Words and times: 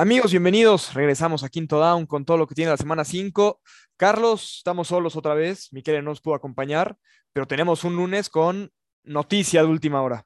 Amigos, 0.00 0.30
bienvenidos. 0.30 0.94
Regresamos 0.94 1.42
a 1.42 1.48
Quinto 1.48 1.80
Down 1.80 2.06
con 2.06 2.24
todo 2.24 2.36
lo 2.36 2.46
que 2.46 2.54
tiene 2.54 2.70
la 2.70 2.76
semana 2.76 3.04
5. 3.04 3.60
Carlos, 3.96 4.58
estamos 4.58 4.86
solos 4.86 5.16
otra 5.16 5.34
vez. 5.34 5.72
Miquel 5.72 5.96
no 6.04 6.10
nos 6.10 6.20
pudo 6.20 6.36
acompañar, 6.36 6.96
pero 7.32 7.48
tenemos 7.48 7.82
un 7.82 7.96
lunes 7.96 8.28
con 8.28 8.70
noticia 9.02 9.60
de 9.60 9.68
última 9.68 10.00
hora. 10.00 10.24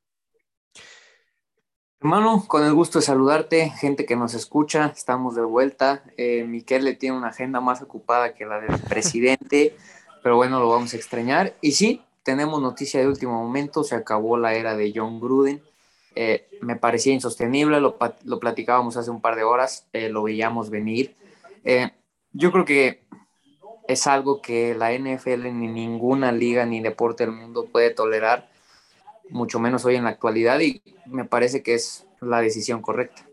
Hermano, 2.00 2.45
con 2.46 2.66
el 2.66 2.74
gusto 2.74 2.98
de 2.98 3.06
saludarte, 3.06 3.70
gente 3.70 4.04
que 4.04 4.14
nos 4.14 4.34
escucha, 4.34 4.93
estamos 4.95 5.36
de 5.36 5.43
vuelta. 5.43 6.04
Eh, 6.18 6.45
Miquel 6.45 6.84
le 6.84 6.93
tiene 6.93 7.16
una 7.16 7.29
agenda 7.29 7.62
más 7.62 7.80
ocupada 7.80 8.34
que 8.34 8.45
la 8.45 8.61
del 8.61 8.79
presidente, 8.79 9.75
pero 10.23 10.36
bueno, 10.36 10.61
lo 10.61 10.68
vamos 10.68 10.93
a 10.93 10.98
extrañar. 10.98 11.57
Y 11.62 11.73
sí, 11.73 12.02
tenemos 12.23 12.61
noticia 12.61 13.00
de 13.00 13.09
último 13.09 13.43
momento, 13.43 13.84
se 13.84 13.95
acabó 13.95 14.36
la 14.36 14.52
era 14.52 14.77
de 14.77 14.93
John 14.95 15.18
Gruden. 15.18 15.62
Eh, 16.14 16.48
me 16.60 16.76
parecía 16.76 17.12
insostenible, 17.12 17.80
lo, 17.80 17.98
platicábamos 18.40 18.96
hace 18.96 19.10
un 19.10 19.20
par 19.20 19.37
de 19.37 19.45
horas, 19.45 19.88
eh, 19.92 20.09
lo 20.09 20.23
veíamos 20.23 20.70
venir. 20.70 21.14
Eh, 21.64 21.91
yo 22.32 22.52
creo 22.52 22.64
que 22.64 23.02
es 23.88 24.06
algo 24.06 24.40
que 24.40 24.74
la 24.74 24.92
NFL 24.92 25.52
ni 25.52 25.68
ninguna 25.68 26.32
liga 26.32 26.66
ni 26.66 26.80
deporte 26.80 27.24
del 27.24 27.34
mundo 27.34 27.66
puede 27.70 27.90
tolerar 27.90 28.51
mucho 29.28 29.59
menos 29.59 29.84
hoy 29.84 29.96
en 29.96 30.04
la 30.04 30.10
actualidad 30.10 30.60
y 30.60 30.82
me 31.06 31.24
parece 31.24 31.62
que 31.62 31.74
es 31.74 32.06
la 32.20 32.40
decisión 32.40 32.82
correcta. 32.82 33.26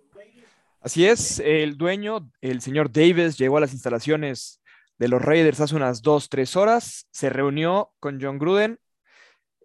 Así 0.81 1.05
es, 1.05 1.39
el 1.39 1.77
dueño, 1.77 2.31
el 2.39 2.61
señor 2.61 2.91
Davis, 2.91 3.37
llegó 3.37 3.57
a 3.57 3.61
las 3.61 3.73
instalaciones 3.73 4.61
de 4.97 5.07
los 5.07 5.21
Raiders 5.21 5.59
hace 5.59 5.75
unas 5.75 6.01
dos, 6.01 6.29
tres 6.29 6.55
horas, 6.55 7.07
se 7.11 7.29
reunió 7.29 7.91
con 7.99 8.19
John 8.21 8.39
Gruden 8.39 8.79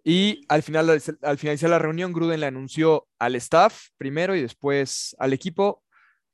y 0.07 0.45
al, 0.49 0.61
final, 0.61 1.01
al 1.23 1.37
finalizar 1.39 1.67
la 1.67 1.79
reunión, 1.79 2.13
Gruden 2.13 2.39
le 2.39 2.45
anunció 2.45 3.07
al 3.17 3.35
staff 3.35 3.87
primero 3.97 4.35
y 4.35 4.41
después 4.41 5.15
al 5.17 5.33
equipo 5.33 5.81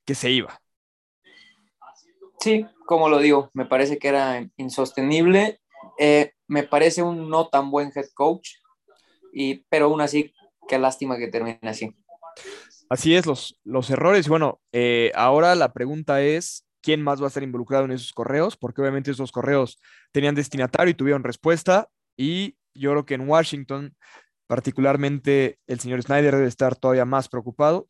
que 0.04 0.14
se 0.14 0.30
iba. 0.30 0.60
Sí, 2.38 2.66
como 2.86 3.08
lo 3.08 3.18
digo, 3.18 3.50
me 3.54 3.64
parece 3.64 3.98
que 3.98 4.08
era 4.08 4.46
insostenible. 4.56 5.58
Eh, 5.98 6.32
me 6.48 6.64
parece 6.64 7.02
un 7.02 7.30
no 7.30 7.48
tan 7.48 7.70
buen 7.70 7.90
head 7.94 8.08
coach 8.14 8.56
y, 9.32 9.64
pero 9.70 9.86
aún 9.86 10.02
así, 10.02 10.34
qué 10.68 10.78
lástima 10.78 11.16
que 11.16 11.28
termine 11.28 11.58
así. 11.62 11.96
Así 12.90 13.16
es, 13.16 13.24
los, 13.24 13.58
los 13.64 13.88
errores. 13.88 14.28
Bueno, 14.28 14.60
eh, 14.72 15.12
ahora 15.14 15.54
la 15.54 15.72
pregunta 15.72 16.20
es, 16.20 16.66
¿quién 16.82 17.00
más 17.00 17.22
va 17.22 17.24
a 17.24 17.28
estar 17.28 17.42
involucrado 17.42 17.86
en 17.86 17.92
esos 17.92 18.12
correos? 18.12 18.58
Porque 18.58 18.82
obviamente 18.82 19.12
esos 19.12 19.32
correos 19.32 19.78
tenían 20.10 20.34
destinatario 20.34 20.90
y 20.90 20.94
tuvieron 20.94 21.24
respuesta. 21.24 21.88
Y 22.18 22.58
yo 22.74 22.90
creo 22.90 23.06
que 23.06 23.14
en 23.14 23.28
Washington, 23.28 23.96
particularmente, 24.46 25.58
el 25.66 25.80
señor 25.80 26.02
Snyder 26.02 26.36
debe 26.36 26.48
estar 26.48 26.76
todavía 26.76 27.04
más 27.04 27.28
preocupado. 27.28 27.88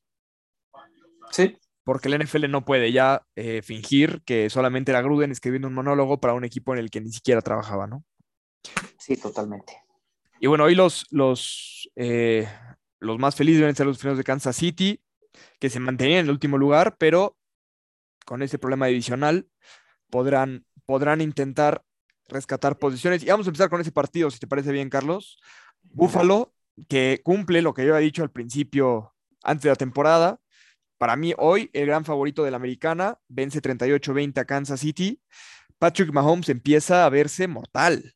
Sí. 1.30 1.58
Porque 1.84 2.08
el 2.08 2.22
NFL 2.22 2.48
no 2.50 2.64
puede 2.64 2.92
ya 2.92 3.26
eh, 3.34 3.62
fingir 3.62 4.22
que 4.24 4.48
solamente 4.50 4.92
era 4.92 5.02
Gruden 5.02 5.32
escribiendo 5.32 5.68
un 5.68 5.74
monólogo 5.74 6.20
para 6.20 6.34
un 6.34 6.44
equipo 6.44 6.72
en 6.72 6.78
el 6.78 6.90
que 6.90 7.00
ni 7.00 7.10
siquiera 7.10 7.40
trabajaba, 7.40 7.86
¿no? 7.86 8.04
Sí, 8.98 9.16
totalmente. 9.16 9.82
Y 10.38 10.46
bueno, 10.46 10.64
hoy 10.64 10.74
los, 10.74 11.06
los, 11.10 11.90
eh, 11.96 12.48
los 13.00 13.18
más 13.18 13.34
felices 13.34 13.60
deben 13.60 13.74
ser 13.74 13.86
los 13.86 13.98
frenos 13.98 14.18
de 14.18 14.24
Kansas 14.24 14.56
City, 14.56 15.02
que 15.58 15.70
se 15.70 15.80
mantenían 15.80 16.20
en 16.20 16.26
el 16.26 16.32
último 16.32 16.58
lugar, 16.58 16.96
pero 16.98 17.36
con 18.24 18.42
ese 18.42 18.58
problema 18.58 18.86
divisional 18.86 19.48
podrán, 20.10 20.64
podrán 20.86 21.20
intentar 21.20 21.84
rescatar 22.28 22.78
posiciones. 22.78 23.22
Y 23.22 23.26
vamos 23.26 23.46
a 23.46 23.50
empezar 23.50 23.70
con 23.70 23.80
ese 23.80 23.92
partido, 23.92 24.30
si 24.30 24.38
te 24.38 24.46
parece 24.46 24.72
bien, 24.72 24.90
Carlos. 24.90 25.38
Búfalo, 25.82 26.52
que 26.88 27.20
cumple 27.22 27.62
lo 27.62 27.74
que 27.74 27.84
yo 27.84 27.94
había 27.94 28.04
dicho 28.04 28.22
al 28.22 28.30
principio, 28.30 29.14
antes 29.42 29.64
de 29.64 29.70
la 29.70 29.76
temporada. 29.76 30.40
Para 30.98 31.16
mí, 31.16 31.34
hoy, 31.36 31.68
el 31.72 31.86
gran 31.86 32.04
favorito 32.04 32.44
de 32.44 32.50
la 32.50 32.56
americana, 32.56 33.18
vence 33.28 33.60
38-20 33.60 34.38
a 34.38 34.44
Kansas 34.44 34.80
City. 34.80 35.20
Patrick 35.78 36.12
Mahomes 36.12 36.48
empieza 36.48 37.04
a 37.04 37.08
verse 37.08 37.48
mortal. 37.48 38.14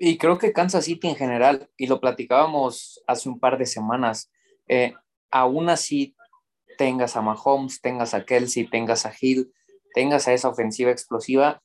Y 0.00 0.18
creo 0.18 0.36
que 0.36 0.52
Kansas 0.52 0.84
City 0.84 1.06
en 1.06 1.14
general, 1.14 1.70
y 1.76 1.86
lo 1.86 2.00
platicábamos 2.00 3.04
hace 3.06 3.28
un 3.28 3.38
par 3.38 3.56
de 3.56 3.66
semanas, 3.66 4.32
eh, 4.66 4.94
aún 5.30 5.68
así 5.68 6.16
tengas 6.76 7.16
a 7.16 7.22
Mahomes, 7.22 7.80
tengas 7.80 8.14
a 8.14 8.24
Kelsey, 8.24 8.68
tengas 8.68 9.06
a 9.06 9.12
Hill, 9.18 9.52
tengas 9.94 10.26
a 10.26 10.32
esa 10.32 10.48
ofensiva 10.48 10.90
explosiva, 10.90 11.62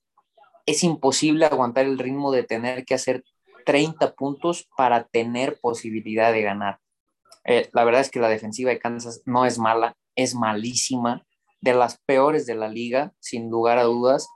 es 0.68 0.84
imposible 0.84 1.46
aguantar 1.46 1.86
el 1.86 1.98
ritmo 1.98 2.32
de 2.32 2.44
tener 2.44 2.86
que 2.86 2.94
hacer 2.94 3.24
30 3.66 4.14
puntos 4.14 4.70
para 4.78 5.06
tener 5.06 5.60
posibilidad 5.60 6.32
de 6.32 6.44
ganar. 6.44 6.80
Eh, 7.44 7.70
la 7.74 7.84
verdad 7.84 8.02
es 8.02 8.12
que 8.12 8.20
la 8.20 8.30
defensiva 8.30 8.70
de 8.70 8.78
Kansas 8.78 9.24
no 9.26 9.46
es 9.46 9.58
mala, 9.58 9.98
es 10.16 10.36
malísima, 10.36 11.26
de 11.60 11.74
las 11.74 11.98
peores 12.06 12.46
de 12.46 12.54
la 12.54 12.70
liga, 12.70 13.14
sin 13.20 13.50
lugar 13.50 13.80
a 13.80 13.84
dudas. 13.84 14.28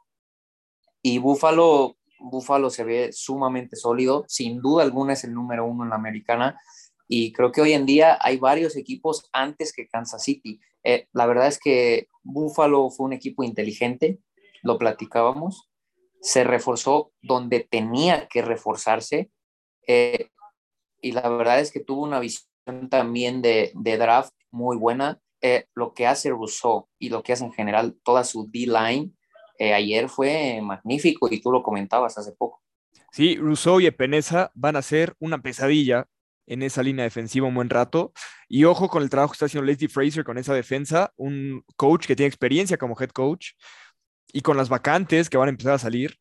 Y 1.04 1.20
Buffalo 1.20 1.96
Buffalo 2.22 2.70
se 2.70 2.84
ve 2.84 3.12
sumamente 3.12 3.76
sólido, 3.76 4.26
sin 4.28 4.62
duda 4.62 4.84
alguna 4.84 5.14
es 5.14 5.24
el 5.24 5.34
número 5.34 5.66
uno 5.66 5.84
en 5.84 5.90
la 5.90 5.96
americana 5.96 6.60
y 7.08 7.34
creo 7.34 7.52
que 7.52 7.62
hoy 7.62 7.74
en 7.74 7.86
día 7.86 8.18
hay 8.22 8.38
varios 8.38 8.78
equipos 8.78 9.28
antes 9.34 9.74
que 9.74 9.88
Kansas 9.88 10.24
City. 10.24 10.62
Eh, 10.84 11.08
la 11.12 11.26
verdad 11.26 11.48
es 11.48 11.60
que 11.60 12.08
Buffalo 12.24 12.90
fue 12.90 13.08
un 13.08 13.14
equipo 13.14 13.44
inteligente, 13.44 14.20
lo 14.64 14.78
platicábamos, 14.78 15.71
se 16.22 16.44
reforzó 16.44 17.12
donde 17.22 17.62
tenía 17.62 18.28
que 18.28 18.42
reforzarse 18.42 19.32
eh, 19.88 20.30
y 21.02 21.12
la 21.12 21.28
verdad 21.30 21.60
es 21.60 21.72
que 21.72 21.80
tuvo 21.80 22.04
una 22.04 22.20
visión 22.20 22.90
también 22.90 23.42
de, 23.42 23.72
draft 23.74 24.34
muy 24.52 24.78
buena. 24.78 25.20
Eh, 25.42 25.66
lo 25.74 25.94
que 25.94 26.06
hace 26.06 26.30
Rousseau 26.30 26.88
y 27.00 27.10
lo 27.10 27.24
que 27.24 27.34
hace 27.34 27.44
en 27.44 27.52
general 27.52 27.98
toda 28.04 28.24
su 28.24 28.48
D-line 28.52 29.12
eh, 29.58 29.74
ayer 29.74 30.08
fue 30.08 30.60
magnífico 30.62 31.28
y 31.32 31.42
tú 31.42 31.52
lo 31.52 31.64
comentabas 31.64 32.18
hace 32.18 32.32
poco. 32.34 32.62
Sí, 33.12 33.38
Rousseau 33.38 33.80
y 33.80 33.88
Epenesa 33.88 34.52
van 34.54 34.76
a 34.76 34.82
ser 34.84 35.16
una 35.20 35.42
pesadilla 35.42 36.08
en 36.46 36.62
esa 36.62 36.84
línea 36.84 37.04
defensiva 37.04 37.48
un 37.48 37.56
buen 37.56 37.70
rato. 37.70 38.14
Y 38.48 38.66
ojo 38.66 38.88
con 38.88 39.02
el 39.02 39.10
trabajo 39.10 39.32
que 39.32 39.36
está 39.36 39.46
haciendo 39.46 39.66
Leslie 39.66 39.90
Fraser 39.90 40.24
con 40.24 40.38
esa 40.38 40.54
defensa, 40.54 41.12
un 41.16 41.64
coach 41.76 42.06
que 42.06 42.16
tiene 42.16 42.28
experiencia 42.28 42.78
como 42.78 42.96
head 43.00 43.10
coach 43.10 43.52
y 44.34 44.42
con 44.42 44.58
las 44.58 44.70
vacantes 44.70 45.30
que 45.30 45.38
van 45.38 45.48
a 45.48 45.52
empezar 45.52 45.74
a 45.74 45.80
salir 45.80 46.18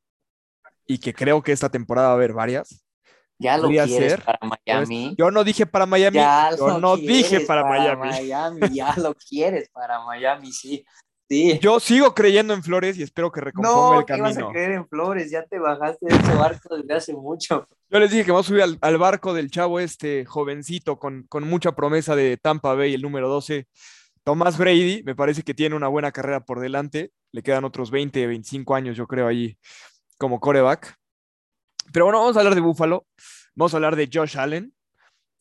y 0.87 0.99
que 0.99 1.15
creo 1.15 1.43
que 1.43 1.53
esta 1.53 1.71
temporada 1.71 2.09
va 2.09 2.15
a 2.15 2.17
haber 2.17 2.33
varias. 2.33 2.85
Ya 3.39 3.57
lo 3.57 3.69
quieres 3.69 4.21
para 4.21 4.39
Miami. 4.43 5.15
yo 5.17 5.31
no 5.31 5.45
dije 5.45 5.65
para 5.65 5.87
Miami. 5.87 6.19
yo 6.59 6.79
no 6.79 6.97
dije 6.97 7.41
para, 7.41 7.63
para 7.63 7.97
Miami. 7.97 8.11
Miami. 8.11 8.61
Ya 8.75 8.95
lo 8.99 9.15
quieres 9.15 9.71
para 9.71 10.05
Miami, 10.05 10.53
sí. 10.53 10.85
Yo 11.61 11.79
sigo 11.79 12.13
creyendo 12.13 12.53
en 12.55 12.63
Flores 12.63 12.99
y 12.99 13.05
espero 13.05 13.31
que 13.31 13.41
recomponga 13.41 14.01
el 14.01 14.05
camino. 14.05 14.29
No, 14.29 14.35
vas 14.35 14.45
a 14.45 14.51
creer 14.51 14.73
en 14.73 14.89
Flores? 14.89 15.31
Ya 15.31 15.45
te 15.45 15.61
bajaste 15.61 16.07
de 16.07 16.17
ese 16.17 16.35
barco 16.35 16.77
desde 16.77 16.93
hace 16.93 17.15
mucho. 17.15 17.67
Yo 17.89 18.01
les 18.01 18.11
dije 18.11 18.25
que 18.25 18.33
vamos 18.33 18.47
a 18.47 18.49
subir 18.49 18.79
al, 18.81 18.99
barco 18.99 19.33
del 19.33 19.49
chavo 19.49 19.79
este 19.79 20.25
jovencito 20.25 20.99
con, 20.99 21.23
con, 21.29 21.45
mucha 21.49 21.73
promesa 21.73 22.17
de 22.17 22.37
Tampa 22.37 22.75
Bay, 22.75 22.95
el 22.95 23.03
número 23.03 23.29
12, 23.29 23.69
Tomás 24.25 24.59
Brady. 24.59 25.05
Me 25.05 25.15
parece 25.15 25.43
que 25.43 25.55
tiene 25.55 25.77
una 25.77 25.87
buena 25.87 26.11
carrera 26.11 26.41
por 26.41 26.59
delante. 26.59 27.13
Le 27.33 27.43
quedan 27.43 27.65
otros 27.65 27.91
20, 27.91 28.27
25 28.27 28.75
años, 28.75 28.97
yo 28.97 29.07
creo, 29.07 29.27
ahí 29.27 29.57
como 30.19 30.41
coreback. 30.41 30.97
Pero 31.93 32.05
bueno, 32.05 32.21
vamos 32.21 32.37
a 32.37 32.41
hablar 32.41 32.55
de 32.55 32.61
Buffalo. 32.61 33.07
Vamos 33.55 33.75
a 33.75 33.77
hablar 33.79 33.97
de 33.97 34.09
Josh 34.13 34.39
Allen. 34.39 34.73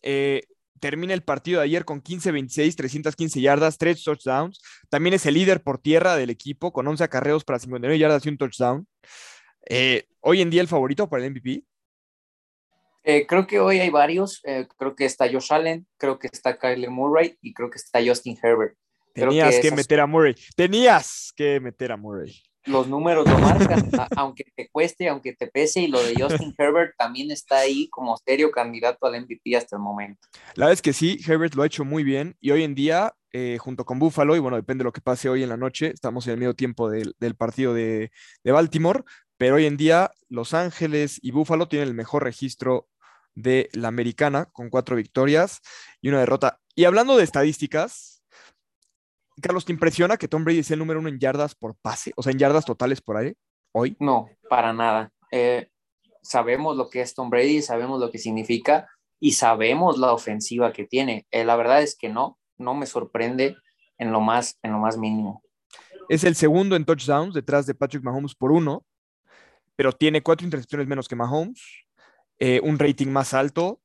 Eh, 0.02 0.44
termina 0.80 1.14
el 1.14 1.24
partido 1.24 1.60
de 1.60 1.66
ayer 1.66 1.86
con 1.86 2.02
15-26, 2.02 2.76
315 2.76 3.42
yardas, 3.42 3.78
3 3.78 4.04
touchdowns. 4.04 4.62
También 4.90 5.14
es 5.14 5.26
el 5.26 5.36
líder 5.36 5.62
por 5.62 5.80
tierra 5.80 6.16
del 6.16 6.30
equipo 6.30 6.72
con 6.72 6.88
11 6.88 7.04
acarreos 7.04 7.44
para 7.44 7.60
59 7.60 8.00
yardas 8.00 8.26
y 8.26 8.30
un 8.30 8.38
touchdown. 8.38 8.88
Eh, 9.68 10.08
hoy 10.22 10.42
en 10.42 10.50
día 10.50 10.62
el 10.62 10.68
favorito 10.68 11.10
para 11.10 11.26
el 11.26 11.32
MVP. 11.32 11.64
Eh, 13.04 13.26
creo 13.28 13.48
que 13.48 13.60
hoy 13.60 13.80
hay 13.80 13.90
varios. 13.90 14.42
Creo 14.78 14.96
que 14.96 15.06
está 15.06 15.32
Josh 15.32 15.52
Allen, 15.54 15.88
creo 15.98 16.20
que 16.20 16.28
está 16.32 16.58
Kyler 16.58 16.90
Murray 16.90 17.38
y 17.42 17.54
creo 17.54 17.70
que 17.70 17.78
está 17.78 18.00
Justin 18.04 18.38
Herbert. 18.42 18.78
Tenías 19.14 19.60
que, 19.60 19.72
meter 19.72 20.00
a 20.00 20.08
Murray. 20.08 20.36
Tenías 20.56 21.34
que 21.36 21.60
meter 21.60 21.92
a 21.92 21.98
Murray 21.98 22.42
los 22.70 22.88
números 22.88 23.28
lo 23.28 23.38
marcan, 23.40 23.90
aunque 24.16 24.46
te 24.56 24.70
cueste, 24.70 25.10
aunque 25.10 25.34
te 25.34 25.48
pese, 25.48 25.82
y 25.82 25.88
lo 25.88 26.02
de 26.02 26.14
Justin 26.18 26.54
Herbert 26.58 26.94
también 26.98 27.32
está 27.32 27.60
ahí 27.60 27.90
como 27.90 28.18
serio 28.18 28.52
candidato 28.52 29.06
al 29.06 29.22
MVP 29.22 29.56
hasta 29.56 29.76
el 29.76 29.82
momento. 29.82 30.28
La 30.56 30.66
verdad 30.66 30.74
es 30.74 30.82
que 30.82 30.94
sí, 30.94 31.20
Herbert 31.26 31.56
lo 31.56 31.64
ha 31.64 31.68
hecho 31.68 31.84
muy 31.84 32.04
bien, 32.04 32.36
y 32.40 32.52
hoy 32.52 32.64
en 32.64 32.76
día, 32.76 33.14
eh, 33.34 33.58
junto 33.60 33.86
con 33.86 34.00
Buffalo, 34.00 34.36
y 34.36 34.40
bueno, 34.40 34.58
depende 34.58 34.84
de 34.84 34.86
lo 34.86 34.94
que 34.94 35.02
pase 35.02 35.30
hoy 35.30 35.44
en 35.44 35.50
la 35.50 35.58
noche, 35.58 35.92
estamos 35.94 36.28
en 36.28 36.34
el 36.34 36.40
medio 36.40 36.56
tiempo 36.56 36.90
del, 36.90 37.16
partido 37.38 37.74
de, 37.74 38.12
de 38.44 38.52
Baltimore, 38.52 39.04
pero 39.38 39.56
hoy 39.56 39.66
en 39.66 39.78
día 39.78 40.12
Los 40.28 40.54
Ángeles 40.54 41.20
y 41.22 41.32
Buffalo 41.32 41.68
tienen 41.68 41.88
el 41.88 41.94
mejor 41.94 42.24
registro 42.24 42.88
de 43.36 43.70
la 43.74 43.88
americana, 43.88 44.46
con 44.52 44.70
cuatro 44.70 44.96
victorias 44.96 45.62
y 46.02 46.10
una 46.10 46.20
derrota. 46.20 46.60
Y 46.76 46.84
hablando 46.84 47.16
de 47.16 47.24
estadísticas, 47.24 48.19
Carlos, 49.42 49.66
¿te 49.66 49.72
impresiona 49.72 50.18
que 50.18 50.28
Tom 50.28 50.44
Brady 50.44 50.64
sea 50.64 50.76
el 50.76 50.80
número 50.80 51.00
uno 51.00 51.10
en 51.10 51.20
yardas 51.20 51.56
por 51.56 51.76
pase? 51.76 52.14
O 52.16 52.24
sea, 52.24 52.32
en 52.32 52.40
yardas 52.40 52.66
totales 52.66 53.02
por 53.02 53.18
ahí, 53.18 53.34
hoy. 53.72 53.96
No, 54.00 54.30
para 54.50 54.74
nada. 54.74 55.12
Eh, 55.32 55.70
sabemos 56.22 56.76
lo 56.76 56.90
que 56.90 57.02
es 57.02 57.14
Tom 57.14 57.30
Brady, 57.30 57.62
sabemos 57.62 58.00
lo 58.00 58.12
que 58.12 58.18
significa 58.18 58.88
y 59.20 59.34
sabemos 59.34 59.98
la 59.98 60.14
ofensiva 60.14 60.74
que 60.74 60.86
tiene. 60.86 61.28
Eh, 61.32 61.44
la 61.44 61.56
verdad 61.56 61.82
es 61.82 61.96
que 61.98 62.10
no, 62.10 62.38
no 62.58 62.74
me 62.74 62.86
sorprende. 62.86 63.56
en 63.98 64.14
lo 64.14 64.22
más, 64.22 64.58
en 64.64 64.72
lo 64.72 64.80
más 64.80 64.98
mínimo. 64.98 65.44
Es 66.08 66.24
el 66.24 66.36
segundo 66.36 66.76
en 66.76 66.86
touchdowns 66.86 67.34
detrás 67.34 67.66
de 67.66 67.76
Patrick 67.76 68.02
Mahomes 68.02 68.34
por 68.34 68.52
uno, 68.52 68.86
pero 69.76 69.92
tiene 69.92 70.24
cuatro 70.24 70.46
intercepciones 70.46 70.88
menos 70.88 71.08
que 71.08 71.16
Mahomes, 71.16 71.62
eh, 72.40 72.62
un 72.64 72.80
rating 72.80 73.08
más 73.08 73.34
alto, 73.34 73.82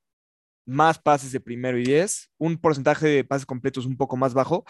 más 0.64 0.98
pases 0.98 1.32
de 1.32 1.40
primero 1.40 1.78
y 1.78 1.84
diez, 1.84 2.30
un 2.38 2.56
porcentaje 2.56 3.06
de 3.08 3.24
pases 3.24 3.44
completos 3.44 3.86
un 3.86 3.96
poco 3.96 4.16
más 4.16 4.32
bajo. 4.34 4.64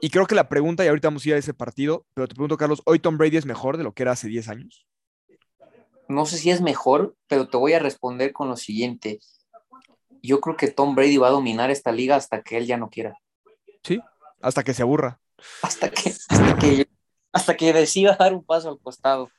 Y 0.00 0.10
creo 0.10 0.26
que 0.26 0.34
la 0.34 0.48
pregunta, 0.48 0.84
y 0.84 0.88
ahorita 0.88 1.08
vamos 1.08 1.24
a 1.24 1.28
ir 1.28 1.34
a 1.34 1.38
ese 1.38 1.54
partido, 1.54 2.06
pero 2.14 2.28
te 2.28 2.34
pregunto, 2.34 2.56
Carlos, 2.56 2.82
¿hoy 2.84 2.98
Tom 2.98 3.16
Brady 3.16 3.36
es 3.36 3.46
mejor 3.46 3.76
de 3.76 3.84
lo 3.84 3.92
que 3.92 4.02
era 4.02 4.12
hace 4.12 4.28
10 4.28 4.48
años? 4.48 4.86
No 6.08 6.26
sé 6.26 6.36
si 6.36 6.50
es 6.50 6.60
mejor, 6.60 7.16
pero 7.28 7.48
te 7.48 7.56
voy 7.56 7.72
a 7.72 7.78
responder 7.78 8.32
con 8.32 8.48
lo 8.48 8.56
siguiente. 8.56 9.20
Yo 10.22 10.40
creo 10.40 10.56
que 10.56 10.68
Tom 10.68 10.94
Brady 10.94 11.16
va 11.16 11.28
a 11.28 11.32
dominar 11.32 11.70
esta 11.70 11.92
liga 11.92 12.16
hasta 12.16 12.42
que 12.42 12.58
él 12.58 12.66
ya 12.66 12.76
no 12.76 12.90
quiera. 12.90 13.18
Sí, 13.82 14.00
hasta 14.40 14.62
que 14.62 14.74
se 14.74 14.82
aburra. 14.82 15.20
Hasta 15.62 15.90
que, 15.90 16.10
hasta 16.10 16.56
que, 16.58 16.88
hasta 17.32 17.56
que 17.56 17.72
decida 17.72 18.16
dar 18.18 18.34
un 18.34 18.44
paso 18.44 18.68
al 18.70 18.78
costado. 18.78 19.30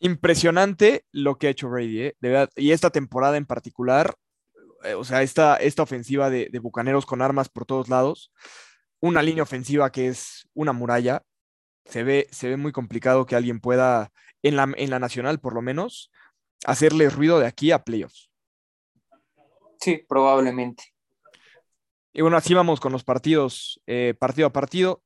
Impresionante 0.00 1.04
lo 1.12 1.36
que 1.36 1.46
ha 1.46 1.50
hecho 1.50 1.68
Brady, 1.68 2.02
¿eh? 2.02 2.16
de 2.20 2.28
verdad. 2.28 2.50
Y 2.56 2.72
esta 2.72 2.90
temporada 2.90 3.36
en 3.36 3.46
particular, 3.46 4.14
eh, 4.84 4.94
o 4.94 5.04
sea, 5.04 5.22
esta, 5.22 5.56
esta 5.56 5.82
ofensiva 5.82 6.30
de, 6.30 6.48
de 6.50 6.58
Bucaneros 6.58 7.06
con 7.06 7.22
armas 7.22 7.48
por 7.48 7.66
todos 7.66 7.88
lados, 7.88 8.32
una 9.00 9.22
línea 9.22 9.42
ofensiva 9.42 9.90
que 9.90 10.08
es 10.08 10.48
una 10.54 10.72
muralla, 10.72 11.22
se 11.84 12.02
ve, 12.02 12.28
se 12.30 12.48
ve 12.48 12.56
muy 12.56 12.72
complicado 12.72 13.26
que 13.26 13.36
alguien 13.36 13.60
pueda, 13.60 14.12
en 14.42 14.56
la, 14.56 14.72
en 14.76 14.90
la 14.90 14.98
nacional 14.98 15.40
por 15.40 15.54
lo 15.54 15.62
menos, 15.62 16.12
hacerle 16.64 17.10
ruido 17.10 17.38
de 17.40 17.46
aquí 17.46 17.72
a 17.72 17.82
playoffs. 17.82 18.30
Sí, 19.80 20.04
probablemente. 20.08 20.84
Y 22.12 22.22
bueno, 22.22 22.36
así 22.36 22.54
vamos 22.54 22.80
con 22.80 22.92
los 22.92 23.04
partidos, 23.04 23.80
eh, 23.86 24.14
partido 24.18 24.48
a 24.48 24.52
partido. 24.52 25.02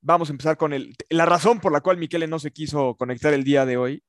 Vamos 0.00 0.30
a 0.30 0.32
empezar 0.32 0.56
con 0.56 0.72
el, 0.72 0.94
la 1.10 1.26
razón 1.26 1.60
por 1.60 1.72
la 1.72 1.82
cual 1.82 1.98
Miquele 1.98 2.26
no 2.26 2.38
se 2.38 2.50
quiso 2.50 2.96
conectar 2.96 3.34
el 3.34 3.44
día 3.44 3.66
de 3.66 3.76
hoy. 3.76 4.02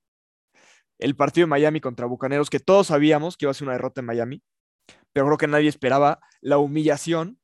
El 0.98 1.16
partido 1.16 1.46
de 1.46 1.50
Miami 1.50 1.82
contra 1.82 2.06
Bucaneros, 2.06 2.50
que 2.50 2.60
todos 2.60 2.88
sabíamos 2.88 3.36
que 3.36 3.46
iba 3.46 3.52
a 3.52 3.54
ser 3.54 3.68
una 3.68 3.74
derrota 3.74 4.02
en 4.02 4.06
Miami, 4.06 4.44
pero 5.12 5.26
creo 5.26 5.38
que 5.38 5.48
nadie 5.48 5.68
esperaba 5.68 6.20
la 6.40 6.58
humillación 6.58 7.41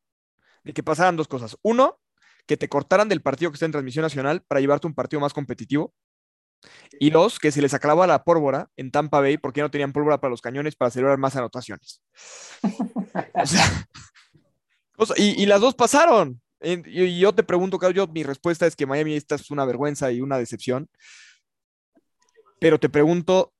de 0.67 0.73
que 0.73 0.83
pasaran 0.83 1.15
dos 1.15 1.27
cosas. 1.27 1.57
Uno, 1.61 1.99
que 2.45 2.57
te 2.57 2.69
cortaran 2.69 3.09
del 3.09 3.21
partido 3.21 3.51
que 3.51 3.55
está 3.55 3.65
en 3.65 3.71
transmisión 3.71 4.03
nacional 4.03 4.43
para 4.47 4.61
llevarte 4.61 4.87
un 4.87 4.93
partido 4.93 5.19
más 5.19 5.33
competitivo. 5.33 5.93
Y 6.99 7.11
dos, 7.11 7.39
que 7.39 7.51
se 7.51 7.61
les 7.61 7.73
acababa 7.73 8.07
la 8.07 8.23
pólvora 8.23 8.69
en 8.77 8.91
Tampa 8.91 9.21
Bay 9.21 9.37
porque 9.37 9.61
no 9.61 9.69
tenían 9.69 9.93
pólvora 9.93 10.19
para 10.19 10.31
los 10.31 10.41
cañones 10.41 10.75
para 10.75 10.89
celebrar 10.89 11.17
más 11.17 11.35
anotaciones. 11.35 12.01
o 14.97 15.05
sea, 15.05 15.15
y, 15.17 15.41
y, 15.41 15.45
las 15.45 15.61
dos 15.61 15.75
pasaron. 15.75 16.41
Y, 16.61 17.19
yo 17.19 17.33
te 17.33 17.43
pregunto, 17.43 17.77
Carlos, 17.77 18.09
mi 18.09 18.23
respuesta 18.23 18.65
es 18.65 18.75
que 18.75 18.85
Miami 18.85 19.15
esta 19.15 19.35
es 19.35 19.51
una 19.51 19.65
vergüenza 19.65 20.11
y 20.11 20.21
una 20.21 20.37
decepción. 20.37 20.89
Pero 22.59 22.79
te 22.79 22.89
pregunto, 22.89 23.53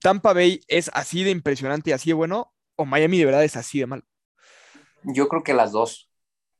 ¿Tampa 0.00 0.32
Bay 0.32 0.60
es 0.68 0.90
así 0.94 1.24
de 1.24 1.30
impresionante 1.30 1.90
y 1.90 1.92
así 1.92 2.10
de 2.10 2.14
bueno? 2.14 2.52
¿O 2.76 2.84
Miami 2.84 3.18
de 3.18 3.24
verdad 3.24 3.44
es 3.44 3.56
así 3.56 3.80
de 3.80 3.86
mal? 3.86 4.04
Yo 5.02 5.28
creo 5.28 5.42
que 5.42 5.54
las 5.54 5.72
dos. 5.72 6.07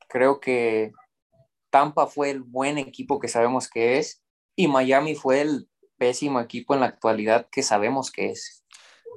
Creo 0.08 0.40
que 0.40 0.92
Tampa 1.70 2.06
fue 2.06 2.30
el 2.30 2.42
buen 2.42 2.78
equipo 2.78 3.18
que 3.18 3.28
sabemos 3.28 3.68
que 3.68 3.98
es 3.98 4.22
y 4.56 4.68
Miami 4.68 5.14
fue 5.14 5.42
el 5.42 5.68
pésimo 5.98 6.40
equipo 6.40 6.74
en 6.74 6.80
la 6.80 6.86
actualidad 6.86 7.48
que 7.50 7.62
sabemos 7.62 8.10
que 8.10 8.30
es. 8.30 8.64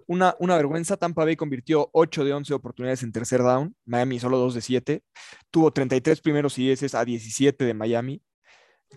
Una, 0.07 0.35
una 0.39 0.57
vergüenza, 0.57 0.97
Tampa 0.97 1.23
Bay 1.23 1.35
convirtió 1.35 1.89
8 1.93 2.25
de 2.25 2.33
11 2.33 2.53
oportunidades 2.53 3.03
en 3.03 3.11
tercer 3.11 3.41
down, 3.41 3.75
Miami 3.85 4.19
solo 4.19 4.37
2 4.39 4.55
de 4.55 4.61
7, 4.61 5.03
tuvo 5.51 5.71
33 5.71 6.19
primeros 6.21 6.57
y 6.57 6.65
10 6.65 6.95
a 6.95 7.05
17 7.05 7.63
de 7.63 7.73
Miami, 7.73 8.21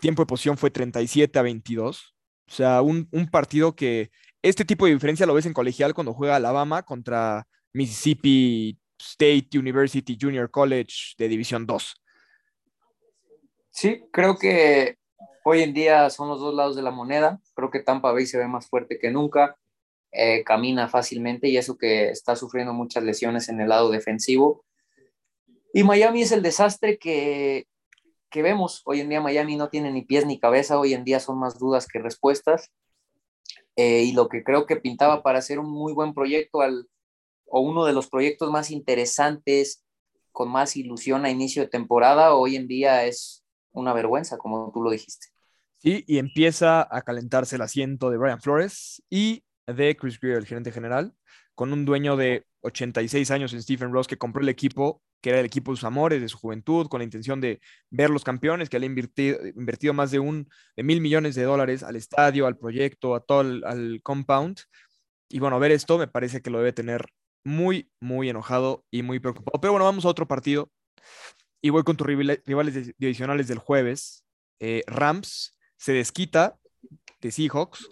tiempo 0.01 0.23
de 0.23 0.27
posición 0.27 0.59
fue 0.59 0.71
37 0.71 1.39
a 1.39 1.43
22, 1.43 2.15
o 2.49 2.53
sea, 2.53 2.83
un, 2.83 3.09
un 3.13 3.31
partido 3.31 3.77
que 3.77 4.11
este 4.43 4.65
tipo 4.65 4.87
de 4.87 4.93
diferencia 4.95 5.27
lo 5.27 5.35
ves 5.35 5.47
en 5.47 5.55
colegial 5.55 5.95
cuando 5.95 6.15
juega 6.15 6.37
Alabama 6.37 6.83
contra 6.83 7.47
Mississippi 7.73 8.79
State 8.99 9.59
University 9.59 10.17
Junior 10.21 10.51
College 10.51 11.15
de 11.19 11.29
División 11.29 11.67
2. 11.67 11.95
Sí, 13.71 14.05
creo 14.13 14.37
que 14.39 14.99
hoy 15.45 15.63
en 15.63 15.75
día 15.75 16.09
son 16.11 16.29
los 16.29 16.41
dos 16.41 16.55
lados 16.55 16.77
de 16.77 16.83
la 16.83 16.91
moneda. 16.91 17.41
Creo 17.55 17.71
que 17.71 17.81
Tampa 17.81 18.13
Bay 18.13 18.27
se 18.27 18.39
ve 18.39 18.47
más 18.47 18.69
fuerte 18.69 18.99
que 18.99 19.11
nunca, 19.11 19.57
eh, 20.13 20.45
camina 20.45 20.89
fácilmente 20.89 21.49
y 21.49 21.57
eso 21.57 21.77
que 21.77 22.11
está 22.11 22.37
sufriendo 22.37 22.73
muchas 22.73 23.03
lesiones 23.03 23.49
en 23.49 23.61
el 23.61 23.69
lado 23.69 23.91
defensivo. 23.91 24.65
Y 25.73 25.83
Miami 25.83 26.23
es 26.23 26.31
el 26.31 26.43
desastre 26.43 26.99
que, 26.99 27.67
que 28.31 28.43
vemos. 28.43 28.83
Hoy 28.85 29.01
en 29.01 29.09
día 29.09 29.21
Miami 29.21 29.57
no 29.57 29.71
tiene 29.71 29.91
ni 29.91 30.03
pies 30.03 30.25
ni 30.25 30.39
cabeza, 30.39 30.79
hoy 30.79 30.95
en 30.95 31.05
día 31.05 31.19
son 31.19 31.39
más 31.39 31.59
dudas 31.59 31.89
que 31.89 31.99
respuestas. 31.99 32.71
Eh, 33.77 34.05
y 34.05 34.13
lo 34.13 34.29
que 34.29 34.45
creo 34.45 34.67
que 34.67 34.77
pintaba 34.77 35.23
para 35.23 35.41
hacer 35.41 35.59
un 35.59 35.69
muy 35.69 35.93
buen 35.93 36.15
proyecto 36.15 36.61
al, 36.61 36.89
o 37.57 37.61
uno 37.61 37.85
de 37.85 37.93
los 37.93 38.09
proyectos 38.09 38.51
más 38.51 38.73
interesantes, 38.73 39.85
con 40.33 40.51
más 40.51 40.77
ilusión 40.77 41.25
a 41.25 41.31
inicio 41.31 41.63
de 41.63 41.69
temporada, 41.69 42.35
hoy 42.35 42.57
en 42.57 42.67
día 42.67 43.05
es 43.05 43.45
una 43.71 43.93
vergüenza, 43.93 44.39
como 44.39 44.73
tú 44.75 44.83
lo 44.83 44.91
dijiste. 44.91 45.29
Sí, 45.79 46.03
y 46.09 46.19
empieza 46.19 46.89
a 46.91 47.03
calentarse 47.03 47.55
el 47.55 47.63
asiento 47.63 48.11
de 48.11 48.17
Brian 48.17 48.41
Flores 48.41 49.05
y 49.09 49.45
de 49.69 49.97
Chris 49.97 50.19
Greer, 50.19 50.39
el 50.39 50.47
gerente 50.47 50.73
general, 50.73 51.15
con 51.55 51.73
un 51.73 51.85
dueño 51.85 52.17
de 52.17 52.45
86 52.63 53.31
años 53.31 53.53
en 53.53 53.63
Stephen 53.63 53.93
Ross 53.93 54.09
que 54.09 54.19
compró 54.19 54.43
el 54.43 54.49
equipo, 54.49 55.01
que 55.21 55.31
era 55.31 55.39
el 55.39 55.47
equipo 55.47 55.71
de 55.71 55.77
sus 55.77 55.85
amores, 55.85 56.21
de 56.21 56.29
su 56.29 56.39
juventud, 56.39 56.89
con 56.89 56.99
la 56.99 57.05
intención 57.05 57.41
de 57.41 57.61
ver 57.89 58.11
los 58.11 58.25
campeones, 58.25 58.69
que 58.69 58.79
había 58.79 58.89
invertido, 58.89 59.39
invertido 59.47 59.95
más 59.95 60.11
de 60.11 60.19
un 60.19 60.49
de 60.75 60.83
mil 60.83 61.01
millones 61.01 61.37
de 61.37 61.45
dólares 61.45 61.85
al 61.85 61.95
estadio, 61.95 62.49
al 62.49 62.59
proyecto, 62.59 63.15
a 63.15 63.21
todo 63.21 63.43
el, 63.43 63.63
al 63.65 64.01
compound. 64.03 64.59
Y 65.29 65.39
bueno, 65.39 65.61
ver 65.61 65.71
esto 65.71 65.99
me 65.99 66.09
parece 66.09 66.43
que 66.43 66.51
lo 66.51 66.59
debe 66.59 66.73
tener 66.73 67.07
muy, 67.45 67.91
muy 68.01 68.29
enojado 68.29 68.85
y 68.91 69.03
muy 69.03 69.21
preocupado. 69.21 69.61
Pero 69.61 69.73
bueno, 69.73 69.85
vamos 69.85 70.05
a 70.05 70.09
otro 70.09 70.27
partido 70.27 70.71
y 71.61 71.71
voy 71.71 71.83
con 71.83 71.97
tus 71.97 72.07
rivales 72.07 72.95
divisionales 72.99 73.49
del 73.49 73.59
jueves. 73.59 74.25
Eh, 74.61 74.83
Rams 74.87 75.57
se 75.77 75.93
desquita 75.93 76.59
de 77.21 77.31
Seahawks 77.31 77.89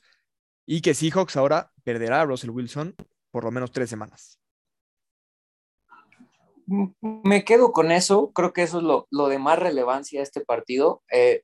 y 0.67 0.81
que 0.81 0.95
Seahawks 0.95 1.37
ahora 1.37 1.73
perderá 1.85 2.23
a 2.23 2.25
Russell 2.25 2.51
Wilson 2.51 2.95
por 3.31 3.45
lo 3.45 3.51
menos 3.51 3.73
tres 3.73 3.91
semanas. 3.91 4.39
Me 7.01 7.45
quedo 7.45 7.73
con 7.73 7.91
eso, 7.91 8.31
creo 8.33 8.53
que 8.53 8.63
eso 8.63 8.79
es 8.79 8.85
lo, 9.11 9.29
de 9.29 9.39
más 9.39 9.59
relevancia 9.59 10.21
a 10.21 10.23
este 10.23 10.43
partido. 10.43 11.03
Eh, 11.11 11.43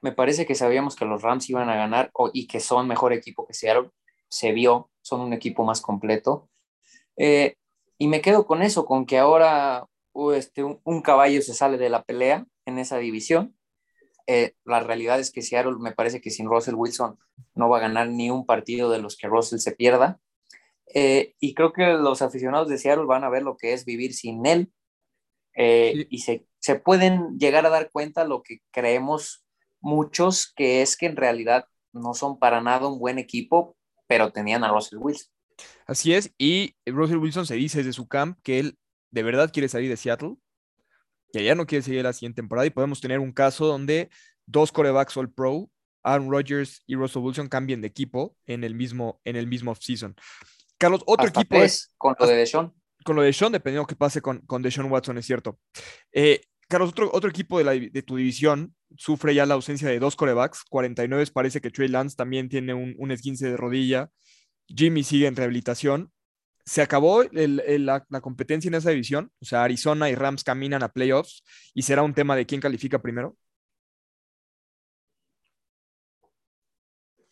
me 0.00 0.12
parece 0.12 0.46
que 0.46 0.54
sabíamos 0.54 0.96
que 0.96 1.04
los 1.04 1.22
Rams 1.22 1.48
iban 1.50 1.68
a 1.68 1.76
ganar 1.76 2.10
y 2.32 2.46
que 2.46 2.60
son 2.60 2.88
mejor 2.88 3.12
equipo 3.12 3.46
que 3.46 3.54
Seattle. 3.54 3.90
Se 4.28 4.52
vio, 4.52 4.90
son 5.02 5.20
un 5.20 5.32
equipo 5.32 5.64
más 5.64 5.80
completo. 5.80 6.48
Eh, 7.22 7.56
y 7.98 8.08
me 8.08 8.22
quedo 8.22 8.46
con 8.46 8.62
eso, 8.62 8.86
con 8.86 9.04
que 9.04 9.18
ahora 9.18 9.84
este, 10.34 10.64
un, 10.64 11.02
caballo 11.02 11.42
se 11.42 11.52
sale 11.52 11.76
de 11.76 11.90
la 11.90 12.02
pelea 12.02 12.46
en 12.64 12.78
esa 12.78 12.96
división. 12.96 13.54
Eh, 14.26 14.54
la 14.64 14.80
realidad 14.80 15.20
es 15.20 15.30
que 15.30 15.42
Seattle 15.42 15.76
me 15.78 15.92
parece 15.92 16.22
que 16.22 16.30
sin 16.30 16.48
Russell 16.48 16.76
Wilson 16.76 17.18
no 17.54 17.68
va 17.68 17.76
a 17.76 17.82
ganar 17.82 18.08
ni 18.08 18.30
un 18.30 18.46
partido 18.46 18.90
de 18.90 19.02
los 19.02 19.18
que 19.18 19.28
Russell 19.28 19.58
se 19.58 19.72
pierda. 19.72 20.18
Eh, 20.94 21.34
y 21.40 21.52
creo 21.52 21.74
que 21.74 21.92
los 21.92 22.22
aficionados 22.22 22.68
de 22.68 22.78
Seattle 22.78 23.04
van 23.04 23.22
a 23.22 23.28
ver 23.28 23.42
lo 23.42 23.58
que 23.58 23.74
es 23.74 23.84
vivir 23.84 24.14
sin 24.14 24.46
él 24.46 24.72
y 25.54 26.18
se, 26.20 26.46
se, 26.58 26.76
pueden 26.76 27.38
llegar 27.38 27.66
a 27.66 27.70
dar 27.70 27.90
cuenta 27.90 28.24
lo 28.24 28.42
que 28.42 28.60
creemos 28.70 29.44
muchos, 29.80 30.50
que 30.56 30.80
es 30.80 30.96
que 30.96 31.04
en 31.04 31.16
realidad 31.16 31.66
no 31.92 32.14
son 32.14 32.38
para 32.38 32.62
nada 32.62 32.88
un 32.88 32.98
buen 32.98 33.18
equipo, 33.18 33.76
pero 34.06 34.32
tenían 34.32 34.64
a 34.64 34.68
Russell 34.68 35.00
Wilson. 35.00 35.30
Así 35.86 36.14
es, 36.14 36.32
y 36.38 36.76
Russell 36.86 37.18
Wilson 37.18 37.46
se 37.46 37.54
dice 37.54 37.78
desde 37.78 37.92
su 37.92 38.08
camp 38.08 38.38
que 38.42 38.58
él 38.58 38.78
de 39.10 39.22
verdad 39.22 39.50
quiere 39.52 39.68
salir 39.68 39.88
de 39.88 39.96
Seattle, 39.96 40.36
que 41.32 41.44
ya 41.44 41.54
no 41.54 41.66
quiere 41.66 41.82
seguir 41.82 42.02
la 42.02 42.12
siguiente 42.12 42.42
temporada 42.42 42.66
y 42.66 42.70
podemos 42.70 43.00
tener 43.00 43.18
un 43.18 43.32
caso 43.32 43.66
donde 43.66 44.10
dos 44.46 44.72
corebacks 44.72 45.16
All 45.16 45.32
Pro, 45.32 45.70
Aaron 46.02 46.30
Rodgers 46.30 46.82
y 46.86 46.94
Russell 46.94 47.22
Wilson 47.22 47.48
cambien 47.48 47.80
de 47.80 47.88
equipo 47.88 48.36
en 48.46 48.64
el 48.64 48.74
mismo, 48.74 49.20
en 49.24 49.36
el 49.36 49.46
mismo 49.46 49.72
off-season. 49.72 50.14
Carlos, 50.78 51.02
otro 51.06 51.28
equipo 51.28 51.56
es 51.56 51.92
con 51.98 52.16
lo 52.18 52.26
de 52.26 52.36
Deshaun. 52.36 52.72
Con 53.04 53.16
lo 53.16 53.22
de 53.22 53.26
Deshaun, 53.26 53.52
dependiendo 53.52 53.86
de 53.86 53.88
qué 53.88 53.96
pase 53.96 54.22
con, 54.22 54.40
con 54.40 54.62
Deshaun 54.62 54.90
Watson, 54.90 55.18
es 55.18 55.26
cierto. 55.26 55.58
Eh, 56.12 56.40
Carlos, 56.68 56.90
otro, 56.90 57.10
otro 57.12 57.28
equipo 57.28 57.58
de, 57.58 57.64
la, 57.64 57.72
de, 57.72 58.02
tu 58.02 58.16
división 58.16 58.74
sufre 58.96 59.34
ya 59.34 59.44
la 59.44 59.54
ausencia 59.54 59.88
de 59.88 59.98
dos 59.98 60.16
corebacks. 60.16 60.64
49 60.70 61.26
parece 61.32 61.60
que 61.60 61.70
Trey 61.70 61.88
Lance 61.88 62.16
también 62.16 62.48
tiene 62.48 62.72
un, 62.74 62.94
un 62.96 63.10
esguince 63.10 63.50
de 63.50 63.56
rodilla. 63.56 64.08
Jimmy 64.74 65.02
sigue 65.02 65.26
en 65.26 65.36
rehabilitación 65.36 66.12
se 66.70 66.82
acabó 66.82 67.24
la, 67.32 68.20
competencia 68.22 68.68
en 68.68 68.74
esa 68.74 68.90
división, 68.90 69.32
o 69.40 69.44
sea, 69.44 69.64
Arizona 69.64 70.08
y 70.08 70.14
Rams 70.14 70.44
caminan 70.44 70.84
a 70.84 70.92
playoffs 70.92 71.42
y 71.74 71.82
será 71.82 72.04
un 72.04 72.14
tema 72.14 72.36
de 72.36 72.46
quién 72.46 72.60
califica 72.60 73.02
primero. 73.02 73.36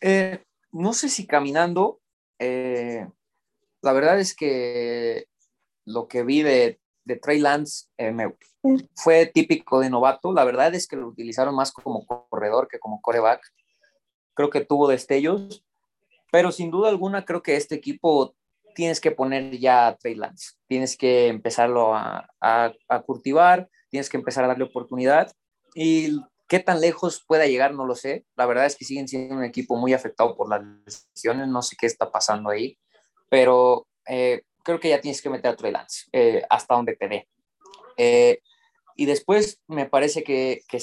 Eh, 0.00 0.42
no 0.72 0.92
sé 0.92 1.08
si 1.08 1.24
caminando, 1.24 2.00
eh, 2.40 3.06
la 3.82 3.92
verdad 3.92 4.18
es 4.18 4.34
que 4.34 5.26
lo 5.84 6.08
que 6.08 6.24
vi 6.24 6.42
de, 6.42 6.80
de 7.04 7.16
Trey 7.16 7.38
Lance 7.38 7.86
eh, 7.96 8.12
fue 8.96 9.26
típico 9.26 9.78
de 9.78 9.90
novato. 9.90 10.32
La 10.32 10.44
verdad 10.44 10.74
es 10.74 10.88
que 10.88 10.96
lo 10.96 11.06
utilizaron 11.06 11.54
más 11.54 11.70
como 11.70 12.04
corredor 12.06 12.66
que 12.66 12.80
como 12.80 13.00
coreback. 13.00 13.40
Creo 14.34 14.50
que 14.50 14.64
tuvo 14.64 14.88
destellos, 14.88 15.64
pero 16.30 16.52
sin 16.52 16.70
duda 16.70 16.88
alguna 16.88 17.24
creo 17.24 17.42
que 17.42 17.56
este 17.56 17.74
equipo 17.74 18.34
tienes 18.74 19.00
que 19.00 19.10
poner 19.10 19.58
ya 19.58 19.88
a 19.88 19.96
Trey 19.96 20.14
Lance. 20.14 20.52
Tienes 20.68 20.96
que 20.96 21.26
empezarlo 21.26 21.94
a, 21.96 22.28
a, 22.40 23.02
cultivar, 23.04 23.68
tienes 23.90 24.08
que 24.08 24.16
empezar 24.16 24.44
a 24.44 24.46
darle 24.46 24.64
oportunidad. 24.64 25.32
Y 25.74 26.20
qué 26.46 26.60
tan 26.60 26.80
lejos 26.80 27.24
pueda 27.26 27.46
llegar, 27.46 27.74
no 27.74 27.84
lo 27.86 27.96
sé. 27.96 28.24
La 28.36 28.46
verdad 28.46 28.66
es 28.66 28.76
que 28.76 28.84
siguen 28.84 29.08
siendo 29.08 29.34
un 29.34 29.44
equipo 29.44 29.76
muy 29.76 29.94
afectado 29.94 30.36
por 30.36 30.48
las 30.48 30.62
lesiones. 31.12 31.48
No 31.48 31.62
sé 31.62 31.76
qué 31.76 31.86
está 31.86 32.12
pasando 32.12 32.50
ahí, 32.50 32.78
pero 33.28 33.88
eh, 34.06 34.42
creo 34.62 34.78
que 34.78 34.90
ya 34.90 35.00
tienes 35.00 35.22
que 35.22 35.30
meter 35.30 35.50
a 35.50 35.56
Trey 35.56 35.72
Lance 35.72 36.06
eh, 36.12 36.42
hasta 36.48 36.76
donde 36.76 36.94
te 36.94 37.08
dé. 37.08 37.28
Eh, 37.96 38.40
y 38.94 39.06
después 39.06 39.60
me 39.66 39.86
parece 39.86 40.22
que, 40.22 40.62
que, 40.68 40.78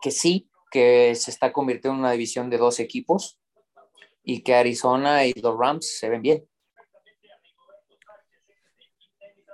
que, 0.00 0.10
sí, 0.10 0.48
que 0.70 1.14
se 1.14 1.30
está 1.30 1.52
convirtiendo 1.52 1.96
en 1.96 2.00
una 2.00 2.12
división 2.12 2.48
de 2.48 2.56
dos 2.56 2.80
equipos 2.80 3.38
y 4.28 4.42
que 4.42 4.54
Arizona 4.56 5.24
y 5.24 5.32
los 5.40 5.56
Rams 5.56 5.98
se 5.98 6.10
ven 6.10 6.20
bien. 6.20 6.44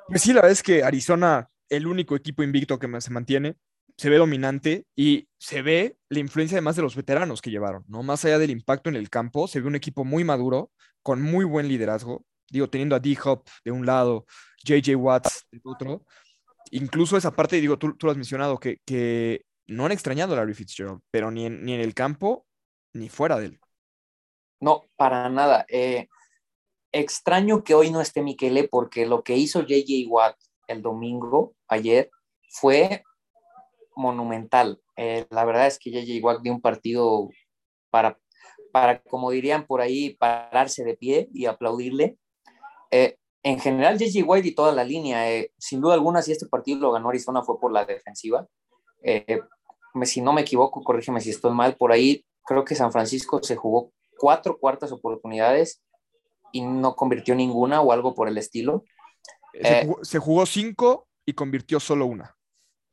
Pues 0.09 0.23
sí, 0.23 0.31
la 0.31 0.37
verdad 0.37 0.52
es 0.52 0.62
que 0.62 0.83
Arizona, 0.83 1.49
el 1.69 1.87
único 1.87 2.17
equipo 2.17 2.43
invicto 2.43 2.79
que 2.79 3.00
se 3.00 3.11
mantiene, 3.11 3.57
se 3.99 4.09
ve 4.09 4.17
dominante 4.17 4.87
y 4.97 5.29
se 5.38 5.61
ve 5.61 5.99
la 6.09 6.21
influencia 6.21 6.57
además 6.57 6.76
de 6.76 6.83
los 6.83 6.97
veteranos 6.97 7.43
que 7.43 7.50
llevaron, 7.50 7.85
¿no? 7.87 8.02
Más 8.02 8.25
allá 8.25 8.38
del 8.38 8.50
impacto 8.50 8.88
en 8.88 8.97
el 8.97 9.11
campo, 9.11 9.47
se 9.47 9.61
ve 9.61 9.69
un 9.69 9.76
equipo 9.76 10.05
muy 10.07 10.25
maduro, 10.25 10.73
con 11.02 11.21
muy 11.21 11.45
buen 11.45 11.69
liderazgo, 11.69 12.25
digo, 12.50 12.71
teniendo 12.71 12.97
a 12.97 13.00
D-Hop 13.00 13.45
de 13.64 13.71
un 13.71 13.85
lado, 13.85 14.25
JJ 14.64 14.97
Watts 14.97 15.47
del 15.50 15.61
otro. 15.64 16.07
Incluso 16.71 17.19
esa 17.19 17.31
parte, 17.31 17.61
digo, 17.61 17.79
tú, 17.79 17.95
lo 18.00 18.11
has 18.11 18.17
mencionado, 18.17 18.59
que, 18.59 18.79
que 18.87 19.45
no 19.67 19.85
han 19.85 19.93
extrañado 19.93 20.33
a 20.33 20.37
Larry 20.37 20.55
Fitzgerald, 20.55 21.00
pero 21.11 21.31
ni 21.31 21.45
en, 21.45 21.62
ni 21.62 21.75
en 21.75 21.81
el 21.81 21.93
campo 21.93 22.47
ni 22.95 23.11
fuera 23.11 23.38
de 23.38 23.47
él. 23.47 23.62
No, 24.62 24.85
para 24.95 25.28
nada. 25.28 25.66
Eh, 25.69 26.09
extraño 26.92 27.64
que 27.64 27.75
hoy 27.75 27.90
no 27.90 28.00
esté 28.00 28.23
Miquele 28.23 28.69
porque 28.69 29.07
lo 29.07 29.25
que 29.25 29.37
hizo 29.37 29.62
JJ 29.62 30.07
Watt 30.09 30.37
el 30.69 30.83
domingo, 30.83 31.54
ayer, 31.66 32.11
fue 32.49 33.02
monumental. 33.97 34.81
Eh, 34.97 35.26
la 35.31 35.45
verdad 35.45 35.66
es 35.66 35.81
que 35.81 35.90
JJ 35.90 36.23
Watt 36.23 36.42
dio 36.42 36.52
un 36.52 36.61
partido 36.61 37.28
para, 37.90 38.16
para, 38.73 39.02
como 39.02 39.33
dirían 39.33 39.66
por 39.66 39.81
ahí, 39.81 40.14
pararse 40.14 40.85
de 40.85 40.97
pie 40.97 41.28
y 41.35 41.47
aplaudirle. 41.47 42.16
Eh, 42.92 43.19
en 43.42 43.59
general, 43.59 43.99
JJ 43.99 44.23
White 44.25 44.47
y 44.47 44.54
toda 44.54 44.71
la 44.71 44.85
línea, 44.85 45.28
eh, 45.28 45.50
sin 45.59 45.81
duda 45.81 45.95
alguna, 45.95 46.23
si 46.23 46.31
este 46.31 46.47
partido 46.47 46.78
lo 46.78 46.92
ganó 46.92 47.09
Arizona 47.09 47.42
fue 47.42 47.59
por 47.59 47.73
la 47.73 47.85
defensiva. 47.85 48.47
si 50.04 50.21
no 50.21 50.33
me 50.33 50.42
equivoco, 50.42 50.85
corrígeme 50.85 51.21
si 51.21 51.31
estoy 51.31 51.52
mal, 51.52 51.75
por 51.75 51.90
ahí 51.90 52.25
creo 52.45 52.64
que 52.64 52.76
San 52.76 52.92
Francisco 52.92 53.42
se 53.42 53.57
jugó 53.57 53.92
cuatro 54.23 54.57
cuartas 54.57 54.93
oportunidades 54.93 55.83
y 56.52 56.61
no 56.61 56.95
convirtió 56.95 57.35
ninguna 57.35 57.81
o 57.81 57.91
algo 57.91 58.14
por 58.14 58.29
el 58.29 58.38
estilo. 58.38 58.85
Se 59.52 59.85
jugó, 59.85 60.05
se 60.05 60.19
jugó 60.21 60.47
cinco 60.47 61.09
y 61.26 61.33
convirtió 61.33 61.81
solo 61.81 62.07
una. 62.07 62.37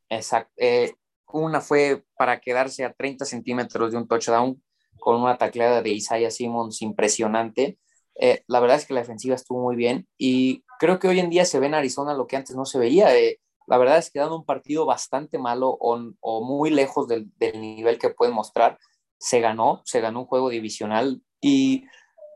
Exacto. 0.09 0.51
Eh, 0.57 0.95
una 1.31 1.61
fue 1.61 2.03
para 2.17 2.39
quedarse 2.39 2.83
a 2.83 2.93
30 2.93 3.25
centímetros 3.25 3.91
de 3.91 3.97
un 3.97 4.07
touchdown 4.07 4.59
con 4.99 5.21
una 5.21 5.37
tacleada 5.37 5.83
de 5.83 5.91
Isaiah 5.91 6.31
Simmons 6.31 6.81
impresionante. 6.81 7.77
Eh, 8.15 8.41
la 8.47 8.59
verdad 8.59 8.77
es 8.77 8.87
que 8.87 8.95
la 8.95 9.01
defensiva 9.01 9.35
estuvo 9.35 9.61
muy 9.61 9.75
bien 9.75 10.07
y 10.17 10.63
creo 10.79 10.97
que 10.97 11.09
hoy 11.09 11.19
en 11.19 11.29
día 11.29 11.45
se 11.45 11.59
ve 11.59 11.67
en 11.67 11.75
Arizona 11.75 12.15
lo 12.15 12.25
que 12.25 12.37
antes 12.37 12.55
no 12.55 12.65
se 12.65 12.79
veía. 12.79 13.15
Eh, 13.15 13.39
la 13.67 13.77
verdad 13.77 13.99
es 13.99 14.09
que 14.09 14.17
dando 14.17 14.35
un 14.35 14.45
partido 14.45 14.87
bastante 14.87 15.37
malo 15.37 15.77
o, 15.79 16.11
o 16.21 16.43
muy 16.43 16.71
lejos 16.71 17.07
del, 17.07 17.29
del, 17.37 17.61
nivel 17.61 17.99
que 17.99 18.09
pueden 18.09 18.33
mostrar, 18.33 18.79
se 19.19 19.39
ganó, 19.39 19.81
se 19.85 20.01
ganó 20.01 20.21
un 20.21 20.25
juego 20.25 20.49
divisional 20.49 21.21
y 21.41 21.85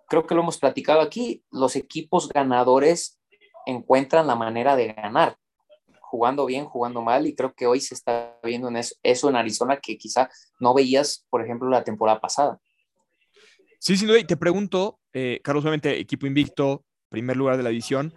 creo 0.08 0.28
que 0.28 0.36
lo 0.36 0.42
hemos 0.42 0.60
platicado 0.60 1.02
aquí, 1.02 1.44
los 1.50 1.76
equipos 1.76 2.30
ganadores 2.30 3.20
encuentran 3.66 4.28
la 4.28 4.36
manera 4.36 4.76
de 4.76 4.94
ganar 4.94 5.38
jugando 6.14 6.46
bien, 6.46 6.66
jugando 6.66 7.02
mal, 7.02 7.26
y 7.26 7.34
creo 7.34 7.56
que 7.56 7.66
hoy 7.66 7.80
se 7.80 7.96
está 7.96 8.38
viendo 8.44 8.68
en 8.68 8.78
eso, 9.02 9.30
en 9.30 9.36
Arizona 9.36 9.78
que 9.78 9.98
quizá 9.98 10.30
no 10.60 10.76
veías, 10.76 11.26
por 11.28 11.44
ejemplo, 11.44 11.68
la 11.72 11.84
temporada 11.84 12.22
pasada. 12.22 12.60
Sí, 13.80 13.98
sin 13.98 14.08
duda, 14.08 14.20
y 14.20 14.24
te 14.24 14.38
pregunto, 14.38 15.00
eh, 15.12 15.40
Carlos, 15.44 15.64
obviamente 15.64 16.00
equipo 16.00 16.28
invicto, 16.28 16.86
primer 17.10 17.36
lugar 17.36 17.58
de 17.58 17.64
la 17.64 17.72
división, 17.72 18.14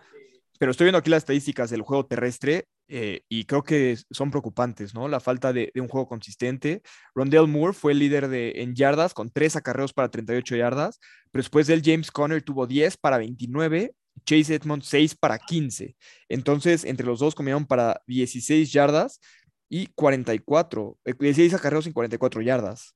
pero 0.58 0.72
estoy 0.72 0.84
viendo 0.84 0.98
aquí 0.98 1.08
las 1.08 1.22
estadísticas 1.22 1.70
del 1.70 1.80
juego 1.80 2.04
terrestre 2.04 2.68
eh, 2.88 3.22
y 3.28 3.44
creo 3.44 3.62
que 3.62 3.96
son 4.10 4.30
preocupantes, 4.30 4.94
¿no? 4.94 5.08
La 5.08 5.20
falta 5.20 5.52
de, 5.52 5.72
un 5.76 5.88
juego 5.88 6.08
consistente. 6.08 6.82
Rondell 7.14 7.48
Moore 7.48 7.72
fue 7.72 7.92
el 7.92 7.98
líder 7.98 8.28
de, 8.28 8.52
en 8.56 8.74
yardas 8.74 9.14
con 9.14 9.30
tres 9.30 9.56
acarreos 9.56 9.92
para 9.92 10.10
38 10.10 10.56
yardas, 10.56 11.00
pero 11.32 11.42
después 11.42 11.66
del 11.66 11.82
James 11.84 12.10
Conner 12.10 12.42
tuvo 12.42 12.66
10 12.66 12.96
para 12.96 13.18
29 13.18 13.94
Chase 14.24 14.54
Edmond 14.54 14.82
6 14.82 15.14
para 15.16 15.38
15. 15.38 15.96
Entonces, 16.28 16.84
entre 16.84 17.06
los 17.06 17.18
dos 17.18 17.34
comieron 17.34 17.66
para 17.66 18.00
16 18.06 18.72
yardas 18.72 19.20
y 19.68 19.88
44, 19.88 20.98
16 21.04 21.52
eh, 21.52 21.56
acarreos 21.56 21.86
en 21.86 21.92
44 21.92 22.40
yardas. 22.42 22.94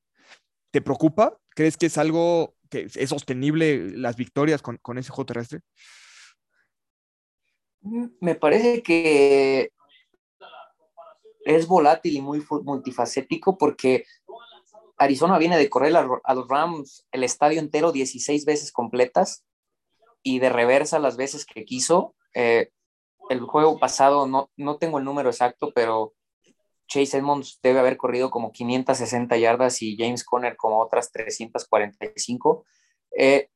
¿Te 0.70 0.80
preocupa? 0.80 1.36
¿Crees 1.50 1.76
que 1.76 1.86
es 1.86 1.98
algo 1.98 2.54
que 2.70 2.88
es 2.94 3.10
sostenible 3.10 3.90
las 3.96 4.16
victorias 4.16 4.62
con, 4.62 4.78
con 4.78 4.98
ese 4.98 5.10
juego 5.10 5.26
terrestre? 5.26 5.60
Mm, 7.82 8.06
me 8.20 8.34
parece 8.34 8.82
que 8.82 9.72
es 11.44 11.66
volátil 11.66 12.16
y 12.16 12.20
muy 12.20 12.44
multifacético 12.62 13.56
porque 13.56 14.04
Arizona 14.98 15.38
viene 15.38 15.56
de 15.56 15.70
correr 15.70 15.96
a, 15.96 16.34
los 16.34 16.48
Rams 16.48 17.06
el 17.10 17.24
estadio 17.24 17.58
entero 17.58 17.92
16 17.92 18.44
veces 18.44 18.72
completas 18.72 19.44
y 20.22 20.38
de 20.38 20.50
reversa 20.50 20.98
las 20.98 21.16
veces 21.16 21.46
que 21.46 21.64
quiso. 21.64 22.14
Eh, 22.34 22.70
el 23.30 23.40
juego 23.40 23.78
pasado, 23.78 24.26
no, 24.26 24.50
no 24.56 24.76
tengo 24.76 24.98
el 24.98 25.04
número 25.04 25.30
exacto, 25.30 25.72
pero 25.74 26.14
Chase 26.86 27.18
Edmonds 27.18 27.60
debe 27.62 27.78
haber 27.78 27.96
corrido 27.96 28.30
como 28.30 28.52
560 28.52 29.36
yardas 29.38 29.80
y 29.80 29.96
James 29.96 30.24
Conner 30.24 30.56
como 30.56 30.80
otras 30.80 31.12
345. 31.12 32.64
Eh, 33.16 33.48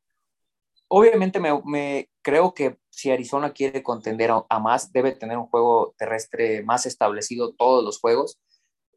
obviamente 0.89 1.41
me, 1.41 1.61
me, 1.65 2.09
creo 2.23 2.55
que 2.55 2.79
si 2.95 3.11
Arizona 3.11 3.53
quiere 3.53 3.83
contender 3.83 4.31
a, 4.31 4.59
más, 4.61 4.93
debe 4.93 5.13
tener 5.13 5.37
un 5.37 5.47
juego 5.47 5.95
terrestre 5.99 6.63
más 6.63 6.87
establecido 6.87 7.53
todos 7.53 7.85
los 7.85 7.99
juegos, 7.99 8.39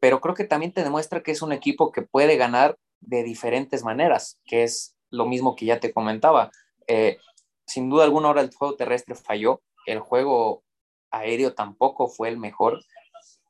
pero 0.00 0.20
creo 0.20 0.36
que 0.36 0.44
también 0.44 0.72
te 0.72 0.84
demuestra 0.84 1.22
que 1.22 1.32
es 1.32 1.42
un 1.42 1.52
equipo 1.52 1.90
que 1.90 2.02
puede 2.02 2.36
ganar 2.36 2.78
de 3.00 3.24
diferentes 3.24 3.82
maneras, 3.82 4.38
que 4.44 4.62
es 4.62 4.96
lo 5.10 5.26
mismo 5.26 5.56
que 5.56 5.66
ya 5.66 5.80
te 5.80 5.92
comentaba. 5.92 6.52
Eh, 6.86 7.18
sin 7.66 7.90
duda 7.90 8.04
alguna 8.04 8.28
ahora 8.28 8.40
el 8.42 8.54
juego 8.54 8.76
terrestre 8.76 9.16
falló, 9.16 9.62
el 9.84 9.98
juego 9.98 10.62
aéreo 11.10 11.54
tampoco 11.54 12.06
fue 12.08 12.28
el 12.28 12.38
mejor, 12.38 12.80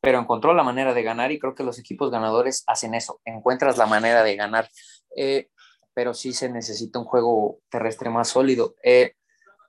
pero 0.00 0.18
encontró 0.18 0.54
la 0.54 0.62
manera 0.62 0.94
de 0.94 1.02
ganar 1.02 1.30
y 1.30 1.38
creo 1.38 1.54
que 1.54 1.62
los 1.62 1.78
equipos 1.78 2.10
ganadores 2.10 2.64
hacen 2.66 2.94
eso, 2.94 3.20
encuentras 3.26 3.76
la 3.76 3.86
manera 3.86 4.22
de 4.22 4.34
ganar, 4.34 4.70
eh, 5.14 5.50
pero 5.92 6.14
sí 6.14 6.32
se 6.32 6.48
necesita 6.48 6.98
un 6.98 7.04
juego 7.04 7.58
terrestre 7.68 8.08
más 8.08 8.28
sólido. 8.28 8.74
Eh, 8.82 9.12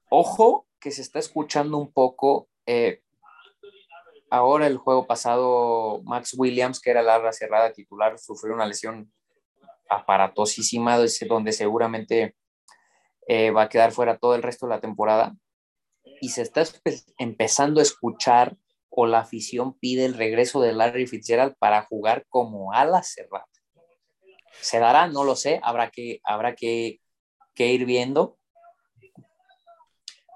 ojo 0.10 0.69
que 0.80 0.92
se 0.92 1.02
está 1.02 1.20
escuchando 1.20 1.78
un 1.78 1.92
poco, 1.92 2.50
eh, 2.66 3.02
ahora 4.30 4.68
el 4.68 4.78
juego 4.78 5.08
pasado, 5.08 6.02
Max 6.04 6.36
Williams, 6.38 6.80
que 6.80 6.92
era 6.92 7.02
la 7.02 7.16
ala 7.16 7.34
cerrada 7.34 7.74
titular, 7.74 8.18
sufrió 8.20 8.54
una 8.54 8.66
lesión 8.66 9.12
aparatosísima, 9.90 10.98
donde 11.28 11.52
seguramente 11.52 12.36
eh, 13.28 13.52
va 13.52 13.64
a 13.64 13.70
quedar 13.70 13.92
fuera 13.92 14.18
todo 14.18 14.36
el 14.36 14.44
resto 14.44 14.68
de 14.68 14.76
la 14.76 14.82
temporada. 14.82 15.36
Y 16.22 16.30
se 16.30 16.42
está 16.42 16.64
empezando 17.18 17.80
a 17.80 17.84
escuchar 17.84 18.58
o 18.90 19.06
la 19.06 19.20
afición 19.20 19.78
pide 19.78 20.06
el 20.06 20.16
regreso 20.16 20.62
de 20.62 20.74
Larry 20.74 21.08
Fitzgerald 21.08 21.56
para 21.58 21.84
jugar 21.84 22.26
como 22.28 22.74
ala 22.74 23.04
cerrada. 23.04 23.46
¿Se 24.62 24.80
dará? 24.80 25.08
No 25.08 25.24
lo 25.24 25.36
sé, 25.36 25.60
habrá 25.64 25.90
que, 25.92 26.20
habrá 26.24 26.56
que, 26.56 27.00
que 27.54 27.72
ir 27.72 27.86
viendo. 27.86 28.39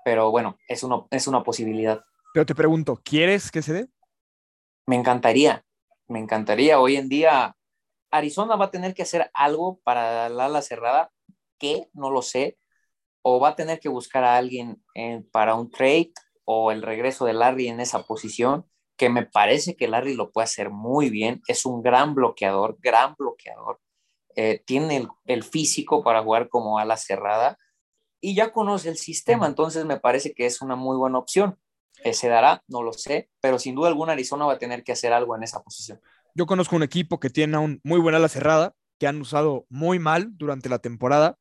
Pero 0.03 0.31
bueno, 0.31 0.57
es, 0.67 0.83
uno, 0.83 1.07
es 1.11 1.27
una 1.27 1.43
posibilidad. 1.43 2.03
Pero 2.33 2.45
te 2.45 2.55
pregunto, 2.55 2.99
¿quieres 3.03 3.51
que 3.51 3.61
se 3.61 3.73
dé? 3.73 3.87
Me 4.85 4.95
encantaría, 4.95 5.63
me 6.07 6.19
encantaría. 6.19 6.79
Hoy 6.79 6.97
en 6.97 7.07
día, 7.07 7.55
Arizona 8.11 8.55
va 8.55 8.65
a 8.65 8.71
tener 8.71 8.93
que 8.93 9.03
hacer 9.03 9.29
algo 9.33 9.79
para 9.83 10.29
la 10.29 10.45
ala 10.45 10.61
cerrada, 10.61 11.11
que 11.57 11.89
no 11.93 12.09
lo 12.09 12.21
sé, 12.21 12.57
o 13.21 13.39
va 13.39 13.49
a 13.49 13.55
tener 13.55 13.79
que 13.79 13.89
buscar 13.89 14.23
a 14.23 14.35
alguien 14.35 14.83
para 15.31 15.55
un 15.55 15.71
trade 15.71 16.11
o 16.43 16.71
el 16.71 16.81
regreso 16.81 17.25
de 17.25 17.33
Larry 17.33 17.69
en 17.69 17.79
esa 17.79 18.03
posición, 18.03 18.65
que 18.97 19.09
me 19.09 19.25
parece 19.25 19.75
que 19.75 19.87
Larry 19.87 20.15
lo 20.15 20.31
puede 20.31 20.45
hacer 20.45 20.69
muy 20.69 21.09
bien. 21.09 21.41
Es 21.47 21.65
un 21.65 21.81
gran 21.81 22.13
bloqueador, 22.13 22.77
gran 22.79 23.15
bloqueador. 23.17 23.79
Eh, 24.35 24.61
tiene 24.65 24.97
el, 24.97 25.07
el, 25.25 25.43
físico 25.43 26.03
para 26.03 26.23
jugar 26.23 26.49
como 26.49 26.79
ala 26.79 26.97
cerrada 26.97 27.57
y 28.23 28.35
ya 28.35 28.53
conoce 28.53 28.87
el 28.87 28.95
sistema, 28.95 29.47
entonces 29.47 29.83
me 29.83 29.99
parece 29.99 30.33
que 30.33 30.45
es 30.45 30.61
una 30.61 30.77
muy 30.77 30.95
buena 30.95 31.17
opción. 31.17 31.59
eh, 32.05 32.13
se 32.13 32.29
dará, 32.29 32.63
no 32.67 32.81
lo 32.81 32.93
sé, 32.93 33.29
pero 33.41 33.59
sin 33.59 33.75
duda 33.75 33.89
alguna 33.89 34.13
Arizona 34.13 34.45
va 34.45 34.53
a 34.53 34.57
tener 34.57 34.83
que 34.83 34.93
hacer 34.93 35.11
algo 35.11 35.35
en 35.35 35.43
esa 35.43 35.61
posición. 35.61 35.99
Yo 36.33 36.45
conozco 36.45 36.77
un 36.77 36.83
equipo 36.83 37.19
que 37.19 37.29
tiene 37.29 37.57
un 37.57 37.81
muy 37.83 37.99
buena 37.99 38.17
ala 38.17 38.29
cerrada, 38.29 38.73
que 38.97 39.07
han 39.07 39.19
usado 39.19 39.65
muy 39.69 39.99
mal 39.99 40.29
durante 40.37 40.69
la 40.69 40.79
temporada 40.79 41.37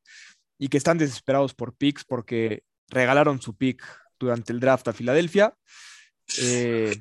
y 0.59 0.67
que 0.67 0.77
están 0.77 0.97
desesperados 0.97 1.53
por 1.53 1.73
picks 1.73 2.03
porque 2.03 2.63
regalaron 2.89 3.41
su 3.41 3.55
pick 3.55 3.81
durante 4.19 4.51
el 4.51 4.59
draft 4.59 4.87
a 4.89 4.93
Filadelfia. 4.93 5.55
Eh, 6.41 6.97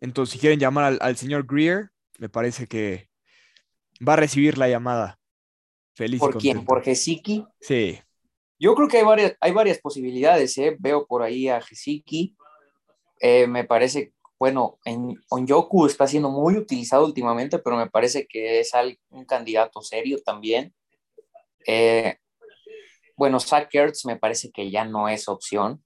entonces, 0.00 0.34
si 0.34 0.38
quieren 0.38 0.60
llamar 0.60 0.84
al, 0.84 0.98
al, 1.00 1.16
señor 1.16 1.46
Greer, 1.46 1.90
me 2.18 2.28
parece 2.28 2.66
que 2.66 3.08
va 4.06 4.12
a 4.12 4.16
recibir 4.16 4.58
la 4.58 4.68
llamada. 4.68 5.18
Feliz. 5.94 6.20
¿Por 6.20 6.36
quién? 6.36 6.64
¿Por 6.64 6.82
Gesicki? 6.82 7.46
Sí. 7.60 7.98
Yo 8.64 8.74
creo 8.74 8.88
que 8.88 8.96
hay 8.96 9.04
varias, 9.04 9.36
hay 9.40 9.52
varias 9.52 9.78
posibilidades. 9.78 10.56
¿eh? 10.56 10.74
Veo 10.78 11.06
por 11.06 11.22
ahí 11.22 11.50
a 11.50 11.60
Gesicki. 11.60 12.34
Eh, 13.20 13.46
me 13.46 13.64
parece, 13.64 14.14
bueno, 14.38 14.78
en 14.86 15.20
Onyoku 15.28 15.84
está 15.84 16.06
siendo 16.06 16.30
muy 16.30 16.56
utilizado 16.56 17.04
últimamente, 17.04 17.58
pero 17.58 17.76
me 17.76 17.90
parece 17.90 18.26
que 18.26 18.60
es 18.60 18.72
un 19.10 19.26
candidato 19.26 19.82
serio 19.82 20.16
también. 20.24 20.74
Eh, 21.66 22.16
bueno, 23.18 23.38
Zach 23.38 23.68
me 24.06 24.16
parece 24.16 24.50
que 24.50 24.70
ya 24.70 24.86
no 24.86 25.10
es 25.10 25.28
opción. 25.28 25.84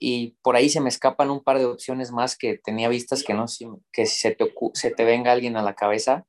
Y 0.00 0.36
por 0.42 0.56
ahí 0.56 0.70
se 0.70 0.80
me 0.80 0.88
escapan 0.88 1.30
un 1.30 1.44
par 1.44 1.60
de 1.60 1.66
opciones 1.66 2.10
más 2.10 2.36
que 2.36 2.58
tenía 2.58 2.88
vistas 2.88 3.22
que 3.22 3.34
no 3.34 3.44
que 3.92 4.06
se 4.06 4.32
te, 4.32 4.52
se 4.74 4.90
te 4.90 5.04
venga 5.04 5.30
alguien 5.30 5.56
a 5.56 5.62
la 5.62 5.76
cabeza. 5.76 6.26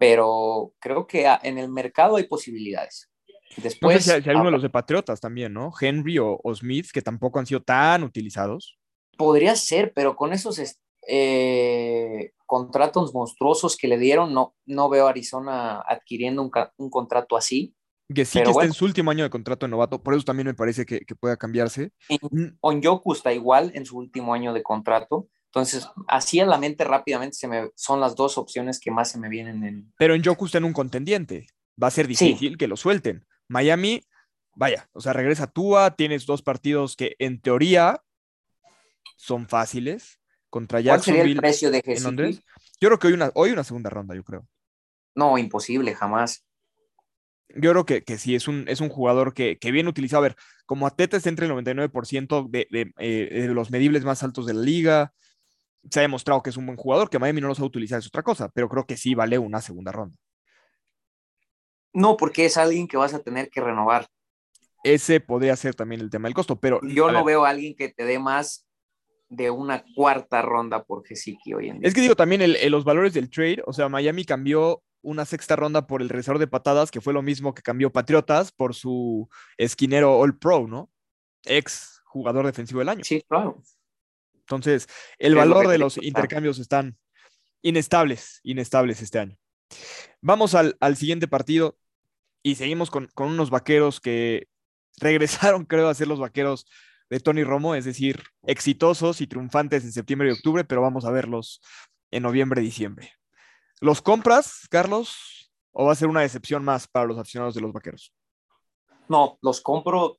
Pero 0.00 0.72
creo 0.78 1.06
que 1.06 1.26
en 1.42 1.58
el 1.58 1.68
mercado 1.68 2.16
hay 2.16 2.24
posibilidades. 2.24 3.10
Después, 3.56 3.96
no 3.96 4.00
sé 4.00 4.22
si 4.22 4.28
hay, 4.28 4.30
alguno 4.30 4.46
de 4.46 4.52
los 4.52 4.62
de 4.62 4.70
Patriotas 4.70 5.20
también, 5.20 5.52
¿no? 5.52 5.72
Henry 5.80 6.18
o, 6.18 6.38
o, 6.42 6.54
Smith, 6.54 6.88
que 6.92 7.02
tampoco 7.02 7.38
han 7.38 7.46
sido 7.46 7.62
tan 7.62 8.02
utilizados. 8.02 8.78
Podría 9.16 9.56
ser, 9.56 9.92
pero 9.94 10.14
con 10.14 10.32
esos 10.32 10.60
eh, 11.08 12.32
contratos 12.44 13.14
monstruosos 13.14 13.76
que 13.76 13.88
le 13.88 13.98
dieron, 13.98 14.34
no, 14.34 14.54
no 14.66 14.88
veo 14.88 15.06
a 15.06 15.10
Arizona 15.10 15.80
adquiriendo 15.80 16.42
un, 16.42 16.50
un 16.76 16.90
contrato 16.90 17.36
así. 17.36 17.74
Que 18.14 18.24
sí 18.24 18.40
que 18.42 18.50
está 18.50 18.64
en 18.64 18.72
su 18.72 18.84
último 18.84 19.10
año 19.10 19.24
de 19.24 19.30
contrato 19.30 19.66
de 19.66 19.70
novato, 19.70 20.02
por 20.02 20.14
eso 20.14 20.24
también 20.24 20.46
me 20.46 20.54
parece 20.54 20.86
que, 20.86 21.00
que 21.00 21.16
pueda 21.16 21.36
cambiarse. 21.36 21.90
Mm. 22.30 22.56
Onyoku 22.60 23.12
está 23.12 23.32
igual 23.32 23.72
en 23.74 23.84
su 23.84 23.98
último 23.98 24.32
año 24.32 24.52
de 24.52 24.62
contrato. 24.62 25.28
Entonces, 25.46 25.88
así 26.06 26.38
a 26.38 26.46
la 26.46 26.58
mente 26.58 26.84
rápidamente 26.84 27.34
se 27.34 27.48
me, 27.48 27.70
son 27.74 27.98
las 27.98 28.14
dos 28.14 28.36
opciones 28.36 28.78
que 28.78 28.90
más 28.90 29.10
se 29.10 29.18
me 29.18 29.30
vienen 29.30 29.64
en. 29.64 29.92
Pero 29.96 30.14
en 30.14 30.22
Yoku 30.22 30.44
está 30.44 30.58
en 30.58 30.64
un 30.64 30.74
contendiente. 30.74 31.46
Va 31.82 31.88
a 31.88 31.90
ser 31.90 32.06
difícil 32.06 32.50
sí. 32.52 32.56
que 32.56 32.68
lo 32.68 32.76
suelten. 32.76 33.26
Miami, 33.48 34.02
vaya, 34.54 34.88
o 34.92 35.00
sea, 35.00 35.12
regresa 35.12 35.46
Tua, 35.46 35.94
tienes 35.96 36.26
dos 36.26 36.42
partidos 36.42 36.96
que 36.96 37.16
en 37.18 37.40
teoría 37.40 38.02
son 39.16 39.48
fáciles 39.48 40.20
contra 40.50 40.80
Jacksonville. 40.80 41.02
¿Cuál 41.02 41.22
sería 41.22 41.32
el 41.32 41.40
precio 41.40 41.70
de 41.70 41.82
Jesús? 41.82 42.42
Yo 42.80 42.88
creo 42.88 42.98
que 42.98 43.06
hoy 43.08 43.12
una, 43.12 43.30
hoy 43.34 43.50
una 43.50 43.64
segunda 43.64 43.90
ronda, 43.90 44.14
yo 44.14 44.24
creo. 44.24 44.46
No, 45.14 45.38
imposible, 45.38 45.94
jamás. 45.94 46.44
Yo 47.48 47.70
creo 47.70 47.86
que, 47.86 48.02
que 48.02 48.18
sí, 48.18 48.34
es 48.34 48.48
un, 48.48 48.64
es 48.68 48.80
un 48.80 48.88
jugador 48.88 49.32
que, 49.32 49.58
que 49.58 49.70
bien 49.70 49.88
utilizado. 49.88 50.20
A 50.20 50.28
ver, 50.28 50.36
como 50.66 50.86
Ateta 50.86 51.16
está 51.16 51.28
entre 51.28 51.46
el 51.46 51.52
99% 51.52 52.48
de, 52.50 52.66
de, 52.70 52.92
eh, 52.98 53.42
de, 53.42 53.48
los 53.48 53.70
medibles 53.70 54.04
más 54.04 54.22
altos 54.22 54.46
de 54.46 54.54
la 54.54 54.62
liga, 54.62 55.12
se 55.90 56.00
ha 56.00 56.02
demostrado 56.02 56.42
que 56.42 56.50
es 56.50 56.56
un 56.56 56.66
buen 56.66 56.76
jugador, 56.76 57.08
que 57.08 57.18
Miami 57.18 57.40
no 57.40 57.48
lo 57.48 57.54
sabe 57.54 57.68
utilizar, 57.68 57.98
es 58.00 58.08
otra 58.08 58.22
cosa, 58.22 58.50
pero 58.52 58.68
creo 58.68 58.84
que 58.86 58.96
sí 58.96 59.14
vale 59.14 59.38
una 59.38 59.60
segunda 59.60 59.92
ronda. 59.92 60.16
No, 61.92 62.16
porque 62.16 62.44
es 62.44 62.56
alguien 62.56 62.88
que 62.88 62.96
vas 62.96 63.14
a 63.14 63.22
tener 63.22 63.50
que 63.50 63.60
renovar. 63.60 64.06
Ese 64.84 65.20
podría 65.20 65.56
ser 65.56 65.74
también 65.74 66.00
el 66.00 66.10
tema 66.10 66.28
del 66.28 66.34
costo, 66.34 66.60
pero... 66.60 66.80
Yo 66.82 67.10
no 67.10 67.24
ver. 67.24 67.34
veo 67.34 67.44
a 67.44 67.50
alguien 67.50 67.74
que 67.74 67.88
te 67.88 68.04
dé 68.04 68.18
más 68.18 68.66
de 69.28 69.50
una 69.50 69.84
cuarta 69.94 70.42
ronda 70.42 70.84
por 70.84 71.04
Gesicki 71.04 71.54
hoy 71.54 71.68
en 71.68 71.80
día. 71.80 71.88
Es 71.88 71.94
que 71.94 72.00
digo 72.00 72.14
también 72.14 72.42
el, 72.42 72.56
el, 72.56 72.70
los 72.70 72.84
valores 72.84 73.12
del 73.14 73.30
trade, 73.30 73.62
o 73.66 73.72
sea, 73.72 73.88
Miami 73.88 74.24
cambió 74.24 74.82
una 75.02 75.24
sexta 75.24 75.56
ronda 75.56 75.86
por 75.86 76.02
el 76.02 76.08
reserva 76.08 76.38
de 76.38 76.46
patadas, 76.46 76.90
que 76.90 77.00
fue 77.00 77.12
lo 77.12 77.22
mismo 77.22 77.54
que 77.54 77.62
cambió 77.62 77.92
Patriotas 77.92 78.52
por 78.52 78.74
su 78.74 79.28
esquinero 79.56 80.18
All 80.18 80.36
Pro, 80.36 80.66
¿no? 80.66 80.90
Ex 81.44 82.02
jugador 82.04 82.46
defensivo 82.46 82.80
del 82.80 82.88
año. 82.88 83.04
Sí, 83.04 83.22
claro. 83.28 83.62
Entonces, 84.34 84.88
el 85.18 85.34
valor 85.34 85.68
de 85.68 85.78
los 85.78 85.96
intercambios 85.98 86.58
están 86.58 86.96
inestables, 87.62 88.40
inestables 88.42 89.02
este 89.02 89.18
año. 89.18 89.36
Vamos 90.20 90.54
al, 90.54 90.96
siguiente 90.96 91.28
partido 91.28 91.76
y 92.42 92.54
seguimos 92.56 92.90
con, 92.90 93.08
unos 93.16 93.50
vaqueros 93.50 94.00
que 94.00 94.48
regresaron, 94.98 95.64
creo, 95.64 95.88
a 95.88 95.94
ser 95.94 96.08
los 96.08 96.20
vaqueros 96.20 96.66
de 97.10 97.20
Tony 97.20 97.44
Romo, 97.44 97.74
es 97.74 97.84
decir, 97.84 98.22
exitosos 98.42 99.20
y 99.20 99.26
triunfantes 99.26 99.84
en 99.84 99.92
septiembre 99.92 100.28
y 100.28 100.32
octubre, 100.32 100.64
pero 100.64 100.82
vamos 100.82 101.04
a 101.04 101.10
verlos 101.10 101.60
en 102.10 102.22
noviembre 102.22 102.60
diciembre. 102.60 103.12
¿Los 103.80 104.02
compras, 104.02 104.66
Carlos? 104.70 105.52
¿O 105.72 105.84
va 105.84 105.92
a 105.92 105.96
ser 105.96 106.08
una 106.08 106.22
decepción 106.22 106.64
más 106.64 106.88
para 106.88 107.06
los 107.06 107.18
aficionados 107.18 107.54
de 107.54 107.60
los 107.60 107.72
vaqueros? 107.72 108.12
No, 109.08 109.38
los 109.42 109.60
compro 109.60 110.18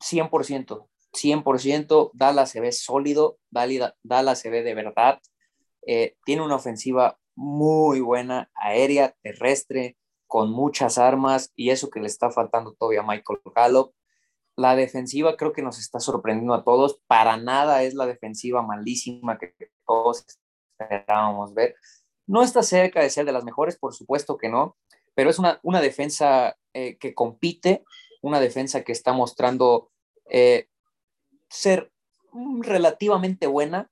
100%. 0.00 0.88
100%. 1.12 2.10
Dallas 2.12 2.50
se 2.50 2.60
ve 2.60 2.72
sólido. 2.72 3.38
Dallas 3.50 4.40
se 4.40 4.50
ve 4.50 4.62
de 4.62 4.74
verdad. 4.74 5.20
Eh, 5.86 6.16
tiene 6.24 6.42
una 6.42 6.56
ofensiva 6.56 7.18
muy 7.38 8.00
buena, 8.00 8.50
aérea, 8.54 9.14
terrestre, 9.22 9.96
con 10.26 10.50
muchas 10.50 10.98
armas 10.98 11.52
y 11.54 11.70
eso 11.70 11.88
que 11.88 12.00
le 12.00 12.08
está 12.08 12.30
faltando 12.32 12.74
todavía 12.74 13.00
a 13.00 13.06
Michael 13.06 13.38
Gallup. 13.54 13.94
La 14.56 14.74
defensiva 14.74 15.36
creo 15.36 15.52
que 15.52 15.62
nos 15.62 15.78
está 15.78 16.00
sorprendiendo 16.00 16.52
a 16.52 16.64
todos. 16.64 17.00
Para 17.06 17.36
nada 17.36 17.84
es 17.84 17.94
la 17.94 18.06
defensiva 18.06 18.62
malísima 18.62 19.38
que 19.38 19.54
todos 19.86 20.26
esperábamos 20.78 21.54
ver. 21.54 21.76
No 22.26 22.42
está 22.42 22.64
cerca 22.64 23.00
de 23.00 23.08
ser 23.08 23.24
de 23.24 23.32
las 23.32 23.44
mejores, 23.44 23.78
por 23.78 23.94
supuesto 23.94 24.36
que 24.36 24.48
no, 24.48 24.76
pero 25.14 25.30
es 25.30 25.38
una, 25.38 25.60
una 25.62 25.80
defensa 25.80 26.56
eh, 26.74 26.98
que 26.98 27.14
compite, 27.14 27.84
una 28.20 28.40
defensa 28.40 28.82
que 28.82 28.92
está 28.92 29.12
mostrando 29.12 29.92
eh, 30.28 30.68
ser 31.48 31.92
relativamente 32.62 33.46
buena 33.46 33.90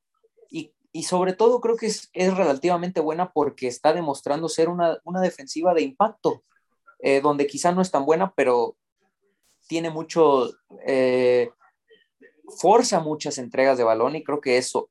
y, 0.97 1.03
sobre 1.03 1.33
todo 1.33 1.61
creo 1.61 1.77
que 1.77 1.87
es, 1.87 2.11
es, 2.13 2.37
relativamente 2.37 3.01
buena 3.01 3.33
porque 3.33 3.67
está 3.67 3.93
demostrando 3.93 4.49
ser 4.49 4.69
una, 4.69 4.99
una 5.05 5.21
defensiva 5.21 5.75
de 5.75 5.83
impacto, 5.83 6.43
eh, 7.01 7.21
donde 7.21 7.47
quizá 7.47 7.73
no 7.73 7.83
es 7.83 7.91
tan 7.91 8.05
buena, 8.05 8.33
pero 8.35 8.77
tiene 9.69 9.91
mucho, 9.91 10.51
eh, 10.87 11.51
forza 12.59 13.01
muchas 13.01 13.39
entregas 13.39 13.79
de 13.79 13.85
balón 13.85 14.17
y 14.17 14.25
creo 14.25 14.41
que 14.41 14.59
eso, 14.59 14.91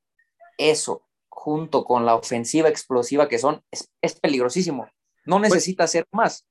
eso, 0.57 1.05
junto 1.29 1.85
con 1.85 2.05
la 2.05 2.15
ofensiva 2.15 2.69
explosiva 2.69 3.27
que 3.27 3.39
son, 3.39 3.63
es, 3.71 3.91
es 4.01 4.19
peligrosísimo. 4.19 4.89
No 5.25 5.39
necesita 5.39 5.83
pues, 5.83 5.91
hacer 5.91 6.07
más. 6.11 6.45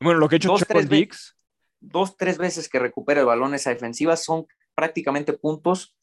Bueno, 0.00 0.20
lo 0.20 0.28
que 0.28 0.36
ha 0.36 0.38
hecho 0.38 0.50
dos, 0.50 0.64
tres 0.66 0.88
Dix. 0.88 1.36
dos, 1.80 2.16
tres 2.16 2.38
veces 2.38 2.68
que 2.68 2.78
recupera 2.78 3.20
el 3.20 3.26
balón 3.26 3.54
esa 3.54 3.70
defensiva 3.70 4.16
son 4.16 4.46
prácticamente 4.74 5.32
puntos 5.32 5.96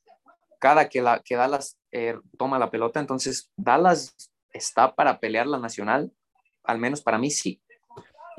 cada 0.59 0.89
que, 0.89 1.01
la, 1.01 1.21
que 1.23 1.35
Dallas 1.35 1.77
eh, 1.91 2.15
toma 2.37 2.59
la 2.59 2.69
pelota. 2.69 2.99
Entonces, 2.99 3.51
Dallas 3.57 4.15
está 4.51 4.95
para 4.95 5.19
pelear 5.19 5.47
la 5.47 5.59
nacional, 5.59 6.11
al 6.63 6.79
menos 6.79 7.01
para 7.01 7.17
mí 7.17 7.31
sí. 7.31 7.61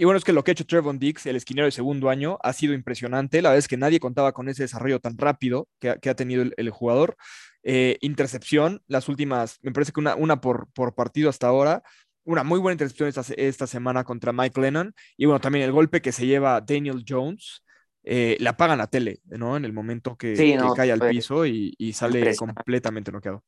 Y 0.00 0.04
bueno, 0.04 0.18
es 0.18 0.24
que 0.24 0.32
lo 0.32 0.44
que 0.44 0.52
ha 0.52 0.52
hecho 0.52 0.64
Trevon 0.64 1.00
Dix, 1.00 1.26
el 1.26 1.34
esquinero 1.34 1.66
de 1.66 1.72
segundo 1.72 2.08
año, 2.08 2.38
ha 2.44 2.52
sido 2.52 2.72
impresionante. 2.72 3.42
La 3.42 3.48
verdad 3.48 3.58
es 3.58 3.66
que 3.66 3.76
nadie 3.76 3.98
contaba 3.98 4.32
con 4.32 4.48
ese 4.48 4.62
desarrollo 4.62 5.00
tan 5.00 5.18
rápido 5.18 5.68
que 5.80 5.90
ha, 5.90 5.96
que 5.96 6.08
ha 6.08 6.14
tenido 6.14 6.44
el, 6.56 6.70
jugador. 6.70 7.16
Eh, 7.64 7.98
intercepción, 8.00 8.80
las 8.86 9.08
últimas, 9.08 9.58
me 9.60 9.72
parece 9.72 9.90
que 9.90 9.98
una, 9.98 10.14
una 10.14 10.40
por, 10.40 10.68
por 10.72 10.94
partido 10.94 11.28
hasta 11.28 11.48
ahora. 11.48 11.82
Una 12.22 12.44
muy 12.44 12.60
buena 12.60 12.74
intercepción 12.74 13.08
esta, 13.08 13.22
esta 13.36 13.66
semana 13.66 14.04
contra 14.04 14.32
Mike 14.32 14.60
Lennon. 14.60 14.94
Y 15.16 15.26
bueno, 15.26 15.40
también 15.40 15.64
el 15.64 15.72
golpe 15.72 16.00
que 16.00 16.12
se 16.12 16.26
lleva 16.26 16.60
Daniel 16.60 17.04
Jones. 17.06 17.64
Eh, 18.10 18.38
la 18.40 18.50
apagan 18.50 18.78
la 18.78 18.86
tele, 18.86 19.20
¿no? 19.26 19.58
En 19.58 19.66
el 19.66 19.74
momento 19.74 20.16
que, 20.16 20.34
sí, 20.34 20.54
no, 20.54 20.72
que 20.72 20.78
cae 20.78 20.92
al 20.92 21.10
piso 21.10 21.44
y, 21.44 21.74
y 21.76 21.92
sale 21.92 22.34
completamente 22.36 23.12
noqueado. 23.12 23.44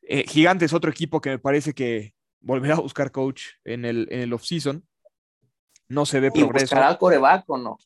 Eh, 0.00 0.24
Gigantes, 0.26 0.72
otro 0.72 0.90
equipo 0.90 1.20
que 1.20 1.28
me 1.28 1.38
parece 1.38 1.74
que 1.74 2.14
volverá 2.40 2.76
a 2.76 2.80
buscar 2.80 3.12
coach 3.12 3.42
en 3.64 3.84
el, 3.84 4.08
en 4.10 4.20
el 4.20 4.32
off-season. 4.32 4.82
No 5.88 6.06
se 6.06 6.20
ve 6.20 6.28
¿Y 6.28 6.40
progreso. 6.40 6.74
¿Buscará 6.74 6.96
coreback 6.96 7.44
o 7.50 7.58
no? 7.58 7.76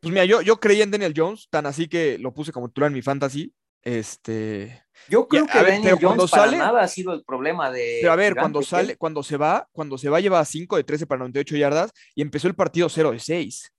Pues 0.00 0.12
mira, 0.12 0.24
yo, 0.24 0.42
yo 0.42 0.58
creí 0.58 0.82
en 0.82 0.90
Daniel 0.90 1.14
Jones, 1.16 1.46
tan 1.50 1.66
así 1.66 1.86
que 1.86 2.18
lo 2.18 2.34
puse 2.34 2.50
como 2.50 2.66
titular 2.66 2.88
en 2.88 2.94
mi 2.94 3.02
fantasy. 3.02 3.54
Este. 3.82 4.82
Yo 5.08 5.28
creo 5.28 5.46
que 5.46 5.58
ver, 5.62 5.74
Daniel 5.74 5.98
Jones 6.02 6.28
para 6.32 6.46
sale, 6.46 6.58
nada 6.58 6.82
ha 6.82 6.88
sido 6.88 7.12
el 7.12 7.22
problema 7.22 7.70
de. 7.70 7.98
Pero 8.00 8.12
a 8.12 8.16
ver, 8.16 8.34
cuando 8.34 8.60
sale, 8.60 8.96
cuando 8.96 9.22
se 9.22 9.36
va, 9.36 9.68
cuando 9.70 9.96
se 9.98 10.08
va, 10.08 10.18
lleva 10.18 10.44
5 10.44 10.76
de 10.76 10.82
13 10.82 11.06
para 11.06 11.20
98 11.20 11.56
yardas 11.56 11.92
y 12.16 12.22
empezó 12.22 12.48
el 12.48 12.56
partido 12.56 12.88
0 12.88 13.12
de 13.12 13.20
6. 13.20 13.72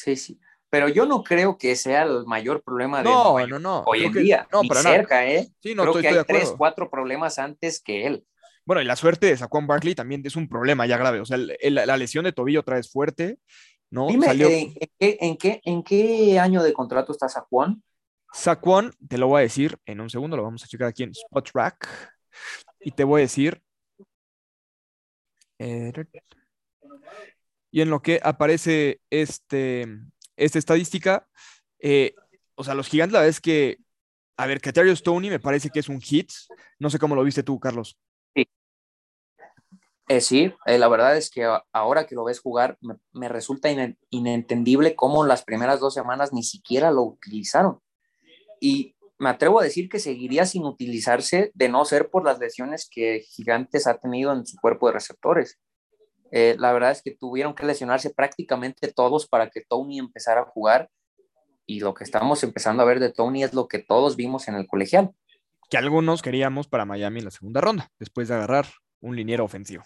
Sí, 0.00 0.16
sí. 0.16 0.40
Pero 0.70 0.88
yo 0.88 1.04
no 1.04 1.22
creo 1.22 1.58
que 1.58 1.76
sea 1.76 2.04
el 2.04 2.24
mayor 2.26 2.62
problema 2.62 2.98
de 2.98 3.04
no, 3.04 3.46
no, 3.46 3.58
no. 3.58 3.82
hoy 3.86 4.04
en 4.04 4.12
que, 4.12 4.20
día. 4.20 4.48
No, 4.52 4.62
para 4.62 4.82
cerca, 4.82 5.16
nada. 5.16 5.30
¿eh? 5.30 5.48
Sí, 5.60 5.74
no, 5.74 5.82
creo 5.82 5.92
estoy, 5.92 6.02
que 6.02 6.08
hay 6.08 6.16
estoy 6.16 6.34
de 6.36 6.40
tres, 6.40 6.54
cuatro 6.56 6.88
problemas 6.88 7.38
antes 7.38 7.82
que 7.82 8.06
él. 8.06 8.24
Bueno, 8.64 8.80
y 8.80 8.84
la 8.84 8.96
suerte 8.96 9.26
de 9.26 9.36
Saquon 9.36 9.66
Barkley 9.66 9.94
también 9.94 10.22
es 10.24 10.36
un 10.36 10.48
problema 10.48 10.86
ya 10.86 10.96
grave. 10.96 11.20
O 11.20 11.24
sea, 11.26 11.36
el, 11.36 11.56
el, 11.60 11.74
la 11.74 11.96
lesión 11.96 12.24
de 12.24 12.32
tobillo 12.32 12.60
otra 12.60 12.76
vez 12.76 12.90
fuerte, 12.90 13.38
¿no? 13.90 14.06
Dime, 14.06 14.26
Salió... 14.26 14.48
¿en, 14.48 14.74
qué, 14.74 15.18
en, 15.20 15.36
qué, 15.36 15.60
¿en 15.64 15.82
qué 15.82 16.38
año 16.38 16.62
de 16.62 16.72
contrato 16.72 17.12
está 17.12 17.28
Saquon? 17.28 17.82
Saquon, 18.32 18.94
te 19.08 19.18
lo 19.18 19.26
voy 19.26 19.40
a 19.40 19.42
decir 19.42 19.76
en 19.86 20.00
un 20.00 20.08
segundo, 20.08 20.36
lo 20.36 20.44
vamos 20.44 20.62
a 20.62 20.68
checar 20.68 20.88
aquí 20.88 21.02
en 21.02 21.10
Spotrack. 21.10 21.88
Y 22.78 22.92
te 22.92 23.04
voy 23.04 23.20
a 23.20 23.22
decir. 23.22 23.60
Eh, 25.58 25.92
y 27.70 27.80
en 27.80 27.90
lo 27.90 28.02
que 28.02 28.20
aparece 28.22 29.00
este, 29.10 29.86
esta 30.36 30.58
estadística, 30.58 31.28
eh, 31.78 32.14
o 32.54 32.64
sea, 32.64 32.74
los 32.74 32.88
gigantes, 32.88 33.12
la 33.12 33.20
verdad 33.20 33.30
es 33.30 33.40
que, 33.40 33.78
a 34.36 34.46
ver, 34.46 34.60
Caterio 34.60 34.94
Stoney 34.94 35.30
me 35.30 35.40
parece 35.40 35.70
que 35.70 35.80
es 35.80 35.88
un 35.88 36.00
hit. 36.00 36.30
No 36.78 36.90
sé 36.90 36.98
cómo 36.98 37.14
lo 37.14 37.22
viste 37.22 37.42
tú, 37.42 37.58
Carlos. 37.60 37.96
Sí, 38.34 38.48
eh, 40.08 40.20
sí 40.20 40.54
eh, 40.66 40.78
la 40.78 40.88
verdad 40.88 41.16
es 41.16 41.30
que 41.30 41.46
ahora 41.72 42.06
que 42.06 42.14
lo 42.14 42.24
ves 42.24 42.40
jugar, 42.40 42.78
me, 43.12 43.28
resulta 43.28 43.68
inentendible 44.10 44.96
cómo 44.96 45.24
las 45.24 45.44
primeras 45.44 45.80
dos 45.80 45.94
semanas 45.94 46.32
ni 46.32 46.42
siquiera 46.42 46.90
lo 46.90 47.02
utilizaron. 47.02 47.80
Y 48.60 48.96
me 49.18 49.30
atrevo 49.30 49.60
a 49.60 49.64
decir 49.64 49.88
que 49.88 49.98
seguiría 49.98 50.46
sin 50.46 50.64
utilizarse 50.64 51.50
de 51.54 51.68
no 51.68 51.84
ser 51.84 52.10
por 52.10 52.24
las 52.24 52.38
lesiones 52.38 52.88
que 52.90 53.20
Gigantes 53.20 53.86
ha 53.86 53.98
tenido 53.98 54.32
en 54.32 54.46
su 54.46 54.56
cuerpo 54.56 54.86
de 54.88 54.94
receptores. 54.94 55.58
Eh, 56.30 56.56
la 56.58 56.72
verdad 56.72 56.92
es 56.92 57.02
que 57.02 57.10
tuvieron 57.10 57.54
que 57.54 57.66
lesionarse 57.66 58.10
prácticamente 58.10 58.92
todos 58.92 59.26
para 59.26 59.50
que 59.50 59.62
Tony 59.62 59.98
empezara 59.98 60.42
a 60.42 60.44
jugar 60.44 60.88
y 61.66 61.80
lo 61.80 61.94
que 61.94 62.04
estamos 62.04 62.42
empezando 62.42 62.82
a 62.82 62.86
ver 62.86 63.00
de 63.00 63.12
Tony 63.12 63.44
es 63.44 63.54
lo 63.54 63.68
que 63.68 63.78
todos 63.78 64.16
vimos 64.16 64.48
en 64.48 64.54
el 64.54 64.66
colegial. 64.66 65.10
Que 65.68 65.78
algunos 65.78 66.20
queríamos 66.20 66.66
para 66.66 66.84
Miami 66.84 67.20
en 67.20 67.26
la 67.26 67.30
segunda 67.30 67.60
ronda, 67.60 67.90
después 67.98 68.28
de 68.28 68.34
agarrar 68.34 68.66
un 69.00 69.14
liniero 69.14 69.44
ofensivo. 69.44 69.84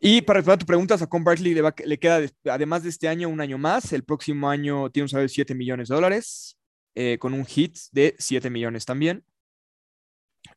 Y 0.00 0.22
para 0.22 0.38
responder 0.38 0.56
a 0.56 0.58
tu 0.58 0.66
pregunta, 0.66 0.94
a 0.94 1.06
Con 1.06 1.22
Barkley 1.22 1.54
le, 1.54 1.62
le, 1.84 1.98
queda, 1.98 2.20
además 2.46 2.82
de 2.82 2.88
este 2.88 3.06
año, 3.06 3.28
un 3.28 3.40
año 3.40 3.58
más. 3.58 3.92
El 3.92 4.02
próximo 4.02 4.48
año 4.48 4.90
tiene 4.90 5.04
un 5.04 5.08
salario 5.10 5.28
de 5.28 5.34
7 5.34 5.54
millones 5.54 5.88
de 5.88 5.94
dólares, 5.94 6.58
eh, 6.94 7.18
con 7.20 7.34
un 7.34 7.44
hit 7.44 7.76
de 7.92 8.16
7 8.18 8.50
millones 8.50 8.86
también. 8.86 9.24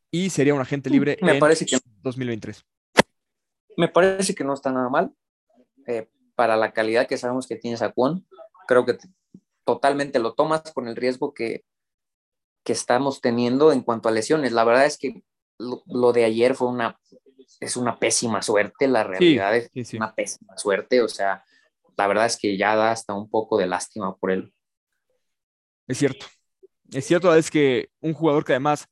Y 0.09 0.29
sería 0.29 0.55
un 0.55 0.61
agente 0.61 0.89
libre 0.89 1.17
Me 1.21 1.33
en 1.33 1.39
parece 1.39 1.65
que... 1.65 1.77
2023 2.01 2.63
me 3.77 3.87
parece 3.87 4.35
que 4.35 4.43
no 4.43 4.53
está 4.53 4.71
nada 4.71 4.89
mal. 4.89 5.13
Eh, 5.87 6.09
para 6.35 6.55
la 6.55 6.71
calidad 6.71 7.07
que 7.07 7.17
sabemos 7.17 7.47
que 7.47 7.55
tiene 7.55 7.77
Saquon, 7.77 8.25
creo 8.67 8.85
que 8.85 8.97
totalmente 9.65 10.19
lo 10.19 10.33
tomas 10.33 10.61
con 10.73 10.87
el 10.87 10.95
riesgo 10.95 11.33
que, 11.33 11.63
que 12.63 12.73
estamos 12.73 13.21
teniendo 13.21 13.71
en 13.71 13.81
cuanto 13.81 14.09
a 14.09 14.11
lesiones. 14.11 14.51
La 14.51 14.63
verdad 14.63 14.85
es 14.85 14.97
que 14.97 15.23
lo, 15.57 16.13
de 16.13 16.25
ayer 16.25 16.55
fue 16.55 16.67
una, 16.69 16.99
es 17.59 17.77
una 17.77 17.99
pésima 17.99 18.41
suerte, 18.41 18.87
la 18.87 19.03
realidad 19.03 19.55
es 19.55 19.93
una 19.93 20.13
pésima 20.13 20.57
suerte, 20.57 21.01
o 21.01 21.07
sea, 21.07 21.43
la 21.95 22.07
verdad 22.07 22.25
es 22.25 22.37
que 22.37 22.57
ya 22.57 22.75
da 22.75 22.91
hasta 22.91 23.13
un 23.13 23.29
poco 23.29 23.57
de 23.57 23.67
lástima 23.67 24.15
por 24.15 24.31
él. 24.31 24.53
Es 25.87 25.97
cierto, 25.97 26.25
es 26.91 27.05
cierto, 27.05 27.33
es 27.35 27.51
que 27.51 27.89
un 27.99 28.13
jugador 28.13 28.43
que 28.43 28.53
además, 28.53 28.87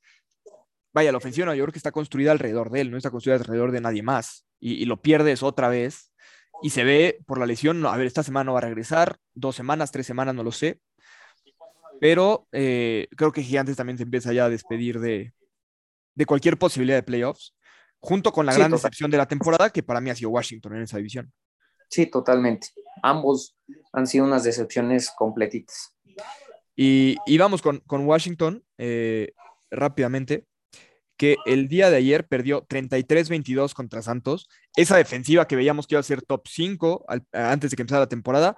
vaya, 0.93 1.11
la 1.11 1.17
ofensiva 1.17 1.43
de 1.43 1.47
Nueva 1.47 1.57
York 1.59 1.75
está 1.75 1.91
construida 1.91 2.31
alrededor 2.31 2.69
de 2.69 2.81
él, 2.81 2.91
no 2.91 2.97
está 2.97 3.09
construida 3.09 3.37
alrededor 3.37 3.71
de 3.71 3.81
nadie 3.81 4.03
más 4.03 4.45
y, 4.59 4.85
lo 4.85 5.01
pierdes 5.01 5.43
otra 5.43 5.69
vez 5.69 6.11
y 6.61 6.69
se 6.69 6.83
ve 6.83 7.19
por 7.25 7.39
la 7.39 7.45
lesión, 7.45 7.85
a 7.85 7.97
ver, 7.97 8.07
esta 8.07 8.23
semana 8.23 8.45
no 8.45 8.53
va 8.53 8.59
a 8.59 8.63
regresar, 8.63 9.17
dos 9.33 9.55
semanas, 9.55 9.91
tres 9.91 10.05
semanas, 10.05 10.35
no 10.35 10.43
lo 10.43 10.51
sé, 10.51 10.79
pero 11.99 12.47
eh, 12.51 13.07
creo 13.15 13.31
que 13.31 13.43
Gigantes 13.43 13.77
también 13.77 13.97
se 13.97 14.03
empieza 14.03 14.33
ya 14.33 14.45
a 14.45 14.49
despedir 14.49 14.99
de, 14.99 15.33
de 16.15 16.25
cualquier 16.25 16.57
posibilidad 16.57 16.97
de 16.97 17.03
playoffs, 17.03 17.55
junto 17.99 18.31
con 18.31 18.45
la 18.45 18.53
gran 18.53 18.71
decepción 18.71 19.11
de 19.11 19.17
la 19.17 19.27
temporada, 19.27 19.69
que 19.69 19.83
para 19.83 20.01
mí 20.01 20.09
ha 20.09 20.15
sido 20.15 20.31
Washington 20.31 20.75
en 20.75 20.83
esa 20.83 20.97
división. 20.97 21.31
Sí, 21.89 22.05
totalmente. 22.05 22.69
Ambos 23.03 23.57
han 23.91 24.07
sido 24.07 24.25
unas 24.25 24.43
decepciones 24.43 25.11
completitas. 25.15 25.95
Y, 26.75 27.17
y 27.25 27.37
vamos 27.37 27.61
con, 27.61 27.79
con 27.81 28.05
Washington 28.05 28.63
eh, 28.77 29.33
rápidamente 29.69 30.45
que 31.21 31.37
el 31.45 31.67
día 31.67 31.91
de 31.91 31.97
ayer 31.97 32.27
perdió 32.27 32.65
33-22 32.65 33.75
contra 33.75 34.01
Santos. 34.01 34.49
Esa 34.75 34.97
defensiva 34.97 35.47
que 35.47 35.55
veíamos 35.55 35.85
que 35.85 35.93
iba 35.93 35.99
a 35.99 36.03
ser 36.03 36.23
top 36.23 36.47
5 36.47 37.05
antes 37.31 37.69
de 37.69 37.75
que 37.75 37.83
empezara 37.83 37.99
la 37.99 38.09
temporada, 38.09 38.55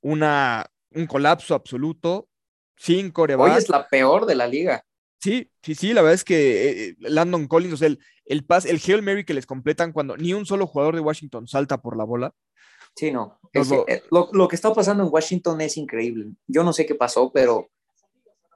una, 0.00 0.64
un 0.92 1.06
colapso 1.06 1.54
absoluto, 1.54 2.30
sin 2.78 3.10
coreback. 3.10 3.52
Hoy 3.52 3.58
es 3.58 3.68
la 3.68 3.86
peor 3.86 4.24
de 4.24 4.34
la 4.34 4.46
liga. 4.46 4.82
Sí, 5.20 5.50
sí, 5.62 5.74
sí, 5.74 5.92
la 5.92 6.00
verdad 6.00 6.14
es 6.14 6.24
que 6.24 6.70
eh, 6.70 6.96
Landon 7.00 7.46
Collins, 7.46 7.74
o 7.74 7.76
sea, 7.76 7.88
el, 7.88 7.98
el 8.24 8.46
pas, 8.46 8.64
el 8.64 8.80
Hail 8.82 9.02
Mary 9.02 9.26
que 9.26 9.34
les 9.34 9.44
completan 9.44 9.92
cuando 9.92 10.16
ni 10.16 10.32
un 10.32 10.46
solo 10.46 10.66
jugador 10.66 10.94
de 10.94 11.02
Washington 11.02 11.48
salta 11.48 11.82
por 11.82 11.98
la 11.98 12.04
bola. 12.04 12.34
Sí, 12.96 13.10
no. 13.12 13.38
Eh, 13.52 14.02
lo, 14.10 14.30
lo, 14.32 14.48
que 14.48 14.56
está 14.56 14.72
pasando 14.72 15.04
en 15.04 15.10
Washington 15.12 15.60
es 15.60 15.76
increíble. 15.76 16.32
Yo 16.46 16.64
no 16.64 16.72
sé 16.72 16.86
qué 16.86 16.94
pasó, 16.94 17.30
pero 17.30 17.68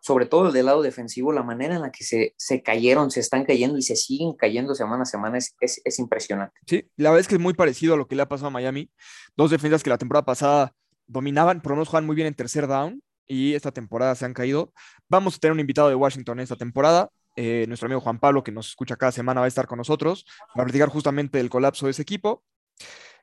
sobre 0.04 0.26
todo 0.26 0.52
del 0.52 0.66
lado 0.66 0.82
defensivo, 0.82 1.32
la 1.32 1.42
manera 1.42 1.76
en 1.76 1.80
la 1.80 1.90
que 1.90 2.04
se, 2.04 2.34
se 2.36 2.62
cayeron, 2.62 3.10
se 3.10 3.20
están 3.20 3.46
cayendo 3.46 3.78
y 3.78 3.82
se 3.82 3.96
siguen 3.96 4.34
cayendo 4.34 4.74
semana 4.74 5.04
a 5.04 5.06
semana 5.06 5.38
es, 5.38 5.54
es, 5.60 5.98
impresionante. 5.98 6.60
Sí, 6.66 6.90
la 6.96 7.08
verdad 7.08 7.22
es 7.22 7.28
que 7.28 7.36
es 7.36 7.40
muy 7.40 7.54
parecido 7.54 7.94
a 7.94 7.96
lo 7.96 8.06
que 8.06 8.14
le 8.14 8.20
ha 8.20 8.28
pasado 8.28 8.48
a 8.48 8.50
Miami. 8.50 8.90
Dos 9.34 9.50
defensas 9.50 9.82
que 9.82 9.88
la 9.88 9.96
temporada 9.96 10.26
pasada 10.26 10.74
dominaban, 11.06 11.62
por 11.62 11.70
lo 11.70 11.76
menos 11.76 11.88
juegan 11.88 12.04
muy 12.04 12.14
bien 12.16 12.28
en 12.28 12.34
tercer 12.34 12.66
down 12.66 13.02
y 13.26 13.54
esta 13.54 13.72
temporada 13.72 14.14
se 14.14 14.26
han 14.26 14.34
caído. 14.34 14.74
Vamos 15.08 15.36
a 15.36 15.38
tener 15.38 15.54
un 15.54 15.60
invitado 15.60 15.88
de 15.88 15.94
Washington 15.94 16.38
esta 16.40 16.56
temporada. 16.56 17.08
Eh, 17.36 17.64
nuestro 17.66 17.86
amigo 17.86 18.02
Juan 18.02 18.18
Pablo, 18.18 18.44
que 18.44 18.52
nos 18.52 18.68
escucha 18.68 18.96
cada 18.96 19.10
semana, 19.10 19.40
va 19.40 19.46
a 19.46 19.48
estar 19.48 19.66
con 19.66 19.78
nosotros 19.78 20.26
para 20.54 20.66
platicar 20.66 20.90
justamente 20.90 21.38
del 21.38 21.48
colapso 21.48 21.86
de 21.86 21.92
ese 21.92 22.02
equipo. 22.02 22.44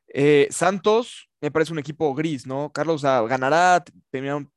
Eh, 0.08 0.48
Santos 0.50 1.31
me 1.42 1.50
parece 1.50 1.74
un 1.74 1.80
equipo 1.80 2.14
gris, 2.14 2.46
¿no? 2.46 2.72
Carlos 2.72 3.02
ganará, 3.02 3.84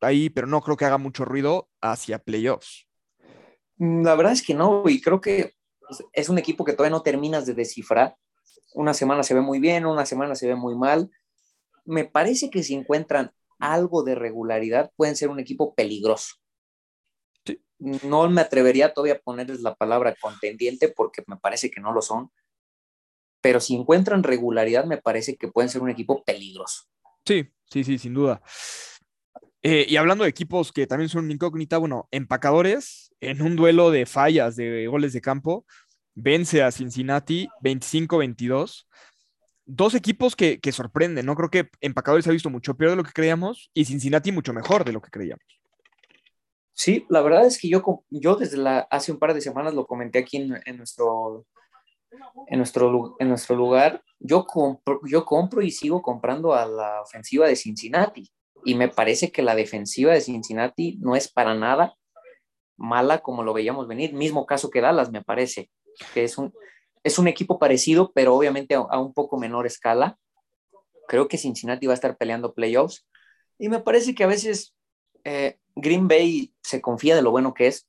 ahí, 0.01 0.29
pero 0.29 0.47
no 0.47 0.61
creo 0.61 0.77
que 0.77 0.85
haga 0.85 0.99
mucho 0.99 1.25
ruido 1.25 1.70
hacia 1.81 2.18
playoffs. 2.18 2.87
Mm, 3.79 4.05
la 4.05 4.14
verdad 4.14 4.35
es 4.35 4.42
que 4.42 4.55
no, 4.55 4.85
y 4.87 5.01
creo 5.01 5.20
que 5.20 5.55
es 6.12 6.29
un 6.29 6.38
equipo 6.38 6.64
que 6.64 6.75
todavía 6.75 6.97
no 6.97 7.03
terminas 7.03 7.47
de 7.47 7.55
descifrar. 7.55 8.16
Una 8.75 8.92
semana 8.92 9.23
se 9.23 9.35
ve 9.35 9.40
muy 9.40 9.61
bien, 9.61 9.87
una 9.87 10.05
semana 10.05 10.35
se 10.35 10.47
ve 10.47 10.57
muy 10.57 10.75
mal. 10.75 11.11
Me 11.87 12.05
parece 12.05 12.51
que 12.51 12.62
si 12.62 12.75
encuentran 12.75 13.33
algo 13.59 14.03
de 14.03 14.14
regularidad, 14.14 14.92
pueden 14.97 15.16
ser 15.16 15.31
un 15.31 15.40
equipo 15.40 15.75
peligroso. 15.75 16.37
No 17.79 18.29
me 18.29 18.40
atrevería 18.40 18.92
todavía 18.92 19.14
a 19.14 19.18
ponerles 19.18 19.61
la 19.61 19.75
palabra 19.75 20.14
contendiente 20.20 20.88
porque 20.88 21.23
me 21.27 21.37
parece 21.37 21.70
que 21.70 21.81
no 21.81 21.92
lo 21.92 22.03
son, 22.03 22.31
pero 23.45 23.61
si 23.61 23.75
encuentran 23.75 24.23
regularidad, 24.23 24.87
me 24.87 24.97
parece 24.97 25.37
que 25.37 25.49
pueden 25.49 25.69
ser 25.69 25.83
un 25.83 25.91
equipo 25.91 26.25
peligroso. 26.25 26.85
Sí, 27.27 27.47
sí, 27.67 27.85
sí, 27.85 27.99
sin 27.99 28.15
duda. 28.15 28.41
Eh, 29.63 29.85
y 29.87 29.97
hablando 29.97 30.25
de 30.25 30.31
equipos 30.31 30.73
que 30.73 30.87
también 30.87 31.11
son 31.11 31.31
incógnita, 31.31 31.77
bueno, 31.77 32.09
empacadores, 32.11 33.13
en 33.21 33.43
un 33.43 33.55
duelo 33.55 33.91
de 33.91 34.07
fallas 34.07 34.57
de 34.57 34.87
goles 34.87 35.13
de 35.13 35.21
campo, 35.21 35.67
vence 36.15 36.63
a 36.63 36.71
Cincinnati 36.71 37.47
25-22. 37.63 38.87
Dos 39.67 39.95
equipos 39.95 40.37
que, 40.37 40.59
que, 40.59 40.73
sorprenden, 40.73 41.27
¿no? 41.27 41.37
Creo 41.37 41.51
que 41.51 41.69
Empacadores 41.83 42.27
ha 42.27 42.33
visto 42.33 42.49
mucho 42.49 42.79
peor 42.79 42.93
de 42.93 42.97
lo 42.97 43.05
que 43.05 43.13
creíamos 43.13 43.71
y 43.75 43.85
Cincinnati 43.85 44.33
mucho 44.33 44.55
mejor 44.55 44.87
de 44.87 44.93
lo 44.93 45.03
que 45.03 45.11
creíamos. 45.11 45.45
Sí, 46.73 47.05
la 47.11 47.21
verdad 47.21 47.45
es 47.45 47.61
que 47.61 47.69
yo, 47.69 48.07
yo 48.09 48.37
desde 48.37 48.57
la, 48.57 48.79
hace 48.91 49.13
un 49.13 49.19
par 49.19 49.35
de 49.35 49.43
semanas 49.43 49.75
lo 49.75 49.87
comenté 49.87 50.21
aquí 50.21 50.39
en, 50.39 50.63
en 50.65 50.79
nuestro 50.79 51.45
en 52.46 52.59
nuestro, 52.59 53.16
en 53.18 53.29
nuestro 53.29 53.57
lugar, 53.57 54.03
yo 54.18 54.46
compro, 54.46 55.00
yo 55.07 55.24
compro 55.24 55.62
y 55.62 55.70
sigo 55.70 56.03
comprando 56.03 56.55
a 56.55 56.66
la 56.66 57.03
ofensiva 57.03 57.46
de 57.46 57.57
Cincinnati. 57.57 58.31
Y 58.64 58.74
me 58.74 58.88
parece 58.88 59.31
que 59.31 59.42
la 59.42 59.55
defensiva 59.55 60.12
de 60.12 60.20
Cincinnati 60.20 60.98
no 61.00 61.16
es 61.16 61.31
para 61.31 61.55
nada 61.55 61.94
mala 62.77 63.18
como 63.18 63.42
lo 63.42 63.53
veíamos 63.53 63.87
venir. 63.87 64.14
Mismo 64.14 64.46
caso 64.46 64.70
que 64.70 64.81
Dallas, 64.81 65.11
me 65.11 65.22
parece, 65.22 65.70
que 66.12 66.24
es 66.24 66.38
un, 66.38 66.53
es 67.03 67.18
un 67.18 67.29
equipo 67.29 67.59
parecido, 67.59 68.12
pero 68.14 68.35
obviamente 68.35 68.74
a, 68.74 68.98
un 68.98 69.12
poco 69.12 69.38
menor 69.38 69.66
escala. 69.66 70.18
Creo 71.07 71.29
que 71.29 71.38
Cincinnati 71.38 71.87
va 71.87 71.92
a 71.92 71.94
estar 71.94 72.16
peleando 72.16 72.55
playoffs. 72.55 73.07
Y 73.59 73.68
me 73.68 73.81
parece 73.81 74.14
que 74.14 74.24
a 74.24 74.29
veces 74.29 74.74
eh, 75.24 75.59
Green 75.77 76.09
Bay 76.09 76.55
se 76.62 76.81
confía 76.81 77.14
de 77.14 77.22
lo 77.22 77.31
bueno 77.31 77.55
que 77.55 77.68
es 77.68 77.88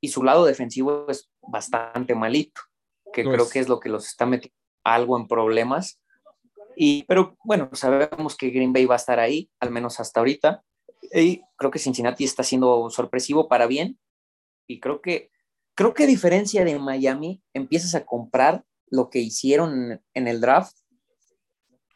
y 0.00 0.08
su 0.08 0.22
lado 0.22 0.44
defensivo 0.44 1.06
es 1.08 1.30
bastante 1.40 2.14
malito 2.14 2.60
que 3.14 3.22
creo 3.22 3.48
que 3.48 3.60
es 3.60 3.68
lo 3.68 3.78
que 3.78 3.88
los 3.88 4.06
está 4.06 4.26
metiendo 4.26 4.58
algo 4.82 5.16
en 5.18 5.28
problemas. 5.28 6.00
Y, 6.76 7.04
pero 7.04 7.36
bueno, 7.44 7.70
sabemos 7.72 8.36
que 8.36 8.50
Green 8.50 8.72
Bay 8.72 8.84
va 8.84 8.96
a 8.96 8.98
estar 8.98 9.20
ahí, 9.20 9.48
al 9.60 9.70
menos 9.70 10.00
hasta 10.00 10.20
ahorita. 10.20 10.62
Y 11.12 11.42
creo 11.56 11.70
que 11.70 11.78
Cincinnati 11.78 12.24
está 12.24 12.42
siendo 12.42 12.90
sorpresivo 12.90 13.48
para 13.48 13.66
bien. 13.66 13.98
Y 14.66 14.80
creo 14.80 15.00
que, 15.00 15.30
creo 15.74 15.94
que 15.94 16.04
a 16.04 16.08
diferencia 16.08 16.64
de 16.64 16.78
Miami, 16.78 17.42
empiezas 17.54 17.94
a 17.94 18.04
comprar 18.04 18.64
lo 18.88 19.08
que 19.08 19.20
hicieron 19.20 20.02
en 20.12 20.28
el 20.28 20.40
draft. 20.40 20.76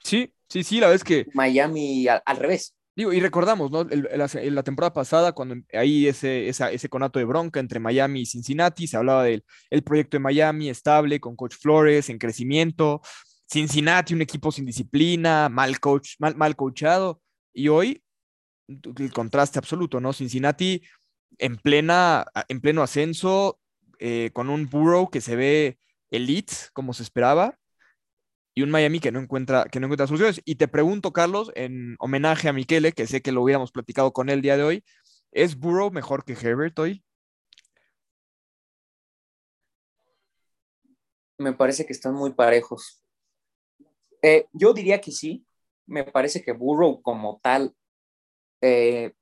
Sí, 0.04 0.32
sí, 0.48 0.62
sí, 0.62 0.80
la 0.80 0.88
vez 0.88 1.02
que. 1.02 1.26
Miami 1.34 2.06
al 2.08 2.36
revés. 2.36 2.76
Y 3.00 3.20
recordamos, 3.20 3.70
¿no? 3.70 3.84
la, 3.84 4.62
temporada 4.64 4.92
pasada, 4.92 5.30
cuando 5.30 5.54
ahí 5.72 6.08
ese, 6.08 6.48
ese 6.48 6.88
conato 6.88 7.20
de 7.20 7.26
bronca 7.26 7.60
entre 7.60 7.78
Miami 7.78 8.22
y 8.22 8.26
Cincinnati, 8.26 8.88
se 8.88 8.96
hablaba 8.96 9.22
del 9.22 9.44
el 9.70 9.84
proyecto 9.84 10.16
de 10.16 10.20
Miami 10.20 10.68
estable, 10.68 11.20
con 11.20 11.36
Coach 11.36 11.54
Flores, 11.60 12.08
en 12.10 12.18
crecimiento. 12.18 13.00
Cincinnati, 13.48 14.14
un 14.14 14.22
equipo 14.22 14.50
sin 14.50 14.66
disciplina, 14.66 15.48
mal, 15.48 15.78
coach, 15.78 16.16
mal, 16.18 16.34
mal 16.34 16.56
coachado. 16.56 17.22
Y 17.54 17.68
hoy 17.68 18.02
el 18.66 19.12
contraste 19.12 19.60
absoluto, 19.60 20.00
¿no? 20.00 20.12
Cincinnati 20.12 20.82
en, 21.38 21.56
plena, 21.56 22.26
en 22.48 22.60
pleno 22.60 22.82
ascenso, 22.82 23.60
eh, 24.00 24.30
con 24.32 24.50
un 24.50 24.68
Burrow 24.68 25.08
que 25.08 25.20
se 25.20 25.36
ve 25.36 25.78
elite, 26.10 26.52
como 26.72 26.92
se 26.92 27.04
esperaba, 27.04 27.56
y 28.58 28.62
un 28.62 28.70
Miami 28.70 28.98
que 28.98 29.12
no 29.12 29.20
encuentra, 29.20 29.66
que 29.66 29.78
no 29.78 29.86
encuentra 29.86 30.08
soluciones. 30.08 30.42
Y 30.44 30.56
te 30.56 30.66
pregunto, 30.66 31.12
Carlos, 31.12 31.52
en 31.54 31.94
homenaje 32.00 32.48
a 32.48 32.52
Miquele, 32.52 32.90
que 32.90 33.06
sé 33.06 33.22
que 33.22 33.30
lo 33.30 33.40
hubiéramos 33.40 33.70
platicado 33.70 34.12
con 34.12 34.28
él 34.28 34.38
el 34.38 34.42
día 34.42 34.56
de 34.56 34.64
hoy, 34.64 34.84
¿es 35.30 35.56
Burrow 35.56 35.92
mejor 35.92 36.24
que 36.24 36.32
Herbert 36.32 36.76
hoy? 36.76 37.04
Me 41.38 41.52
parece 41.52 41.86
que 41.86 41.92
están 41.92 42.14
muy 42.14 42.32
parejos. 42.32 43.00
Eh, 44.22 44.46
yo 44.52 44.74
diría 44.74 45.00
que 45.00 45.12
sí. 45.12 45.46
Me 45.86 46.02
parece 46.02 46.42
que 46.42 46.50
Burrow 46.50 47.00
como 47.00 47.38
tal, 47.40 47.76
eh, 48.60 49.12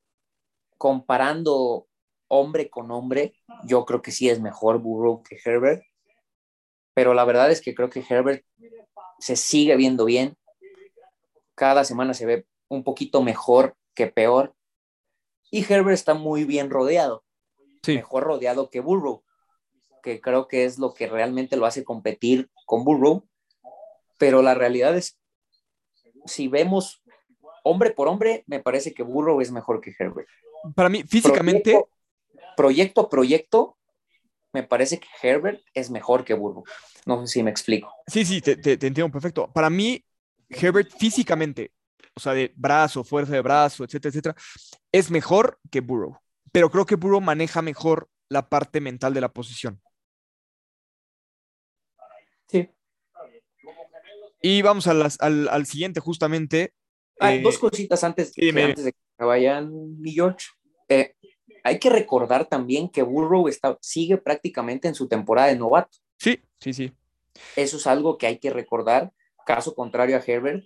comparando 0.78 1.88
hombre 2.28 2.70
con 2.70 2.90
hombre, 2.90 3.34
yo 3.66 3.84
creo 3.84 4.00
que 4.00 4.12
sí 4.12 4.30
es 4.30 4.40
mejor 4.40 4.78
Burrow 4.78 5.22
que 5.22 5.38
Herbert. 5.44 5.82
Pero 6.94 7.12
la 7.12 7.26
verdad 7.26 7.50
es 7.50 7.60
que 7.60 7.74
creo 7.74 7.90
que 7.90 8.02
Herbert 8.08 8.42
se 9.18 9.36
sigue 9.36 9.76
viendo 9.76 10.04
bien. 10.04 10.36
Cada 11.54 11.84
semana 11.84 12.14
se 12.14 12.26
ve 12.26 12.46
un 12.68 12.84
poquito 12.84 13.22
mejor 13.22 13.76
que 13.94 14.06
peor. 14.06 14.54
Y 15.50 15.64
Herbert 15.70 15.94
está 15.94 16.14
muy 16.14 16.44
bien 16.44 16.70
rodeado. 16.70 17.24
Mejor 17.86 18.24
rodeado 18.24 18.68
que 18.68 18.80
Burrow, 18.80 19.22
que 20.02 20.20
creo 20.20 20.48
que 20.48 20.64
es 20.64 20.78
lo 20.78 20.92
que 20.92 21.06
realmente 21.06 21.56
lo 21.56 21.66
hace 21.66 21.84
competir 21.84 22.50
con 22.66 22.84
Burrow. 22.84 23.26
Pero 24.18 24.42
la 24.42 24.54
realidad 24.54 24.96
es, 24.96 25.18
si 26.24 26.48
vemos 26.48 27.02
hombre 27.62 27.90
por 27.90 28.08
hombre, 28.08 28.44
me 28.46 28.60
parece 28.60 28.92
que 28.92 29.02
Burrow 29.02 29.40
es 29.40 29.52
mejor 29.52 29.80
que 29.80 29.94
Herbert. 29.96 30.28
Para 30.74 30.88
mí, 30.88 31.02
físicamente. 31.04 31.86
Proyecto 32.56 33.02
a 33.02 33.08
proyecto, 33.10 33.76
me 34.56 34.62
parece 34.62 34.98
que 34.98 35.08
Herbert 35.22 35.60
es 35.74 35.90
mejor 35.90 36.24
que 36.24 36.32
Burrow. 36.32 36.64
No 37.04 37.20
sé 37.20 37.34
si 37.34 37.42
me 37.42 37.50
explico. 37.50 37.92
Sí, 38.06 38.24
sí, 38.24 38.40
te, 38.40 38.72
entiendo 38.72 39.10
perfecto. 39.10 39.52
Para 39.52 39.68
mí, 39.68 40.02
Herbert 40.48 40.90
físicamente, 40.98 41.72
o 42.14 42.20
sea, 42.20 42.32
de 42.32 42.54
brazo, 42.56 43.04
fuerza 43.04 43.34
de 43.34 43.42
brazo, 43.42 43.84
etcétera, 43.84 44.08
etcétera, 44.08 44.34
es 44.90 45.10
mejor 45.10 45.60
que 45.70 45.82
Burrow. 45.82 46.18
Pero 46.52 46.70
creo 46.70 46.86
que 46.86 46.94
Burrow 46.96 47.20
maneja 47.20 47.60
mejor 47.60 48.08
la 48.30 48.48
parte 48.48 48.80
mental 48.80 49.12
de 49.12 49.20
la 49.20 49.28
posición. 49.28 49.82
Sí. 52.48 52.70
Y 54.40 54.62
vamos 54.62 54.86
al, 54.86 55.66
siguiente, 55.66 56.00
justamente. 56.00 56.72
Hay 57.20 57.42
dos 57.42 57.58
cositas 57.58 58.02
antes, 58.04 58.32
antes 58.38 58.84
de 58.84 58.92
que 58.92 59.24
vayan, 59.24 60.00
mi 60.00 60.12
George. 60.12 60.46
Eh, 60.88 61.14
hay 61.66 61.80
que 61.80 61.90
recordar 61.90 62.46
también 62.46 62.88
que 62.88 63.02
Burrow 63.02 63.48
está, 63.48 63.76
sigue 63.80 64.18
prácticamente 64.18 64.86
en 64.86 64.94
su 64.94 65.08
temporada 65.08 65.48
de 65.48 65.56
novato. 65.56 65.98
Sí, 66.16 66.40
sí, 66.60 66.72
sí. 66.72 66.92
Eso 67.56 67.78
es 67.78 67.88
algo 67.88 68.16
que 68.16 68.28
hay 68.28 68.38
que 68.38 68.50
recordar, 68.50 69.12
caso 69.44 69.74
contrario 69.74 70.16
a 70.16 70.22
Herbert. 70.24 70.64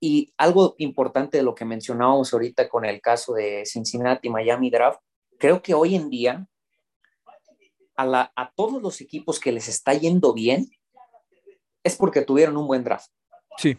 Y 0.00 0.34
algo 0.36 0.74
importante 0.78 1.36
de 1.36 1.44
lo 1.44 1.54
que 1.54 1.64
mencionábamos 1.64 2.32
ahorita 2.32 2.68
con 2.68 2.84
el 2.84 3.00
caso 3.00 3.34
de 3.34 3.64
Cincinnati, 3.64 4.28
Miami 4.28 4.70
Draft, 4.70 4.98
creo 5.38 5.62
que 5.62 5.72
hoy 5.72 5.94
en 5.94 6.10
día 6.10 6.44
a, 7.96 8.32
a 8.34 8.52
todos 8.56 8.82
los 8.82 9.00
equipos 9.00 9.38
que 9.38 9.52
les 9.52 9.68
está 9.68 9.94
yendo 9.94 10.34
bien 10.34 10.68
es 11.84 11.94
porque 11.94 12.22
tuvieron 12.22 12.56
un 12.56 12.66
buen 12.66 12.82
draft. 12.82 13.12
Sí, 13.56 13.78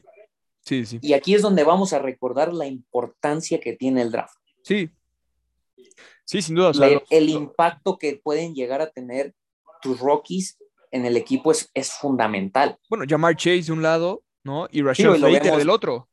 sí, 0.61 0.85
sí. 0.85 0.99
Y 1.01 1.11
aquí 1.13 1.35
es 1.35 1.41
donde 1.41 1.65
vamos 1.65 1.91
a 1.91 1.99
recordar 1.99 2.53
la 2.53 2.65
importancia 2.65 3.59
que 3.59 3.73
tiene 3.73 4.03
el 4.03 4.11
draft. 4.11 4.37
Sí, 4.63 4.89
Sí, 6.31 6.41
sin 6.41 6.55
duda. 6.55 6.71
el 7.09 7.27
impacto 7.29 7.97
que 7.97 8.15
pueden 8.15 8.55
llegar 8.55 8.79
a 8.79 8.89
tener 8.89 9.35
tus 9.81 9.99
Rockies 9.99 10.57
en 10.89 11.05
el 11.05 11.17
equipo 11.17 11.51
es, 11.51 11.69
es 11.73 11.91
fundamental. 11.91 12.77
Bueno, 12.89 13.03
Jamar 13.05 13.35
Chase 13.35 13.63
de 13.63 13.71
un 13.73 13.81
lado, 13.81 14.23
¿no? 14.41 14.65
Y 14.71 14.81
Rashad 14.81 15.17
Slater 15.17 15.57
del 15.57 15.69
otro. 15.69 16.07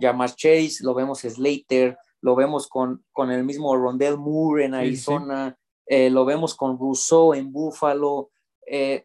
Jamar 0.00 0.34
Chase, 0.34 0.78
lo 0.80 0.94
vemos 0.94 1.18
Slater, 1.18 1.98
lo 2.22 2.34
vemos 2.34 2.66
con, 2.66 3.04
con 3.12 3.30
el 3.30 3.44
mismo 3.44 3.76
Rondell 3.76 4.16
Moore 4.16 4.64
en 4.64 4.74
Arizona, 4.74 5.54
eh, 5.84 6.08
lo 6.08 6.24
vemos 6.24 6.54
con 6.54 6.78
Rousseau 6.78 7.34
en 7.34 7.52
Buffalo, 7.52 8.30
eh, 8.66 9.04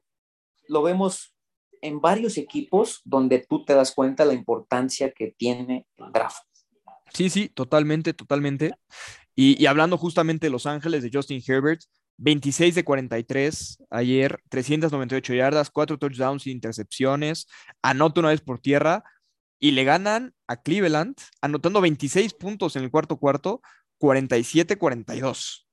lo 0.69 0.81
vemos 0.81 1.35
en 1.81 1.99
varios 1.99 2.37
equipos 2.37 3.01
donde 3.03 3.39
tú 3.39 3.65
te 3.65 3.73
das 3.73 3.93
cuenta 3.93 4.23
la 4.23 4.33
importancia 4.33 5.11
que 5.11 5.35
tiene 5.37 5.87
el 5.97 6.09
draft. 6.13 6.45
Sí, 7.13 7.29
sí, 7.29 7.49
totalmente, 7.49 8.13
totalmente. 8.13 8.71
Y, 9.35 9.65
hablando 9.65 9.97
justamente 9.97 10.47
de 10.47 10.51
Los 10.51 10.65
Ángeles, 10.65 11.03
de 11.03 11.09
Justin 11.11 11.41
Herbert, 11.45 11.81
26 12.17 12.75
de 12.75 12.83
43 12.83 13.83
ayer, 13.89 14.39
398 14.49 15.33
yardas, 15.33 15.71
4 15.71 15.97
touchdowns 15.97 16.45
y 16.45 16.51
intercepciones, 16.51 17.47
anota 17.81 18.19
una 18.19 18.29
vez 18.29 18.41
por 18.41 18.59
tierra 18.59 19.03
y 19.59 19.71
le 19.71 19.83
ganan 19.83 20.35
a 20.47 20.61
Cleveland, 20.61 21.15
anotando 21.41 21.81
26 21.81 22.33
puntos 22.33 22.75
en 22.75 22.83
el 22.83 22.91
cuarto 22.91 23.17
cuarto, 23.17 23.61
47-42. 23.99 25.63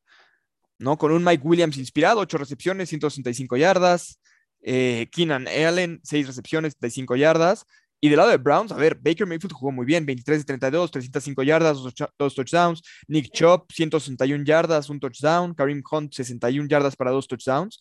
¿no? 0.80 0.96
Con 0.96 1.12
un 1.12 1.22
Mike 1.22 1.46
Williams 1.46 1.76
inspirado, 1.76 2.20
8 2.20 2.38
recepciones, 2.38 2.88
165 2.88 3.56
yardas. 3.56 4.18
Eh, 4.62 5.08
Keenan 5.12 5.46
Allen, 5.46 6.00
6 6.02 6.26
recepciones, 6.26 6.76
35 6.76 7.16
yardas. 7.16 7.66
Y 8.02 8.08
del 8.08 8.16
lado 8.16 8.30
de 8.30 8.38
Browns, 8.38 8.72
a 8.72 8.76
ver, 8.76 8.94
Baker 8.94 9.26
Mayfield 9.26 9.52
jugó 9.52 9.72
muy 9.72 9.84
bien, 9.84 10.06
23 10.06 10.38
de 10.38 10.44
32, 10.44 10.90
305 10.90 11.42
yardas, 11.42 11.78
dos, 12.18 12.34
touchdowns. 12.34 12.82
Nick 13.08 13.30
Chop, 13.32 13.70
161 13.70 14.44
yardas, 14.44 14.88
un 14.88 14.98
touchdown. 14.98 15.54
Kareem 15.54 15.82
Hunt, 15.90 16.14
61 16.14 16.66
yardas 16.66 16.96
para 16.96 17.10
dos 17.10 17.28
touchdowns. 17.28 17.78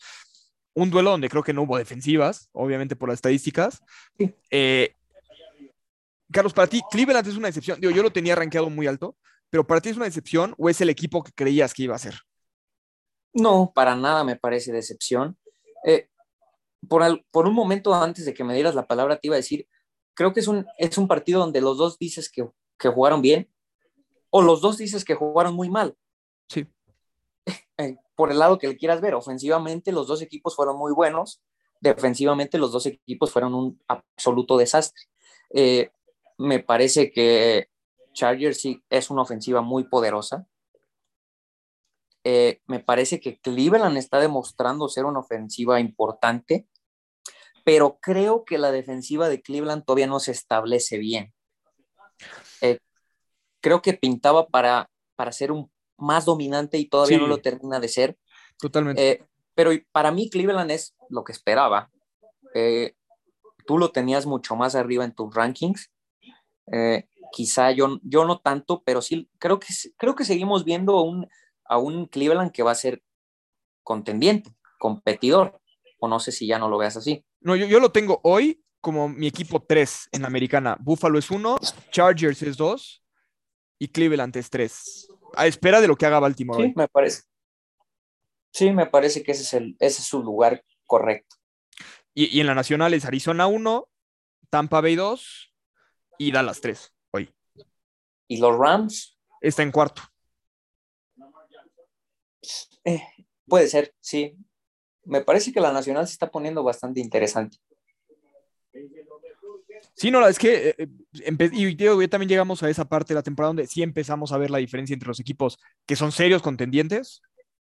Un 0.74 0.90
duelo 0.90 1.12
donde 1.12 1.30
creo 1.30 1.42
que 1.42 1.54
no 1.54 1.62
hubo 1.62 1.78
defensivas, 1.78 2.50
obviamente 2.52 2.98
por 2.98 3.08
las 3.08 3.16
estadísticas. 3.16 3.82
Eh, 4.50 4.94
Carlos, 6.32 6.54
para 6.54 6.68
ti, 6.68 6.82
Cleveland 6.92 7.28
es 7.28 7.38
una 7.38 7.48
excepción. 7.48 7.80
Digo, 7.80 7.92
yo 7.92 8.04
lo 8.04 8.12
tenía 8.12 8.36
rankeado 8.36 8.70
muy 8.70 8.88
alto, 8.88 9.16
pero 9.50 9.66
para 9.66 9.80
ti 9.80 9.90
es 9.90 9.98
una 9.98 10.08
excepción 10.08 10.54
o 10.58 10.70
es 10.70 10.80
el 10.82 10.90
equipo 10.90 11.24
que 11.24 11.32
creías 11.32 11.74
que 11.74 11.84
iba 11.84 11.96
a 11.96 12.00
ser? 12.00 12.20
No, 13.34 13.72
para 13.74 13.96
nada 13.96 14.24
me 14.24 14.36
parece 14.36 14.72
decepción. 14.72 15.38
Eh, 15.86 16.10
por, 16.88 17.24
por 17.32 17.48
un 17.48 17.54
momento 17.54 17.94
antes 17.94 18.26
de 18.26 18.34
que 18.34 18.44
me 18.44 18.54
dieras 18.54 18.76
la 18.76 18.86
palabra, 18.86 19.18
te 19.18 19.28
iba 19.28 19.36
a 19.36 19.38
decir, 19.38 19.68
creo 20.20 20.34
que 20.34 20.42
es 20.42 20.50
un, 20.50 20.68
es 20.78 20.98
un 20.98 21.08
partido 21.08 21.40
donde 21.40 21.62
los 21.62 21.78
dos 21.78 21.98
dices 21.98 22.30
que, 22.30 22.46
que 22.78 22.90
jugaron 22.90 23.22
bien 23.22 23.50
o 24.30 24.42
los 24.42 24.60
dos 24.60 24.78
dices 24.78 25.06
que 25.06 25.16
jugaron 25.16 25.54
muy 25.56 25.70
mal. 25.70 25.96
Sí. 26.50 26.68
Eh, 27.78 27.96
por 28.14 28.30
el 28.30 28.40
lado 28.40 28.58
que 28.60 28.68
le 28.68 28.76
quieras 28.76 29.00
ver, 29.00 29.16
ofensivamente 29.16 29.94
los 29.94 30.06
dos 30.06 30.22
equipos 30.22 30.54
fueron 30.54 30.78
muy 30.78 30.92
buenos, 30.92 31.42
defensivamente 31.80 32.58
los 32.58 32.74
dos 32.74 32.86
equipos 32.86 33.32
fueron 33.32 33.56
un 33.56 33.82
absoluto 33.88 34.58
desastre. 34.58 35.04
Eh, 35.52 35.90
me 36.38 36.60
parece 36.60 37.10
que 37.10 37.70
Chargers 38.12 38.60
sí 38.60 38.84
es 38.90 39.10
una 39.10 39.22
ofensiva 39.22 39.62
muy 39.62 39.86
poderosa. 39.86 40.46
Eh, 42.26 42.60
me 42.68 42.82
parece 42.82 43.22
que 43.22 43.40
Cleveland 43.40 43.96
está 43.96 44.20
demostrando 44.20 44.90
ser 44.90 45.06
una 45.06 45.20
ofensiva 45.20 45.80
importante 45.80 46.68
pero 47.70 48.00
creo 48.02 48.46
que 48.46 48.58
la 48.58 48.72
defensiva 48.72 49.30
de 49.30 49.44
Cleveland 49.44 49.86
todavía 49.86 50.08
no 50.08 50.20
se 50.20 50.32
establece 50.32 50.98
bien. 50.98 51.36
Eh, 52.62 52.80
creo 53.62 53.84
que 53.84 53.94
pintaba 53.94 54.48
para, 54.48 54.90
para 55.16 55.32
ser 55.32 55.52
un 55.52 55.72
más 55.96 56.26
dominante 56.26 56.80
y 56.80 56.86
todavía 56.86 57.20
no 57.20 57.28
lo 57.28 57.38
termina 57.38 57.80
de 57.80 57.88
ser. 57.88 58.18
Totalmente. 58.58 59.08
Eh, 59.08 59.24
pero 59.54 59.70
para 59.92 60.10
mí 60.10 60.32
Cleveland 60.32 60.72
es 60.72 60.96
lo 61.10 61.24
que 61.24 61.32
esperaba. 61.32 61.92
Eh, 62.56 62.96
tú 63.68 63.78
lo 63.78 63.92
tenías 63.92 64.26
mucho 64.26 64.56
más 64.56 64.74
arriba 64.74 65.06
en 65.06 65.14
tus 65.14 65.32
rankings. 65.32 65.92
quizá 67.32 67.70
yo, 67.70 68.00
yo 68.02 68.26
no 68.26 68.40
tanto, 68.40 68.82
pero 68.84 69.04
sí 69.04 69.30
creo 69.38 69.60
que, 69.60 69.68
creo 69.96 70.16
que 70.16 70.26
seguimos 70.26 70.66
viendo 70.66 71.04
un, 71.04 71.28
a 71.66 71.78
un 71.78 72.08
Cleveland 72.08 72.52
que 72.52 72.64
va 72.64 72.72
a 72.72 72.76
ser 72.76 73.04
contendiente, 73.84 74.56
competidor, 74.80 75.62
o 76.00 76.08
no 76.08 76.20
sé 76.20 76.32
si 76.32 76.48
ya 76.48 76.58
no 76.58 76.68
lo 76.68 76.80
veas 76.80 76.98
así. 76.98 77.24
No, 77.42 77.56
yo, 77.56 77.80
lo 77.80 77.92
tengo 77.92 78.20
hoy 78.24 78.64
como 78.82 79.08
mi 79.08 79.28
equipo 79.28 79.62
3 79.62 80.10
en 80.12 80.22
la 80.22 80.28
americana. 80.28 80.78
Buffalo 80.80 81.20
es 81.20 81.32
1, 81.32 81.58
Chargers 81.92 82.42
es 82.42 82.58
2 82.58 83.04
y 83.80 83.88
Cleveland 83.88 84.36
es 84.36 84.50
3. 84.50 85.08
A 85.36 85.48
espera 85.48 85.80
de 85.80 85.88
lo 85.88 85.96
que 85.96 86.06
haga 86.06 86.20
Baltimore. 86.20 86.64
Sí, 86.64 86.74
me 86.76 86.88
parece. 86.88 87.24
Sí, 88.52 88.72
me 88.72 88.88
parece 88.88 89.24
que 89.24 89.32
ese 89.32 89.44
es, 89.44 89.54
el, 89.54 89.76
ese 89.80 90.02
es 90.02 90.08
su 90.08 90.22
lugar 90.22 90.64
correcto. 90.86 91.36
Y, 92.14 92.40
en 92.42 92.48
la 92.48 92.56
nacional 92.56 92.94
es 92.94 93.06
Arizona 93.06 93.48
1, 93.48 93.88
Tampa 94.50 94.82
Bay 94.82 94.96
2 94.96 95.54
y 96.18 96.32
Dallas 96.32 96.60
3 96.60 96.94
hoy. 97.12 97.34
¿Y 98.28 98.38
los 98.38 98.58
Rams? 98.58 99.18
Está 99.40 99.64
en 99.64 99.72
cuarto. 99.72 100.02
Eh, 102.84 103.04
puede 103.46 103.68
ser, 103.68 103.94
sí 104.02 104.38
me 105.10 105.22
parece 105.22 105.52
que 105.52 105.60
la 105.60 105.74
nacional 105.74 106.08
se 106.08 106.14
está 106.14 106.30
poniendo 106.30 106.64
bastante 106.64 107.00
interesante. 107.00 107.58
Sí, 109.96 110.12
no, 110.12 110.26
es 110.28 110.40
que, 110.40 110.76
eh, 110.78 111.50
y 111.52 111.76
yo, 111.76 112.08
también 112.08 112.30
llegamos 112.30 112.64
a 112.64 112.70
esa 112.70 112.86
parte 112.86 113.10
de 113.10 113.16
la 113.16 113.24
temporada 113.24 113.50
donde 113.50 113.68
sí 113.68 113.82
empezamos 113.82 114.32
a 114.32 114.38
ver 114.38 114.52
la 114.52 114.60
diferencia 114.60 114.94
entre 114.94 115.08
los 115.08 115.20
equipos 115.20 115.58
que 115.86 115.96
son 115.96 116.12
serios 116.12 116.42
contendientes, 116.42 117.22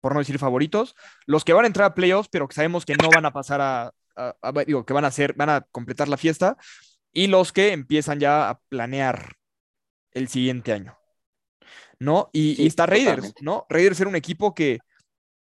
por 0.01 0.13
no 0.13 0.19
decir 0.19 0.39
favoritos, 0.39 0.95
los 1.25 1.43
que 1.43 1.53
van 1.53 1.65
a 1.65 1.67
entrar 1.67 1.91
a 1.91 1.93
playoffs, 1.93 2.29
pero 2.29 2.47
que 2.47 2.55
sabemos 2.55 2.85
que 2.85 2.95
no 2.95 3.09
van 3.09 3.25
a 3.25 3.33
pasar 3.33 3.61
a, 3.61 3.93
digo, 4.65 4.85
que 4.85 4.93
van 4.93 5.05
a 5.05 5.09
hacer, 5.09 5.33
van 5.33 5.49
a 5.49 5.61
completar 5.71 6.07
la 6.07 6.17
fiesta, 6.17 6.57
y 7.11 7.27
los 7.27 7.51
que 7.51 7.73
empiezan 7.73 8.19
ya 8.19 8.49
a 8.49 8.59
planear 8.69 9.35
el 10.11 10.27
siguiente 10.29 10.73
año. 10.73 10.97
¿No? 11.99 12.29
Y, 12.33 12.65
está 12.65 12.85
Raiders, 12.85 13.33
¿no? 13.41 13.65
Raiders 13.69 13.99
era 13.99 14.09
un 14.09 14.15
equipo 14.15 14.53
que 14.53 14.79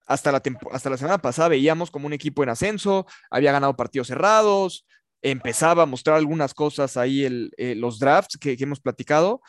hasta 0.06 0.32
la, 0.32 0.42
hasta 0.72 0.90
la 0.90 0.96
semana 0.96 1.18
pasada 1.18 1.48
veíamos 1.48 1.90
como 1.90 2.06
un 2.06 2.12
equipo 2.12 2.42
en 2.42 2.50
ascenso, 2.50 3.06
había 3.30 3.52
ganado 3.52 3.76
partidos 3.76 4.08
cerrados, 4.08 4.86
empezaba 5.22 5.84
a 5.84 5.86
mostrar 5.86 6.18
algunas 6.18 6.52
cosas 6.52 6.96
ahí 6.96 7.50
eh, 7.56 7.74
los 7.74 7.98
drafts 7.98 8.36
que, 8.36 8.56
hemos 8.60 8.80
platicado. 8.80 9.40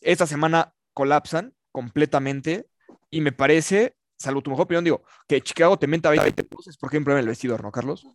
Esta 0.00 0.26
semana 0.26 0.72
colapsan 0.94 1.52
completamente 1.72 2.68
y 3.10 3.20
me 3.20 3.32
parece, 3.32 3.96
salvo 4.16 4.40
tu 4.40 4.50
mejor 4.50 4.64
opinión, 4.64 4.84
digo, 4.84 5.02
que 5.26 5.40
Chicago 5.40 5.78
te 5.78 5.88
menta 5.88 6.10
20 6.10 6.44
poses, 6.44 6.76
por 6.76 6.90
ejemplo, 6.90 7.12
en 7.12 7.18
el 7.18 7.26
vestidor, 7.26 7.62
¿no, 7.62 7.72
Carlos? 7.72 8.06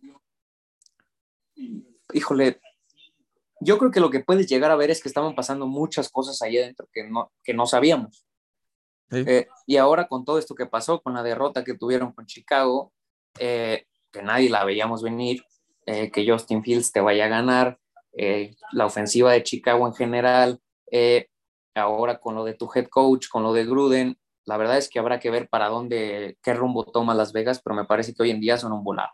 Híjole, 2.14 2.60
yo 3.60 3.78
creo 3.78 3.90
que 3.90 4.00
lo 4.00 4.10
que 4.10 4.20
puedes 4.20 4.46
llegar 4.46 4.70
a 4.70 4.76
ver 4.76 4.90
es 4.90 5.02
que 5.02 5.08
estaban 5.08 5.34
pasando 5.34 5.66
muchas 5.66 6.08
cosas 6.08 6.40
ahí 6.40 6.56
adentro 6.56 6.88
que 6.92 7.08
no, 7.08 7.30
que 7.44 7.52
no 7.52 7.66
sabíamos. 7.66 8.26
Eh, 9.12 9.46
y 9.66 9.76
ahora 9.76 10.08
con 10.08 10.24
todo 10.24 10.38
esto 10.38 10.54
que 10.54 10.66
pasó, 10.66 11.00
con 11.02 11.14
la 11.14 11.22
derrota 11.22 11.64
que 11.64 11.74
tuvieron 11.74 12.12
con 12.12 12.26
Chicago, 12.26 12.92
eh, 13.38 13.84
que 14.10 14.22
nadie 14.22 14.50
la 14.50 14.64
veíamos 14.64 15.02
venir, 15.02 15.44
eh, 15.86 16.10
que 16.10 16.28
Justin 16.28 16.62
Fields 16.62 16.92
te 16.92 17.00
vaya 17.00 17.26
a 17.26 17.28
ganar, 17.28 17.78
la 18.72 18.84
ofensiva 18.84 19.32
de 19.32 19.42
Chicago 19.42 19.86
en 19.86 19.94
general, 19.94 20.60
ahora 21.74 22.18
con 22.18 22.34
lo 22.34 22.44
de 22.44 22.52
tu 22.52 22.70
head 22.74 22.88
coach, 22.88 23.28
con 23.28 23.42
lo 23.42 23.54
de 23.54 23.64
Gruden, 23.64 24.18
la 24.44 24.56
verdad 24.56 24.76
es 24.76 24.88
que 24.88 24.98
habrá 24.98 25.20
que 25.20 25.30
ver 25.30 25.48
para 25.48 25.68
dónde, 25.68 26.36
qué 26.42 26.52
rumbo 26.52 26.84
toma 26.84 27.14
Las 27.14 27.32
Vegas, 27.32 27.60
pero 27.62 27.76
me 27.76 27.84
parece 27.84 28.12
que 28.12 28.22
hoy 28.22 28.30
en 28.30 28.40
día 28.40 28.58
son 28.58 28.72
un 28.72 28.82
volado. 28.82 29.10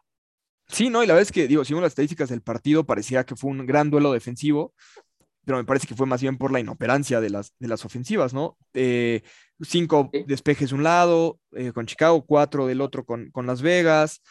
Sí, 0.68 0.90
no, 0.90 1.02
y 1.02 1.06
la 1.06 1.14
verdad 1.14 1.28
es 1.28 1.32
que, 1.32 1.46
digo, 1.46 1.64
si 1.64 1.74
las 1.74 1.84
estadísticas 1.84 2.28
del 2.28 2.42
partido, 2.42 2.84
parecía 2.84 3.24
que 3.24 3.36
fue 3.36 3.50
un 3.50 3.66
gran 3.66 3.90
duelo 3.90 4.12
defensivo, 4.12 4.74
pero 5.44 5.58
me 5.58 5.64
parece 5.64 5.86
que 5.86 5.94
fue 5.94 6.06
más 6.06 6.20
bien 6.20 6.36
por 6.36 6.52
la 6.52 6.60
inoperancia 6.60 7.20
de 7.20 7.30
las, 7.30 7.54
de 7.58 7.68
las 7.68 7.84
ofensivas, 7.84 8.34
¿no? 8.34 8.58
Eh, 8.74 9.22
cinco 9.60 10.10
despejes 10.26 10.70
de 10.70 10.74
un 10.74 10.82
lado 10.82 11.38
eh, 11.52 11.72
con 11.72 11.86
Chicago, 11.86 12.24
cuatro 12.24 12.66
del 12.66 12.80
otro 12.80 13.04
con, 13.04 13.30
Las 13.46 13.62
Vegas, 13.62 14.22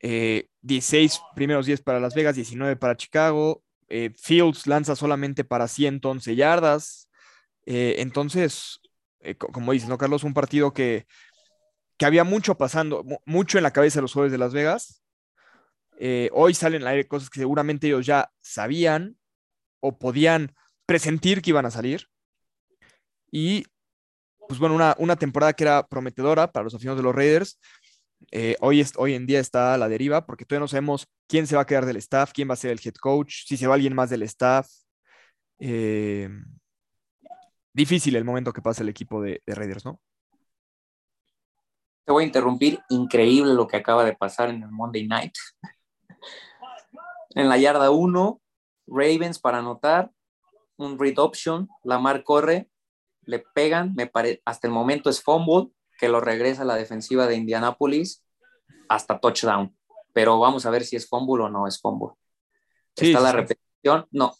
16 0.00 1.14
eh, 1.14 1.18
primeros 1.34 1.66
10 1.66 1.82
para 1.82 2.00
Las 2.00 2.14
Vegas, 2.14 2.36
19 2.36 2.76
para 2.76 2.96
Chicago, 2.96 3.62
Fields 3.88 4.66
lanza 4.66 4.96
solamente 4.96 5.44
para 5.44 5.68
111 5.68 6.34
yardas, 6.34 7.08
entonces, 7.64 8.80
como 9.38 9.72
dices, 9.72 9.88
¿no, 9.88 9.98
Carlos? 9.98 10.24
Un 10.24 10.34
partido 10.34 10.72
que, 10.72 11.06
que 11.96 12.06
había 12.06 12.24
mucho 12.24 12.56
pasando, 12.56 13.04
mucho 13.24 13.58
en 13.58 13.64
la 13.64 13.72
cabeza 13.72 13.98
de 13.98 14.02
los 14.02 14.12
jugadores 14.12 14.32
de 14.32 14.38
Las 14.38 14.52
Vegas, 14.52 15.02
hoy 16.32 16.54
salen 16.54 16.82
al 16.82 16.88
aire 16.88 17.06
cosas 17.06 17.30
que 17.30 17.40
seguramente 17.40 17.86
ellos 17.86 18.06
ya 18.06 18.30
sabían, 18.40 19.16
o 19.80 19.98
podían 19.98 20.54
presentir 20.86 21.42
que 21.42 21.50
iban 21.50 21.66
a 21.66 21.70
salir. 21.70 22.08
Y, 23.30 23.64
pues 24.48 24.60
bueno, 24.60 24.76
una, 24.98 25.16
temporada 25.16 25.52
que 25.52 25.64
era 25.64 25.86
prometedora 25.86 26.50
para 26.50 26.64
los 26.64 26.74
aficionados 26.74 26.98
de 26.98 27.04
los 27.04 27.14
Raiders. 27.14 27.58
Eh, 28.32 28.56
hoy, 28.60 28.80
es, 28.80 28.92
hoy 28.96 29.14
en 29.14 29.26
día 29.26 29.40
está 29.40 29.74
a 29.74 29.78
la 29.78 29.88
deriva 29.88 30.24
porque 30.24 30.44
todavía 30.44 30.64
no 30.64 30.68
sabemos 30.68 31.06
quién 31.28 31.46
se 31.46 31.56
va 31.56 31.62
a 31.62 31.66
quedar 31.66 31.84
del 31.84 31.96
staff, 31.96 32.32
quién 32.32 32.48
va 32.48 32.54
a 32.54 32.56
ser 32.56 32.70
el 32.70 32.80
head 32.82 32.94
coach, 32.94 33.44
si 33.46 33.56
se 33.56 33.66
va 33.66 33.74
alguien 33.74 33.94
más 33.94 34.10
del 34.10 34.22
staff. 34.22 34.68
Eh, 35.58 36.28
difícil 37.72 38.16
el 38.16 38.24
momento 38.24 38.52
que 38.52 38.62
pasa 38.62 38.82
el 38.82 38.88
equipo 38.88 39.20
de, 39.20 39.42
de 39.46 39.54
Raiders, 39.54 39.84
¿no? 39.84 40.00
Te 42.04 42.12
voy 42.12 42.22
a 42.24 42.26
interrumpir. 42.26 42.80
Increíble 42.88 43.52
lo 43.54 43.66
que 43.66 43.76
acaba 43.76 44.04
de 44.04 44.14
pasar 44.14 44.48
en 44.48 44.62
el 44.62 44.70
Monday 44.70 45.06
Night. 45.06 45.34
en 47.30 47.48
la 47.48 47.58
yarda 47.58 47.90
1, 47.90 48.40
Ravens 48.86 49.38
para 49.38 49.58
anotar, 49.58 50.10
un 50.76 50.98
read 50.98 51.18
option, 51.18 51.68
Lamar 51.84 52.22
corre, 52.22 52.70
le 53.26 53.40
pegan, 53.40 53.94
me 53.94 54.10
hasta 54.44 54.66
el 54.66 54.72
momento 54.72 55.10
es 55.10 55.22
fumble, 55.22 55.70
que 55.98 56.08
lo 56.08 56.20
regresa 56.20 56.64
la 56.64 56.76
defensiva 56.76 57.26
de 57.26 57.36
Indianapolis 57.36 58.24
hasta 58.88 59.18
touchdown. 59.18 59.76
Pero 60.12 60.38
vamos 60.38 60.64
a 60.64 60.70
ver 60.70 60.84
si 60.84 60.96
es 60.96 61.08
fumble 61.08 61.44
o 61.44 61.48
no 61.48 61.66
es 61.66 61.80
fumble. 61.80 62.14
Está 62.94 63.20
la 63.20 63.32
repetición, 63.32 64.06
no, 64.10 64.34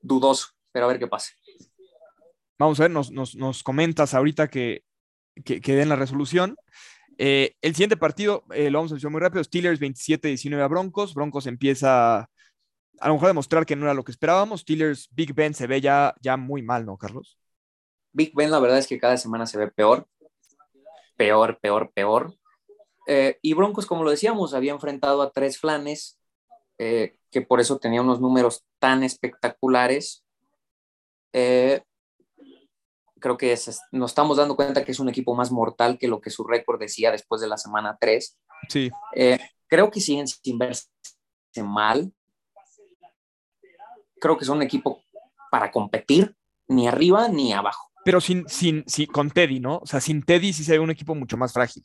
dudoso, 0.00 0.48
pero 0.72 0.86
a 0.86 0.88
ver 0.88 0.98
qué 0.98 1.06
pasa. 1.06 1.32
Vamos 2.58 2.80
a 2.80 2.84
ver, 2.84 2.90
nos, 2.90 3.62
comentas 3.62 4.14
ahorita 4.14 4.48
que, 4.48 4.84
que, 5.44 5.60
den 5.60 5.88
la 5.88 5.96
resolución. 5.96 6.56
Eh, 7.18 7.56
el 7.60 7.74
siguiente 7.74 7.98
partido, 7.98 8.44
eh, 8.54 8.70
lo 8.70 8.78
vamos 8.78 8.92
a 8.92 8.94
decir 8.94 9.10
muy 9.10 9.20
rápido, 9.20 9.44
Steelers 9.44 9.80
27-19 9.80 10.62
a 10.62 10.68
Broncos. 10.68 11.12
Broncos 11.12 11.46
empieza 11.46 12.29
a 13.00 13.08
lo 13.08 13.14
mejor 13.14 13.28
demostrar 13.28 13.66
que 13.66 13.76
no 13.76 13.86
era 13.86 13.94
lo 13.94 14.04
que 14.04 14.12
esperábamos. 14.12 14.60
Steelers, 14.60 15.08
Big 15.10 15.34
Ben 15.34 15.54
se 15.54 15.66
ve 15.66 15.80
ya, 15.80 16.14
ya 16.20 16.36
muy 16.36 16.62
mal, 16.62 16.84
¿no, 16.84 16.96
Carlos? 16.96 17.38
Big 18.12 18.34
Ben 18.34 18.50
la 18.50 18.60
verdad 18.60 18.78
es 18.78 18.86
que 18.86 18.98
cada 18.98 19.16
semana 19.16 19.46
se 19.46 19.58
ve 19.58 19.68
peor, 19.70 20.06
peor, 21.16 21.58
peor, 21.60 21.90
peor. 21.92 22.34
Eh, 23.06 23.38
y 23.42 23.54
Broncos, 23.54 23.86
como 23.86 24.04
lo 24.04 24.10
decíamos, 24.10 24.54
había 24.54 24.72
enfrentado 24.72 25.22
a 25.22 25.30
tres 25.30 25.58
flanes, 25.58 26.18
que 26.78 27.42
por 27.46 27.60
eso 27.60 27.78
tenía 27.78 28.00
unos 28.00 28.22
números 28.22 28.64
tan 28.78 29.04
espectaculares 29.04 30.24
creo 33.20 33.36
que 33.36 33.56
nos 33.92 34.10
estamos 34.10 34.36
dando 34.36 34.56
cuenta 34.56 34.84
que 34.84 34.90
es 34.90 34.98
un 34.98 35.08
equipo 35.08 35.34
más 35.34 35.52
mortal 35.52 35.98
que 35.98 36.08
lo 36.08 36.20
que 36.20 36.30
su 36.30 36.42
récord 36.42 36.80
decía 36.80 37.12
después 37.12 37.40
de 37.40 37.46
la 37.46 37.58
semana 37.58 37.96
3. 38.00 38.38
Sí. 38.68 38.90
Eh, 39.14 39.38
creo 39.68 39.90
que 39.90 40.00
siguen 40.00 40.26
sin 40.26 40.58
verse 40.58 40.88
mal. 41.62 42.12
Creo 44.20 44.36
que 44.36 44.44
son 44.44 44.58
un 44.58 44.62
equipo 44.62 45.02
para 45.50 45.70
competir, 45.70 46.36
ni 46.68 46.86
arriba 46.86 47.28
ni 47.28 47.52
abajo. 47.52 47.90
Pero 48.04 48.20
sin, 48.20 48.48
sin, 48.48 48.84
sin, 48.86 49.06
con 49.06 49.30
Teddy, 49.30 49.60
¿no? 49.60 49.78
O 49.78 49.86
sea, 49.86 50.00
sin 50.00 50.22
Teddy 50.22 50.52
sí 50.52 50.64
se 50.64 50.72
ve 50.72 50.78
un 50.78 50.90
equipo 50.90 51.14
mucho 51.14 51.36
más 51.36 51.52
frágil. 51.52 51.82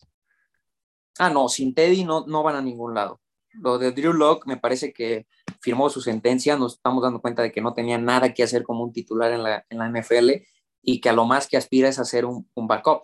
Ah, 1.18 1.30
no, 1.30 1.50
sin 1.50 1.74
Teddy 1.74 2.04
no, 2.04 2.26
no 2.28 2.44
van 2.44 2.56
a 2.56 2.62
ningún 2.62 2.94
lado. 2.94 3.22
Lo 3.54 3.78
de 3.78 3.92
Drew 3.92 4.14
Locke 4.14 4.48
me 4.48 4.58
parece 4.58 4.92
que 4.94 5.28
firmó 5.62 5.90
su 5.90 6.02
sentencia, 6.02 6.58
nos 6.58 6.76
estamos 6.76 7.02
dando 7.02 7.22
cuenta 7.22 7.42
de 7.42 7.52
que 7.52 7.62
no 7.62 7.74
tenía 7.74 7.98
nada 7.98 8.34
que 8.34 8.44
hacer 8.44 8.64
como 8.64 8.84
un 8.84 8.92
titular 8.92 9.32
en 9.32 9.44
la, 9.44 9.66
en 9.70 9.78
la 9.78 9.90
NFL 9.90 10.44
y 10.82 11.02
que 11.02 11.10
a 11.10 11.14
lo 11.14 11.26
más 11.26 11.48
que 11.48 11.58
aspira 11.58 11.90
es 11.90 12.00
hacer 12.00 12.26
un, 12.26 12.50
un 12.54 12.68
backup. 12.68 13.04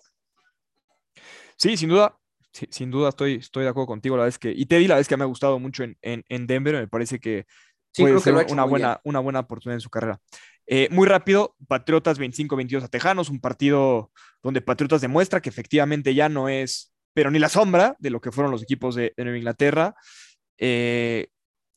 Sí, 1.55 1.77
sin 1.77 1.89
duda, 1.89 2.19
sin 2.51 2.91
duda 2.91 3.09
estoy, 3.09 3.35
estoy 3.35 3.63
de 3.63 3.69
acuerdo 3.69 3.87
contigo. 3.87 4.17
La 4.17 4.25
vez 4.25 4.37
que, 4.37 4.51
y 4.51 4.65
Teddy, 4.65 4.87
la 4.87 4.97
vez 4.97 5.07
que 5.07 5.17
me 5.17 5.23
ha 5.23 5.27
gustado 5.27 5.59
mucho 5.59 5.83
en, 5.83 5.97
en, 6.01 6.47
Denver, 6.47 6.75
me 6.75 6.87
parece 6.87 7.19
que 7.19 7.45
puede 7.95 8.19
ser 8.19 8.33
una, 8.49 8.63
buena, 8.63 9.01
una 9.03 9.19
buena 9.19 9.39
oportunidad 9.39 9.77
en 9.77 9.81
su 9.81 9.89
carrera. 9.89 10.19
Eh, 10.67 10.87
muy 10.91 11.07
rápido, 11.07 11.55
Patriotas 11.67 12.19
25-22 12.19 12.83
a 12.83 12.87
Tejanos, 12.87 13.29
un 13.29 13.39
partido 13.39 14.11
donde 14.41 14.61
Patriotas 14.61 15.01
demuestra 15.01 15.41
que 15.41 15.49
efectivamente 15.49 16.13
ya 16.13 16.29
no 16.29 16.49
es, 16.49 16.93
pero 17.13 17.31
ni 17.31 17.39
la 17.39 17.49
sombra 17.49 17.95
de 17.99 18.09
lo 18.09 18.21
que 18.21 18.31
fueron 18.31 18.51
los 18.51 18.63
equipos 18.63 18.95
de, 18.95 19.13
Nueva 19.17 19.37
Inglaterra. 19.37 19.95
Eh, 20.57 21.27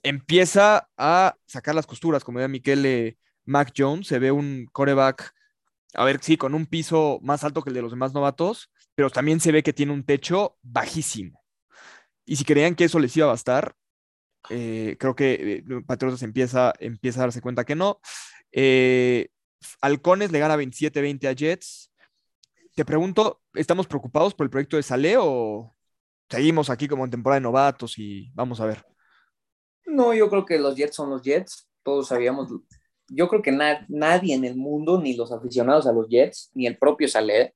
empieza 0.03 0.89
a 0.97 1.35
sacar 1.47 1.75
las 1.75 1.87
costuras, 1.87 2.23
como 2.23 2.39
decía 2.39 2.49
Miquel 2.49 3.17
Mac 3.45 3.73
Jones, 3.77 4.07
se 4.07 4.19
ve 4.19 4.31
un 4.31 4.69
coreback 4.71 5.35
a 5.95 6.05
ver, 6.05 6.19
sí, 6.23 6.37
con 6.37 6.55
un 6.55 6.67
piso 6.67 7.21
más 7.23 7.45
alto 7.45 7.63
que 7.63 7.71
el 7.71 7.75
de 7.75 7.83
los 7.83 7.93
demás 7.93 8.13
novatos, 8.13 8.71
pero 8.95 9.11
también 9.11 9.41
se 9.41 9.53
ve 9.53 9.63
que 9.63 9.73
tiene 9.73 9.93
un 9.93 10.05
techo 10.05 10.59
bajísimo. 10.63 11.43
Y 12.25 12.37
si 12.37 12.45
creían 12.45 12.75
que 12.75 12.85
eso 12.85 12.99
les 12.99 13.17
iba 13.17 13.27
a 13.27 13.31
bastar, 13.31 13.75
eh, 14.51 14.97
creo 14.99 15.15
que 15.15 15.35
eh, 15.35 15.65
Patriotas 15.87 16.23
empieza, 16.23 16.73
empieza 16.79 17.21
a 17.21 17.25
darse 17.25 17.41
cuenta 17.41 17.65
que 17.65 17.75
no. 17.75 18.01
Eh, 18.53 19.29
Halcones 19.81 20.33
le 20.33 20.39
gana 20.39 20.57
27-20 20.57 21.29
a 21.29 21.33
Jets. 21.33 21.93
Te 22.75 22.85
pregunto, 22.85 23.41
¿estamos 23.55 23.87
preocupados 23.87 24.35
por 24.35 24.45
el 24.45 24.51
proyecto 24.51 24.77
de 24.77 24.83
Sale 24.83 25.17
o 25.19 25.75
seguimos 26.29 26.71
aquí 26.71 26.89
como 26.89 27.05
en 27.05 27.11
temporada 27.11 27.41
de 27.41 27.45
novatos 27.45 27.99
y 27.99 28.31
vamos 28.35 28.61
a 28.61 28.67
ver? 28.67 28.85
No, 29.87 30.13
yo 30.13 30.29
creo 30.29 30.45
que 30.45 30.59
los 30.59 30.75
Jets 30.75 30.97
son 30.97 31.11
los 31.11 31.23
Jets. 31.23 31.69
Todos 31.83 32.09
sabíamos 32.09 32.49
yo 33.09 33.29
creo 33.29 33.43
que 33.43 33.53
nadie 33.53 34.35
en 34.35 34.45
el 34.45 34.57
mundo, 34.57 35.01
ni 35.01 35.15
los 35.15 35.33
aficionados 35.33 35.87
a 35.87 35.93
los 35.93 36.09
Jets, 36.09 36.51
ni 36.55 36.67
el 36.67 36.79
propio 36.79 37.09
Saleh, 37.09 37.55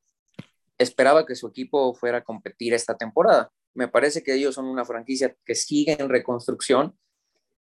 esperaba 0.76 1.26
que 1.26 1.34
su 1.34 1.48
equipo 1.48 1.94
fuera 1.94 2.18
a 2.18 2.24
competir 2.24 2.74
esta 2.74 2.96
temporada. 2.96 3.50
Me 3.78 3.86
parece 3.86 4.24
que 4.24 4.34
ellos 4.34 4.56
son 4.56 4.64
una 4.64 4.84
franquicia 4.84 5.36
que 5.44 5.54
sigue 5.54 5.92
en 5.92 6.08
reconstrucción, 6.08 6.98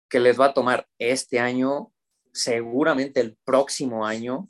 que 0.07 0.21
les 0.21 0.39
va 0.39 0.45
a 0.45 0.53
tomar 0.53 0.87
este 0.99 1.37
año, 1.37 1.91
seguramente 2.31 3.19
el 3.19 3.37
próximo 3.43 4.05
año, 4.05 4.47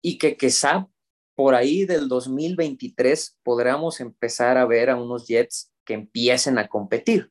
y 0.00 0.16
que 0.16 0.38
quizá 0.38 0.88
por 1.34 1.54
ahí 1.54 1.84
del 1.84 2.08
2023 2.08 3.38
podremos 3.42 4.00
empezar 4.00 4.56
a 4.56 4.64
ver 4.64 4.88
a 4.88 4.96
unos 4.96 5.26
Jets 5.26 5.74
que 5.84 5.92
empiecen 5.92 6.56
a 6.56 6.68
competir. 6.68 7.30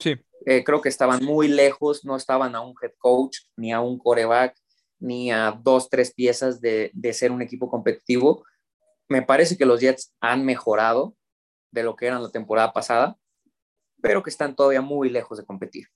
Sí. 0.00 0.16
Eh, 0.44 0.64
creo 0.64 0.80
que 0.80 0.88
estaban 0.88 1.24
muy 1.24 1.46
lejos, 1.46 2.04
no 2.04 2.16
estaban 2.16 2.56
a 2.56 2.60
un 2.60 2.74
head 2.82 2.94
coach, 2.98 3.38
ni 3.56 3.72
a 3.72 3.80
un 3.80 3.98
coreback, 3.98 4.56
ni 4.98 5.30
a 5.30 5.56
dos, 5.62 5.88
tres 5.88 6.12
piezas 6.12 6.60
de, 6.60 6.90
de 6.92 7.12
ser 7.12 7.30
un 7.30 7.40
equipo 7.40 7.70
competitivo. 7.70 8.44
Me 9.08 9.22
parece 9.22 9.56
que 9.56 9.64
los 9.64 9.80
Jets 9.80 10.12
han 10.20 10.44
mejorado 10.44 11.14
de 11.72 11.82
lo 11.82 11.96
que 11.96 12.06
eran 12.06 12.22
la 12.22 12.30
temporada 12.30 12.72
pasada, 12.72 13.18
pero 14.00 14.22
que 14.22 14.30
están 14.30 14.54
todavía 14.54 14.80
muy 14.80 15.10
lejos 15.10 15.38
de 15.38 15.44
competir 15.44 15.88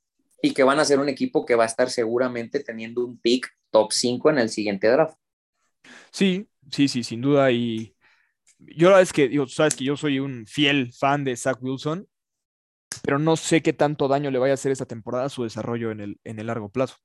y 0.43 0.53
que 0.53 0.65
van 0.65 0.81
a 0.81 0.85
ser 0.85 0.99
un 0.99 1.09
equipo 1.09 1.47
que 1.47 1.55
va 1.55 1.65
a 1.65 1.67
estar 1.67 1.91
seguramente 1.91 2.61
teniendo 2.61 3.05
un 3.05 3.19
pick 3.19 3.49
top 3.71 3.93
5 3.93 4.31
en 4.31 4.39
el 4.39 4.49
siguiente 4.49 4.89
draft. 4.89 5.19
Sí, 6.11 6.49
sí, 6.71 6.89
sí, 6.89 7.03
sin 7.03 7.21
duda. 7.21 7.51
Y 7.53 7.95
yo 8.59 8.89
la 8.89 8.97
verdad 8.97 9.03
es 9.03 9.13
que, 9.13 9.29
digo, 9.29 9.47
sabes 9.47 9.77
que 9.77 9.85
yo 9.85 9.97
soy 9.97 10.19
un 10.19 10.47
fiel 10.47 10.93
fan 10.93 11.25
de 11.25 11.37
Zach 11.37 11.59
Wilson, 11.61 12.09
pero 13.03 13.19
no 13.19 13.37
sé 13.37 13.63
qué 13.63 13.73
tanto 13.73 14.09
daño 14.09 14.31
le 14.31 14.39
vaya 14.39 14.53
a 14.53 14.55
hacer 14.55 14.73
esta 14.73 14.87
temporada 14.87 15.27
a 15.27 15.31
su 15.31 15.43
desarrollo 15.43 15.91
en 15.91 16.01
el, 16.01 16.21
en 16.25 16.39
el 16.39 16.47
largo 16.47 16.71
plazo. 16.71 16.97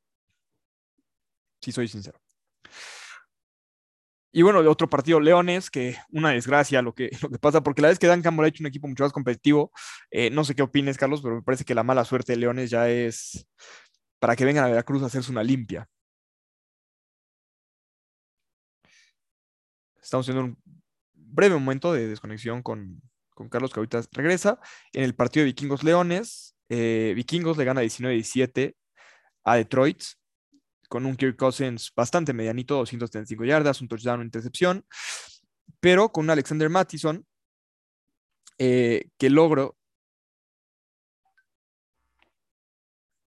Sí, 1.61 1.71
soy 1.71 1.87
sincero. 1.87 2.19
Y 4.33 4.43
bueno, 4.43 4.63
de 4.63 4.69
otro 4.69 4.89
partido, 4.89 5.19
Leones, 5.19 5.69
que 5.69 5.97
una 6.11 6.29
desgracia 6.31 6.81
lo 6.81 6.93
que, 6.93 7.09
lo 7.21 7.29
que 7.29 7.39
pasa, 7.39 7.61
porque 7.61 7.81
la 7.81 7.89
vez 7.89 7.99
que 7.99 8.07
Dan 8.07 8.21
Campbell 8.21 8.45
ha 8.45 8.47
hecho 8.49 8.63
un 8.63 8.67
equipo 8.67 8.87
mucho 8.87 9.03
más 9.03 9.11
competitivo, 9.13 9.71
eh, 10.09 10.29
no 10.29 10.43
sé 10.45 10.55
qué 10.55 10.61
opines, 10.63 10.97
Carlos, 10.97 11.21
pero 11.21 11.35
me 11.35 11.41
parece 11.41 11.65
que 11.65 11.75
la 11.75 11.83
mala 11.83 12.05
suerte 12.05 12.33
de 12.33 12.37
Leones 12.39 12.69
ya 12.69 12.89
es 12.89 13.47
para 14.19 14.35
que 14.35 14.45
vengan 14.45 14.65
a 14.65 14.69
Veracruz 14.69 15.03
a 15.03 15.07
hacerse 15.07 15.31
una 15.31 15.43
limpia. 15.43 15.87
Estamos 20.01 20.25
teniendo 20.25 20.55
un 20.55 20.57
breve 21.13 21.55
momento 21.55 21.93
de 21.93 22.07
desconexión 22.07 22.61
con, 22.63 23.01
Carlos, 23.49 23.71
que 23.73 23.79
ahorita 23.79 24.01
regresa. 24.11 24.59
En 24.93 25.03
el 25.03 25.15
partido 25.15 25.41
de 25.41 25.45
Vikingos 25.47 25.83
Leones, 25.83 26.55
eh, 26.69 27.13
Vikingos 27.15 27.57
le 27.57 27.65
gana 27.65 27.81
19-17 27.81 28.75
a 29.43 29.55
Detroit 29.55 30.03
con 30.91 31.05
un 31.05 31.15
Kirk 31.15 31.37
Cousins 31.37 31.93
bastante 31.95 32.33
medianito, 32.33 32.75
235 32.75 33.45
yardas, 33.45 33.79
un 33.79 33.87
touchdown, 33.87 34.15
una 34.15 34.25
intercepción, 34.25 34.85
pero 35.79 36.11
con 36.11 36.25
un 36.25 36.31
Alexander 36.31 36.69
Mattison 36.69 37.25
eh, 38.57 39.07
que 39.17 39.29
logró 39.29 39.77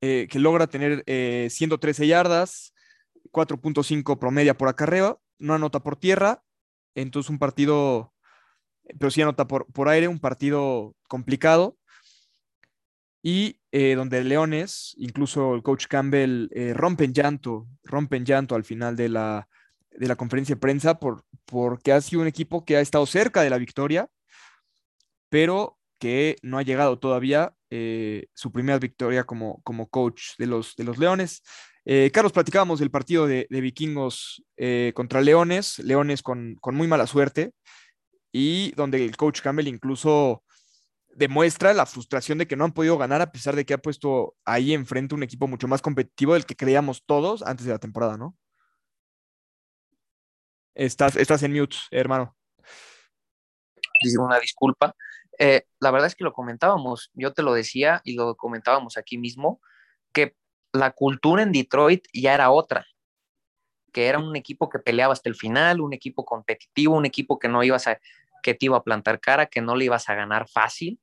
eh, 0.02 0.28
que 0.30 0.38
logra 0.38 0.68
tener 0.68 1.06
113 1.50 2.06
yardas, 2.06 2.74
4.5 3.32 4.20
promedia 4.20 4.58
por 4.58 4.68
acarreo, 4.68 5.22
no 5.40 5.54
anota 5.54 5.80
por 5.80 5.96
tierra, 5.96 6.44
entonces 6.94 7.30
un 7.30 7.40
partido, 7.40 8.14
pero 9.00 9.10
sí 9.12 9.22
anota 9.22 9.48
por, 9.48 9.66
por 9.68 9.88
aire, 9.88 10.10
un 10.10 10.20
partido 10.20 10.94
complicado. 11.08 11.78
Y 13.24 13.62
eh, 13.78 13.94
donde 13.94 14.24
Leones, 14.24 14.96
incluso 14.98 15.54
el 15.54 15.62
coach 15.62 15.88
Campbell, 15.88 16.48
eh, 16.56 16.74
rompen 16.74 17.14
llanto, 17.14 17.68
rompen 17.84 18.24
llanto 18.24 18.56
al 18.56 18.64
final 18.64 18.96
de 18.96 19.10
la, 19.10 19.50
de 19.92 20.08
la 20.08 20.16
conferencia 20.16 20.56
de 20.56 20.62
prensa 20.62 20.98
por, 20.98 21.26
porque 21.44 21.92
ha 21.92 22.00
sido 22.00 22.22
un 22.22 22.28
equipo 22.30 22.64
que 22.64 22.78
ha 22.78 22.80
estado 22.80 23.06
cerca 23.06 23.42
de 23.42 23.50
la 23.50 23.58
victoria, 23.58 24.08
pero 25.28 25.78
que 26.00 26.38
no 26.42 26.58
ha 26.58 26.64
llegado 26.64 27.00
todavía 27.00 27.54
eh, 27.70 28.28
su 28.34 28.50
primera 28.50 28.80
victoria 28.80 29.26
como, 29.26 29.62
como 29.64 29.90
coach 29.90 30.38
de 30.38 30.46
los, 30.46 30.78
de 30.78 30.86
los 30.86 30.98
Leones. 30.98 31.44
Eh, 31.84 32.12
Carlos, 32.14 32.32
platicábamos 32.32 32.80
del 32.80 32.92
partido 32.92 33.28
de, 33.28 33.46
vikingos 33.50 34.42
eh, 34.56 34.94
contra 34.96 35.20
Leones, 35.20 35.80
Leones 35.80 36.22
con, 36.24 36.58
muy 36.72 36.88
mala 36.88 37.08
suerte, 37.08 37.52
y 38.32 38.72
donde 38.78 39.04
el 39.04 39.18
coach 39.18 39.42
Campbell 39.42 39.68
incluso 39.68 40.45
demuestra 41.16 41.74
la 41.74 41.86
frustración 41.86 42.38
de 42.38 42.48
que 42.48 42.56
no 42.56 42.66
han 42.66 42.74
podido 42.74 42.98
ganar 42.98 43.22
a 43.22 43.32
pesar 43.32 43.56
de 43.56 43.66
que 43.66 43.74
ha 43.74 43.78
puesto 43.78 44.36
ahí 44.44 44.74
enfrente 44.74 45.16
un 45.16 45.24
equipo 45.24 45.48
mucho 45.48 45.68
más 45.68 45.82
competitivo 45.82 46.34
del 46.34 46.46
que 46.46 46.56
creíamos 46.56 47.04
todos 47.06 47.42
antes 47.42 47.66
de 47.66 47.72
la 47.72 47.80
temporada, 47.80 48.18
¿no? 48.18 48.36
Estás, 50.76 51.16
estás 51.16 51.42
en 51.44 51.54
mute, 51.54 51.78
hermano. 51.90 52.36
Una 54.20 54.40
disculpa. 54.40 54.94
Eh, 55.40 55.64
la 55.80 55.92
verdad 55.92 56.08
es 56.08 56.16
que 56.16 56.26
lo 56.26 56.34
comentábamos, 56.34 57.12
yo 57.14 57.34
te 57.34 57.44
lo 57.44 57.54
decía 57.54 58.02
y 58.04 58.16
lo 58.16 58.36
comentábamos 58.36 58.98
aquí 58.98 59.18
mismo, 59.18 59.62
que 60.14 60.36
la 60.74 60.92
cultura 60.92 61.44
en 61.44 61.54
Detroit 61.54 62.06
ya 62.14 62.34
era 62.34 62.52
otra, 62.52 62.86
que 63.94 64.08
era 64.08 64.20
un 64.20 64.36
equipo 64.36 64.70
que 64.70 64.80
peleaba 64.80 65.14
hasta 65.14 65.30
el 65.30 65.36
final, 65.36 65.80
un 65.80 65.94
equipo 65.94 66.26
competitivo, 66.26 66.96
un 66.96 67.06
equipo 67.06 67.40
que 67.40 67.48
no 67.48 67.64
ibas 67.64 67.88
a, 67.88 68.00
que 68.44 68.54
te 68.54 68.66
iba 68.66 68.78
a 68.78 68.84
plantar 68.84 69.22
cara, 69.22 69.46
que 69.46 69.62
no 69.62 69.76
le 69.76 69.86
ibas 69.86 70.10
a 70.10 70.16
ganar 70.16 70.48
fácil. 70.48 71.00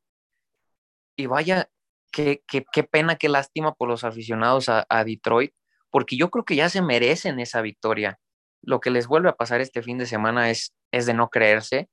Y 1.16 1.26
vaya, 1.26 1.68
qué, 2.10 2.42
qué, 2.46 2.64
qué 2.72 2.84
pena, 2.84 3.16
qué 3.16 3.28
lástima 3.28 3.74
por 3.74 3.88
los 3.88 4.04
aficionados 4.04 4.68
a, 4.68 5.04
Detroit, 5.04 5.52
porque 5.90 6.16
yo 6.16 6.30
creo 6.30 6.44
que 6.44 6.56
ya 6.56 6.68
se 6.68 6.82
merecen 6.82 7.40
esa 7.40 7.62
victoria. 7.62 8.18
Lo 8.62 8.80
que 8.80 8.90
les 8.90 9.06
vuelve 9.06 9.28
a 9.28 9.36
pasar 9.36 9.60
este 9.60 9.82
fin 9.82 9.98
de 9.98 10.06
semana 10.06 10.50
es, 10.50 10.74
es 10.92 11.06
de 11.06 11.14
no 11.14 11.28
creerse, 11.28 11.88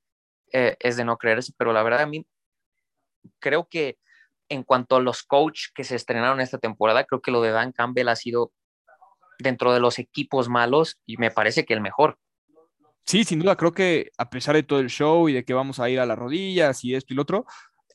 eh, 0.54 0.78
es 0.80 0.98
de 0.98 1.06
no 1.06 1.18
creerse, 1.18 1.54
pero 1.58 1.74
la 1.74 1.84
verdad 1.84 2.02
a 2.02 2.06
mí 2.06 2.26
creo 3.40 3.68
que 3.70 3.98
en 4.50 4.64
cuanto 4.64 4.96
a 4.96 5.02
los 5.02 5.24
coaches 5.24 5.72
que 5.74 5.84
se 5.84 5.96
estrenaron 5.96 6.42
esta 6.42 6.58
temporada, 6.58 7.04
creo 7.04 7.22
que 7.22 7.32
lo 7.32 7.42
de 7.42 7.52
Dan 7.52 7.72
Campbell 7.72 8.10
ha 8.10 8.16
sido 8.16 8.52
dentro 9.38 9.74
de 9.74 9.80
los 9.80 10.00
equipos 10.00 10.50
malos 10.50 11.00
y 11.06 11.18
me 11.18 11.32
parece 11.32 11.66
que 11.66 11.74
el 11.74 11.82
mejor. 11.82 12.18
Sí, 13.06 13.24
sin 13.24 13.40
duda, 13.40 13.56
creo 13.56 13.72
que 13.72 14.12
a 14.18 14.30
pesar 14.30 14.56
de 14.56 14.64
todo 14.64 14.80
el 14.80 14.90
show 14.90 15.30
y 15.30 15.34
de 15.34 15.44
que 15.44 15.54
vamos 15.54 15.80
a 15.80 15.90
ir 15.90 16.00
a 16.00 16.06
las 16.06 16.18
rodillas 16.18 16.84
y 16.84 16.94
esto 16.94 17.14
y 17.14 17.16
lo 17.16 17.24
otro, 17.24 17.46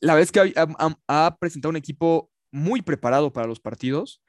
la 0.00 0.14
vez 0.14 0.32
que 0.32 0.52
ha, 0.56 1.36
presentado 1.38 1.70
un 1.70 1.76
equipo 1.76 2.30
muy 2.50 2.82
preparado 2.82 3.32
para 3.32 3.46
los 3.46 3.60
partidos 3.60 4.22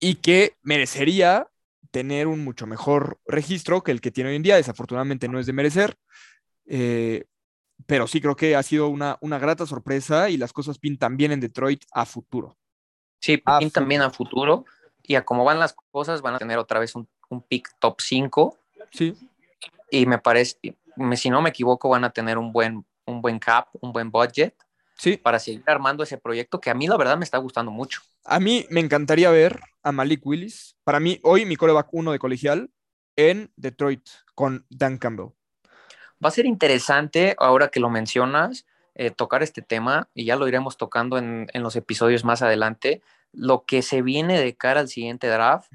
y 0.00 0.16
que 0.16 0.56
merecería 0.62 1.48
tener 1.90 2.26
un 2.26 2.44
mucho 2.44 2.66
mejor 2.66 3.18
registro 3.26 3.82
que 3.82 3.90
el 3.90 4.00
que 4.00 4.10
tiene 4.10 4.30
hoy 4.30 4.36
en 4.36 4.42
día. 4.42 4.56
Desafortunadamente 4.56 5.28
no 5.28 5.38
es 5.38 5.46
de 5.46 5.52
merecer. 5.52 5.96
Eh, 6.66 7.24
pero 7.86 8.06
sí 8.06 8.20
creo 8.20 8.36
que 8.36 8.56
ha 8.56 8.62
sido 8.62 8.88
una, 8.88 9.18
una 9.20 9.38
grata 9.38 9.66
sorpresa 9.66 10.30
y 10.30 10.36
las 10.36 10.52
cosas 10.52 10.78
pintan 10.78 11.16
bien 11.16 11.32
en 11.32 11.40
Detroit 11.40 11.84
a 11.92 12.04
futuro. 12.04 12.56
Sí, 13.20 13.42
pintan 13.58 13.88
bien 13.88 14.02
a 14.02 14.10
futuro 14.10 14.64
y 15.02 15.14
a 15.14 15.24
cómo 15.24 15.44
van 15.44 15.58
las 15.58 15.74
cosas 15.90 16.20
van 16.22 16.34
a 16.34 16.38
tener 16.38 16.58
otra 16.58 16.80
vez 16.80 16.94
un, 16.94 17.08
un 17.30 17.42
pick 17.42 17.70
top 17.78 18.00
5. 18.00 18.58
Sí. 18.90 19.14
Y 19.90 20.06
me 20.06 20.18
parece, 20.18 20.58
si 21.14 21.30
no 21.30 21.40
me 21.40 21.50
equivoco, 21.50 21.88
van 21.88 22.04
a 22.04 22.10
tener 22.10 22.38
un 22.38 22.52
buen, 22.52 22.84
un 23.06 23.22
buen 23.22 23.38
cap, 23.38 23.68
un 23.80 23.92
buen 23.92 24.10
budget. 24.10 24.54
Sí. 24.98 25.16
Para 25.16 25.38
seguir 25.38 25.62
armando 25.66 26.02
ese 26.02 26.18
proyecto 26.18 26.60
que 26.60 26.70
a 26.70 26.74
mí 26.74 26.88
la 26.88 26.96
verdad 26.96 27.16
me 27.16 27.24
está 27.24 27.38
gustando 27.38 27.70
mucho. 27.70 28.02
A 28.24 28.40
mí 28.40 28.66
me 28.68 28.80
encantaría 28.80 29.30
ver 29.30 29.60
a 29.82 29.92
Malik 29.92 30.26
Willis. 30.26 30.76
Para 30.84 31.00
mí, 31.00 31.20
hoy 31.22 31.46
mi 31.46 31.56
coreback 31.56 31.88
uno 31.92 32.12
de 32.12 32.18
colegial 32.18 32.70
en 33.16 33.52
Detroit 33.56 34.06
con 34.34 34.66
Dan 34.70 34.98
Campbell. 34.98 35.30
Va 36.22 36.28
a 36.28 36.32
ser 36.32 36.46
interesante, 36.46 37.36
ahora 37.38 37.68
que 37.68 37.80
lo 37.80 37.90
mencionas, 37.90 38.66
eh, 38.94 39.10
tocar 39.12 39.44
este 39.44 39.62
tema 39.62 40.08
y 40.14 40.24
ya 40.24 40.34
lo 40.34 40.48
iremos 40.48 40.76
tocando 40.76 41.18
en, 41.18 41.48
los 41.54 41.76
episodios 41.76 42.24
más 42.24 42.42
adelante, 42.42 43.00
lo 43.32 43.64
que 43.64 43.82
se 43.82 44.02
viene 44.02 44.40
de 44.40 44.56
cara 44.56 44.80
al 44.80 44.88
siguiente 44.88 45.28
draft, 45.28 45.70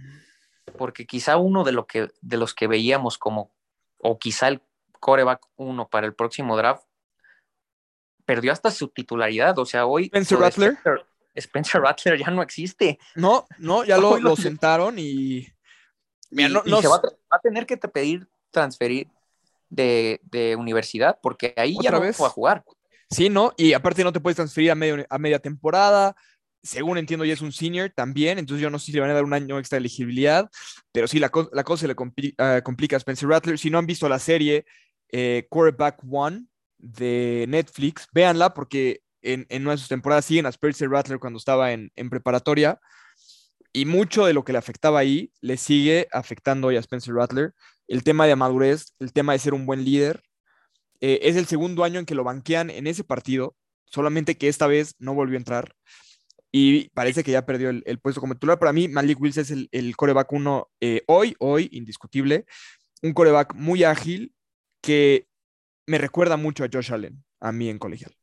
porque 0.77 1.05
quizá 1.05 1.37
uno 1.37 1.63
de, 1.63 1.71
lo 1.71 1.87
que, 1.87 2.09
de 2.21 2.37
los 2.37 2.53
que 2.53 2.67
veíamos 2.67 3.17
como, 3.17 3.51
o 3.99 4.19
quizá 4.19 4.49
el 4.49 4.61
coreback 4.99 5.41
uno 5.55 5.87
para 5.87 6.05
el 6.05 6.13
próximo 6.13 6.57
draft, 6.57 6.83
perdió 8.25 8.51
hasta 8.51 8.71
su 8.71 8.87
titularidad, 8.89 9.57
o 9.59 9.65
sea, 9.65 9.85
hoy... 9.85 10.05
Spencer 10.05 10.39
Rattler. 10.39 10.77
Spencer, 11.35 11.81
Rattler 11.81 12.19
ya 12.19 12.29
no 12.29 12.41
existe. 12.41 12.99
No, 13.15 13.47
no, 13.57 13.83
ya 13.83 13.97
lo, 13.97 14.17
lo 14.19 14.35
sentaron 14.35 14.95
y... 14.97 15.47
no, 16.31 16.81
se 16.81 16.87
va 16.87 17.01
a, 17.29 17.39
tener 17.39 17.65
que 17.65 17.77
pedir 17.77 18.27
transferir, 18.51 19.07
de, 19.69 20.55
universidad, 20.57 21.17
porque 21.21 21.53
ahí 21.57 21.77
ya 21.81 21.91
no 21.91 22.13
fue 22.13 22.27
a 22.27 22.29
jugar. 22.29 22.63
Sí, 23.09 23.29
¿no? 23.29 23.53
Y 23.57 23.73
aparte 23.73 24.03
no 24.03 24.13
te 24.13 24.19
puedes 24.19 24.35
transferir 24.35 24.71
a, 24.71 24.75
medio, 24.75 25.05
a 25.09 25.17
media 25.17 25.39
temporada. 25.39 26.15
Según 26.61 26.97
entiendo, 26.97 27.25
ya 27.25 27.33
es 27.33 27.41
un 27.41 27.51
senior 27.51 27.91
también, 27.93 28.39
entonces 28.39 28.61
yo 28.61 28.69
no 28.69 28.79
sé 28.79 28.87
si 28.87 28.91
le 28.93 29.01
van 29.01 29.09
a 29.09 29.13
dar 29.13 29.25
un 29.25 29.33
año 29.33 29.59
extra 29.59 29.75
de 29.75 29.81
elegibilidad, 29.81 30.49
pero 30.93 31.07
sí, 31.07 31.19
la, 31.19 31.29
la 31.51 31.63
cosa 31.63 31.81
se 31.81 31.87
le 31.87 31.95
ah, 32.37 32.61
complica 32.63 32.95
a 32.95 32.97
Spencer 32.97 33.27
Rattler. 33.27 33.59
Si 33.59 33.69
no 33.69 33.79
han 33.79 33.85
visto 33.85 34.07
la 34.07 34.19
serie 34.19 34.65
eh, 35.11 35.45
Quarterback 35.49 35.99
One 36.09 36.45
de 36.83 37.45
Netflix, 37.47 38.07
véanla 38.13 38.53
porque 38.53 39.01
en, 39.21 39.45
en 39.49 39.63
una 39.63 39.71
de 39.71 39.77
sus 39.77 39.87
temporadas 39.87 40.25
siguen 40.25 40.45
a 40.45 40.49
Spencer 40.49 40.89
Rattler 40.89 41.19
cuando 41.19 41.37
estaba 41.37 41.71
en, 41.71 41.91
en 41.95 42.09
preparatoria 42.09 42.79
y 43.71 43.85
mucho 43.85 44.25
de 44.25 44.33
lo 44.33 44.43
que 44.43 44.51
le 44.51 44.59
afectaba 44.59 44.99
ahí 44.99 45.31
le 45.41 45.57
sigue 45.57 46.07
afectando 46.11 46.67
hoy 46.67 46.75
a 46.75 46.81
Spencer 46.81 47.15
Rattler 47.15 47.53
el 47.87 48.03
tema 48.03 48.27
de 48.27 48.35
madurez, 48.35 48.93
el 48.99 49.13
tema 49.13 49.33
de 49.33 49.39
ser 49.39 49.53
un 49.53 49.65
buen 49.65 49.83
líder. 49.83 50.23
Eh, 51.01 51.19
es 51.23 51.35
el 51.35 51.47
segundo 51.47 51.83
año 51.83 51.99
en 51.99 52.05
que 52.05 52.15
lo 52.15 52.23
banquean 52.23 52.69
en 52.69 52.87
ese 52.87 53.03
partido, 53.03 53.55
solamente 53.85 54.37
que 54.37 54.47
esta 54.47 54.67
vez 54.67 54.95
no 54.99 55.13
volvió 55.13 55.35
a 55.35 55.39
entrar 55.39 55.75
y 56.55 56.89
parece 56.89 57.23
que 57.23 57.31
ya 57.31 57.47
perdió 57.47 57.71
el, 57.71 57.99
puesto 57.99 58.21
como 58.21 58.35
titular. 58.35 58.59
Para 58.59 58.73
mí, 58.73 58.87
Malik 58.87 59.19
Wills 59.19 59.37
es 59.37 59.51
el, 59.51 59.95
coreback 59.97 60.31
uno 60.33 60.69
eh, 60.79 61.01
hoy, 61.07 61.35
hoy, 61.39 61.67
indiscutible. 61.71 62.45
Un 63.01 63.13
coreback 63.13 63.55
muy 63.55 63.83
ágil 63.83 64.33
que 64.79 65.27
me 65.85 65.97
recuerda 65.97 66.37
mucho 66.37 66.63
a 66.63 66.69
Josh 66.71 66.93
Allen, 66.93 67.23
a 67.39 67.51
mí 67.51 67.69
en 67.69 67.79
colegial. 67.79 68.15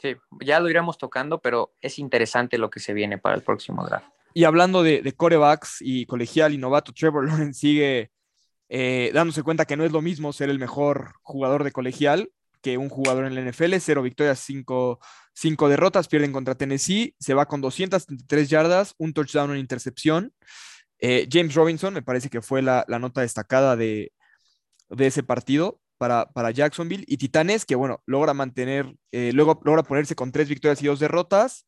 Sí, 0.00 0.16
ya 0.40 0.58
lo 0.58 0.68
iremos 0.68 0.98
tocando, 0.98 1.40
pero 1.40 1.74
es 1.80 1.98
interesante 1.98 2.58
lo 2.58 2.70
que 2.70 2.80
se 2.80 2.92
viene 2.92 3.18
para 3.18 3.36
el 3.36 3.42
próximo 3.42 3.86
draft. 3.86 4.06
Y 4.34 4.44
hablando 4.44 4.82
de, 4.82 5.02
de 5.02 5.12
corebacks 5.12 5.76
y 5.80 6.06
colegial 6.06 6.54
y 6.54 6.58
novato, 6.58 6.92
Trevor 6.92 7.28
Lawrence 7.28 7.60
sigue 7.60 8.10
eh, 8.74 9.10
dándose 9.12 9.42
cuenta 9.42 9.66
que 9.66 9.76
no 9.76 9.84
es 9.84 9.92
lo 9.92 10.00
mismo 10.00 10.32
ser 10.32 10.48
el 10.48 10.58
mejor 10.58 11.12
jugador 11.20 11.62
de 11.62 11.72
colegial 11.72 12.32
que 12.62 12.78
un 12.78 12.88
jugador 12.88 13.26
en 13.26 13.34
la 13.34 13.42
NFL, 13.42 13.74
cero 13.80 14.00
victorias, 14.00 14.38
cinco, 14.38 14.98
cinco 15.34 15.68
derrotas, 15.68 16.08
pierden 16.08 16.32
contra 16.32 16.54
Tennessee, 16.54 17.14
se 17.18 17.34
va 17.34 17.44
con 17.44 17.60
233 17.60 18.48
yardas, 18.48 18.94
un 18.96 19.12
touchdown, 19.12 19.50
una 19.50 19.58
intercepción. 19.58 20.32
Eh, 21.00 21.28
James 21.30 21.54
Robinson 21.54 21.92
me 21.92 22.00
parece 22.00 22.30
que 22.30 22.40
fue 22.40 22.62
la, 22.62 22.86
nota 22.88 23.20
destacada 23.20 23.76
de, 23.76 24.12
ese 24.96 25.22
partido 25.22 25.81
para, 26.34 26.50
Jacksonville 26.50 27.04
y 27.06 27.16
Titanes, 27.16 27.64
que 27.64 27.76
bueno, 27.76 28.02
logra 28.06 28.34
mantener, 28.34 28.92
eh, 29.12 29.30
luego 29.32 29.60
logra 29.62 29.84
ponerse 29.84 30.16
con 30.16 30.32
tres 30.32 30.48
victorias 30.48 30.82
y 30.82 30.86
dos 30.86 30.98
derrotas, 30.98 31.64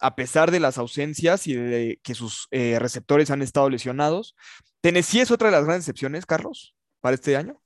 a 0.00 0.16
pesar 0.16 0.50
de 0.50 0.58
las 0.58 0.76
ausencias 0.76 1.46
y 1.46 1.54
de 1.54 2.00
que 2.02 2.14
sus 2.14 2.48
eh, 2.50 2.78
receptores 2.80 3.30
han 3.30 3.42
estado 3.42 3.70
lesionados. 3.70 4.34
¿Tennessee 4.80 5.20
es 5.20 5.30
otra 5.30 5.48
de 5.48 5.52
las 5.52 5.64
grandes 5.64 5.84
excepciones, 5.84 6.26
Carlos, 6.26 6.74
para 7.00 7.14
este 7.14 7.36
año? 7.36 7.60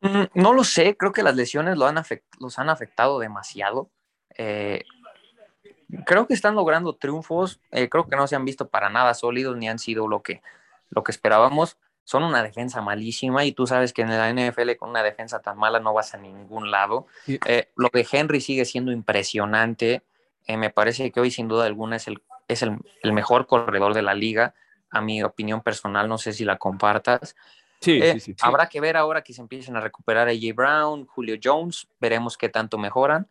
Mm, 0.00 0.24
no 0.34 0.52
lo 0.52 0.62
sé, 0.62 0.96
creo 0.96 1.10
que 1.10 1.24
las 1.24 1.34
lesiones 1.34 1.76
lo 1.76 1.86
han 1.86 2.00
los 2.38 2.58
han 2.60 2.68
afectado 2.68 3.18
demasiado. 3.18 3.90
Eh, 4.38 4.84
creo 6.04 6.28
que 6.28 6.34
están 6.34 6.54
logrando 6.54 6.94
triunfos, 6.94 7.60
creo 7.70 8.08
que 8.08 8.16
no 8.16 8.28
se 8.28 8.36
han 8.36 8.44
visto 8.44 8.68
para 8.68 8.90
nada 8.90 9.12
sólidos 9.14 9.56
ni 9.56 9.68
han 9.68 9.80
sido 9.80 10.06
lo 10.06 10.22
que, 10.22 10.40
lo 10.90 11.02
que 11.02 11.10
esperábamos. 11.10 11.78
Son 12.06 12.22
una 12.22 12.40
defensa 12.40 12.80
malísima 12.82 13.44
y 13.44 13.50
tú 13.50 13.66
sabes 13.66 13.92
que 13.92 14.02
en 14.02 14.10
la 14.10 14.32
NFL 14.32 14.76
con 14.76 14.90
una 14.90 15.02
defensa 15.02 15.40
tan 15.40 15.58
mala 15.58 15.80
no 15.80 15.92
vas 15.92 16.14
a 16.14 16.18
ningún 16.18 16.70
lado. 16.70 17.08
lo 17.26 17.88
de 17.92 18.06
Henry 18.08 18.40
sigue 18.40 18.64
siendo 18.64 18.92
impresionante. 18.92 20.04
Eh, 20.46 20.56
me 20.56 20.70
parece 20.70 21.10
que 21.10 21.18
hoy 21.18 21.32
sin 21.32 21.48
duda 21.48 21.66
alguna 21.66 21.96
es, 21.96 22.06
el, 22.06 22.22
es 22.46 22.62
el, 22.62 22.78
mejor 23.12 23.48
corredor 23.48 23.92
de 23.92 24.02
la 24.02 24.14
liga, 24.14 24.54
a 24.88 25.00
mi 25.00 25.20
opinión 25.24 25.62
personal, 25.62 26.08
no 26.08 26.16
sé 26.16 26.32
si 26.32 26.44
la 26.44 26.58
compartas. 26.58 27.34
Eh, 27.84 28.20
sí, 28.20 28.36
Habrá 28.40 28.68
que 28.68 28.80
ver 28.80 28.96
ahora 28.96 29.22
que 29.22 29.32
se 29.32 29.40
empiecen 29.40 29.74
a 29.74 29.80
recuperar 29.80 30.28
a 30.28 30.32
J. 30.32 30.54
Brown, 30.54 31.06
Julio 31.06 31.36
Jones, 31.42 31.88
veremos 31.98 32.38
qué 32.38 32.48
tanto 32.48 32.78
mejoran, 32.78 33.28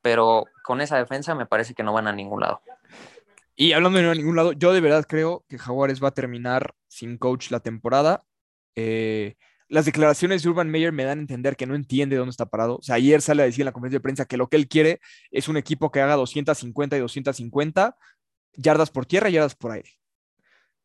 pero 0.00 0.46
con 0.62 0.80
esa 0.80 0.96
defensa 0.96 1.34
me 1.34 1.44
parece 1.44 1.74
que 1.74 1.82
no 1.82 1.92
van 1.92 2.08
a 2.08 2.12
ningún 2.12 2.40
lado. 2.40 2.62
Y 3.56 3.72
hablando 3.72 3.98
de 3.98 4.04
no 4.04 4.14
ningún 4.14 4.36
lado, 4.36 4.52
yo 4.52 4.72
de 4.72 4.80
verdad 4.80 5.06
creo 5.08 5.44
que 5.48 5.58
Jaguares 5.58 6.02
va 6.02 6.08
a 6.08 6.14
terminar 6.14 6.74
sin 6.88 7.18
coach 7.18 7.50
la 7.50 7.60
temporada. 7.60 8.24
Eh, 8.74 9.36
las 9.68 9.86
declaraciones 9.86 10.42
de 10.42 10.48
Urban 10.48 10.70
Meyer 10.70 10.92
me 10.92 11.04
dan 11.04 11.18
a 11.18 11.22
entender 11.22 11.56
que 11.56 11.66
no 11.66 11.74
entiende 11.74 12.16
dónde 12.16 12.30
está 12.30 12.46
parado. 12.46 12.76
O 12.76 12.82
sea, 12.82 12.96
ayer 12.96 13.22
sale 13.22 13.42
a 13.42 13.46
decir 13.46 13.62
en 13.62 13.66
la 13.66 13.72
conferencia 13.72 13.98
de 13.98 14.02
prensa 14.02 14.24
que 14.24 14.36
lo 14.36 14.48
que 14.48 14.56
él 14.56 14.68
quiere 14.68 15.00
es 15.30 15.48
un 15.48 15.56
equipo 15.56 15.90
que 15.90 16.00
haga 16.00 16.16
250 16.16 16.96
y 16.96 17.00
250 17.00 17.96
yardas 18.54 18.90
por 18.90 19.06
tierra 19.06 19.30
y 19.30 19.34
yardas 19.34 19.54
por 19.54 19.72
aire. 19.72 19.90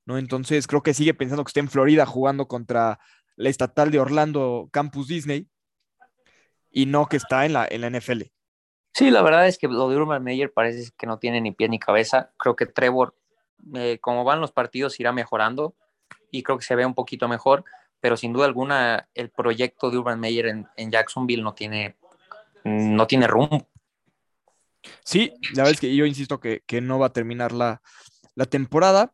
¿No? 0.06 0.18
Entonces 0.18 0.68
creo 0.68 0.84
que 0.84 0.94
sigue 0.94 1.14
pensando 1.14 1.44
que 1.44 1.50
está 1.50 1.60
en 1.60 1.70
Florida 1.70 2.06
jugando 2.06 2.48
contra 2.48 3.00
la 3.36 3.50
estatal 3.50 3.92
de 3.92 4.00
Orlando 4.00 4.70
Campus 4.72 5.08
Disney 5.08 5.48
y 6.72 6.86
no 6.86 7.08
que 7.08 7.18
está 7.18 7.46
en 7.46 7.54
la, 7.54 7.68
en 7.70 7.82
la 7.82 7.90
NFL. 7.90 8.24
Sí, 8.94 9.12
la 9.12 9.22
verdad 9.22 9.48
es 9.48 9.58
que 9.58 9.68
lo 9.68 9.90
de 9.90 9.98
Urban 9.98 10.24
Meyer 10.24 10.52
parece 10.52 10.92
que 10.98 11.08
no 11.08 11.20
tiene 11.20 11.42
ni 11.42 11.52
pie 11.52 11.70
ni 11.70 11.80
cabeza. 11.80 12.32
Creo 12.38 12.56
que 12.56 12.66
Trevor, 12.66 13.16
eh, 13.76 14.00
como 14.02 14.24
van 14.24 14.42
los 14.42 14.52
partidos, 14.52 15.00
irá 15.00 15.12
mejorando 15.12 15.76
y 16.32 16.44
creo 16.44 16.58
que 16.58 16.66
se 16.66 16.76
ve 16.76 16.86
un 16.86 16.96
poquito 16.96 17.28
mejor 17.28 17.64
pero 18.00 18.18
sin 18.18 18.34
duda 18.34 18.46
alguna 18.46 19.10
el 19.14 19.30
proyecto 19.30 19.92
de 19.92 19.98
Urban 19.98 20.20
Meyer 20.20 20.48
en, 20.48 20.92
Jacksonville 20.92 21.44
no 21.44 21.54
tiene, 21.54 21.98
no 22.64 23.08
tiene 23.08 23.28
rumbo. 23.28 23.68
Sí, 25.04 25.34
la 25.54 25.64
verdad 25.64 25.72
es 25.72 25.80
que 25.82 25.96
yo 25.96 26.06
insisto 26.06 26.40
que, 26.40 26.64
no 26.82 27.00
va 27.00 27.08
a 27.08 27.14
terminar 27.14 27.52
la, 27.52 27.82
temporada. 28.50 29.14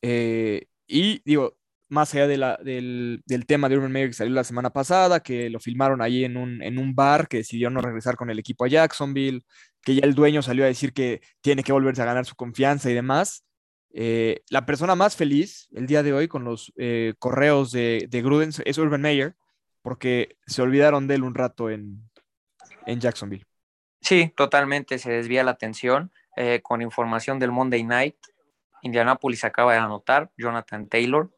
Eh, 0.00 0.66
y 0.86 1.20
digo, 1.24 1.56
más 1.92 2.14
allá 2.14 2.26
de 2.26 2.38
la, 2.38 2.58
del, 2.64 3.22
tema 3.46 3.68
de 3.68 3.76
Urban 3.76 3.92
Meyer 3.92 4.08
que 4.08 4.14
salió 4.14 4.32
la 4.32 4.44
semana 4.44 4.70
pasada, 4.70 5.20
que 5.20 5.50
lo 5.50 5.60
filmaron 5.60 6.00
ahí 6.00 6.24
en 6.24 6.38
un, 6.38 6.62
en 6.62 6.78
un 6.78 6.94
bar, 6.94 7.28
que 7.28 7.38
decidió 7.38 7.68
no 7.68 7.82
regresar 7.82 8.16
con 8.16 8.30
el 8.30 8.38
equipo 8.38 8.64
a 8.64 8.68
Jacksonville, 8.68 9.42
que 9.82 9.96
ya 9.96 10.06
el 10.06 10.14
dueño 10.14 10.40
salió 10.40 10.64
a 10.64 10.68
decir 10.68 10.94
que 10.94 11.20
tiene 11.42 11.62
que 11.62 11.72
volverse 11.72 12.00
a 12.00 12.06
ganar 12.06 12.24
su 12.24 12.34
confianza 12.34 12.90
y 12.90 12.94
demás. 12.94 13.44
Eh, 13.92 14.40
la 14.48 14.64
persona 14.64 14.94
más 14.94 15.16
feliz 15.16 15.68
el 15.74 15.86
día 15.86 16.02
de 16.02 16.14
hoy 16.14 16.28
con 16.28 16.44
los 16.44 16.72
eh, 16.76 17.12
correos 17.18 17.72
de, 17.72 18.08
Gruden 18.10 18.52
es 18.64 18.78
Urban 18.78 19.02
Meyer, 19.02 19.36
porque 19.82 20.36
se 20.46 20.62
olvidaron 20.62 21.06
de 21.06 21.16
él 21.16 21.24
un 21.24 21.34
rato 21.34 21.68
en, 21.68 22.08
Jacksonville. 22.86 23.44
Sí, 24.00 24.32
totalmente, 24.34 24.98
se 24.98 25.12
desvía 25.12 25.44
la 25.44 25.50
atención 25.52 26.10
eh, 26.36 26.60
con 26.62 26.80
información 26.80 27.38
del 27.38 27.52
Monday 27.52 27.84
Night. 27.84 28.16
Indianapolis 28.80 29.44
acaba 29.44 29.74
de 29.74 29.78
anotar, 29.78 30.32
Jonathan 30.38 30.88
Taylor, 30.88 31.30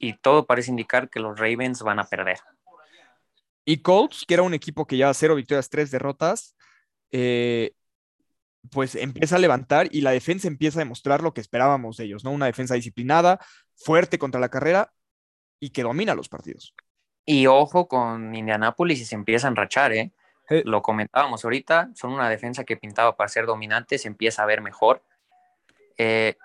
y 0.00 0.14
todo 0.14 0.46
parece 0.46 0.70
indicar 0.70 1.08
que 1.10 1.20
los 1.20 1.38
Ravens 1.38 1.82
van 1.82 2.00
a 2.00 2.08
perder. 2.08 2.38
Y 3.64 3.82
Colts, 3.82 4.24
que 4.26 4.34
era 4.34 4.42
un 4.42 4.54
equipo 4.54 4.86
que 4.86 4.96
lleva 4.96 5.14
cero 5.14 5.36
victorias, 5.36 5.68
tres 5.68 5.92
derrotas, 5.92 6.56
pues 8.70 8.94
empieza 8.94 9.36
a 9.36 9.38
levantar 9.38 9.88
y 9.92 10.00
la 10.00 10.10
defensa 10.10 10.48
empieza 10.48 10.78
a 10.78 10.84
demostrar 10.84 11.22
lo 11.22 11.32
que 11.32 11.40
esperábamos 11.40 11.98
de 11.98 12.04
ellos, 12.04 12.24
¿no? 12.24 12.30
Una 12.30 12.46
defensa 12.46 12.74
disciplinada, 12.74 13.38
fuerte 13.76 14.18
contra 14.18 14.40
la 14.40 14.48
carrera 14.48 14.92
y 15.60 15.70
que 15.70 15.82
domina 15.82 16.14
los 16.14 16.28
partidos. 16.28 16.74
Y 17.26 17.46
ojo 17.46 17.86
con 17.86 18.34
Indianápolis 18.34 19.00
y 19.00 19.04
se 19.04 19.14
empieza 19.14 19.46
a 19.46 19.50
enrachar, 19.50 19.92
¿eh? 19.92 20.12
Lo 20.64 20.82
comentábamos 20.82 21.44
ahorita, 21.44 21.90
son 21.94 22.12
una 22.12 22.28
defensa 22.28 22.64
que 22.64 22.76
pintaba 22.76 23.16
para 23.16 23.28
ser 23.28 23.46
dominante, 23.46 23.98
se 23.98 24.08
empieza 24.08 24.42
a 24.42 24.46
ver 24.46 24.62
mejor. 24.62 25.04
Eh, 25.96 26.36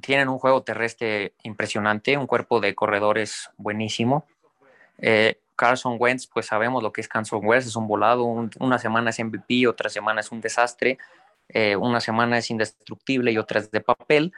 tienen 0.00 0.28
un 0.28 0.38
juego 0.38 0.62
terrestre 0.62 1.34
impresionante, 1.42 2.16
un 2.16 2.26
cuerpo 2.26 2.60
de 2.60 2.74
corredores 2.74 3.50
buenísimo. 3.56 4.26
Eh, 4.98 5.40
Carson 5.56 5.96
Wentz, 5.98 6.26
pues 6.26 6.46
sabemos 6.46 6.82
lo 6.82 6.92
que 6.92 7.00
es 7.00 7.08
Carson 7.08 7.40
Wentz, 7.44 7.66
es 7.66 7.76
un 7.76 7.86
volado, 7.86 8.24
una 8.24 8.78
semana 8.78 9.10
es 9.10 9.18
MVP, 9.18 9.66
otra 9.66 9.90
semana 9.90 10.20
es 10.20 10.32
un 10.32 10.40
desastre. 10.40 10.98
Eh, 11.48 11.76
una 11.76 12.00
semana 12.00 12.38
es 12.38 12.50
indestructible 12.50 13.32
y 13.32 13.38
otra 13.38 13.60
es 13.60 13.70
de 13.70 13.80
papel, 13.80 14.32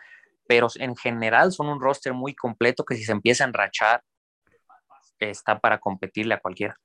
pero 0.47 0.69
en 0.77 0.97
general 0.97 1.53
son 1.53 1.69
un 1.69 1.81
roster 1.81 2.15
muy 2.15 2.35
completo 2.35 2.85
que 2.85 2.97
si 2.97 3.05
se 3.05 3.13
empieza 3.13 3.45
a 3.45 3.49
enrachar, 3.49 4.03
está 5.19 5.59
para 5.59 5.79
competirle 5.79 6.35
a 6.35 6.41
cualquiera. 6.41 6.77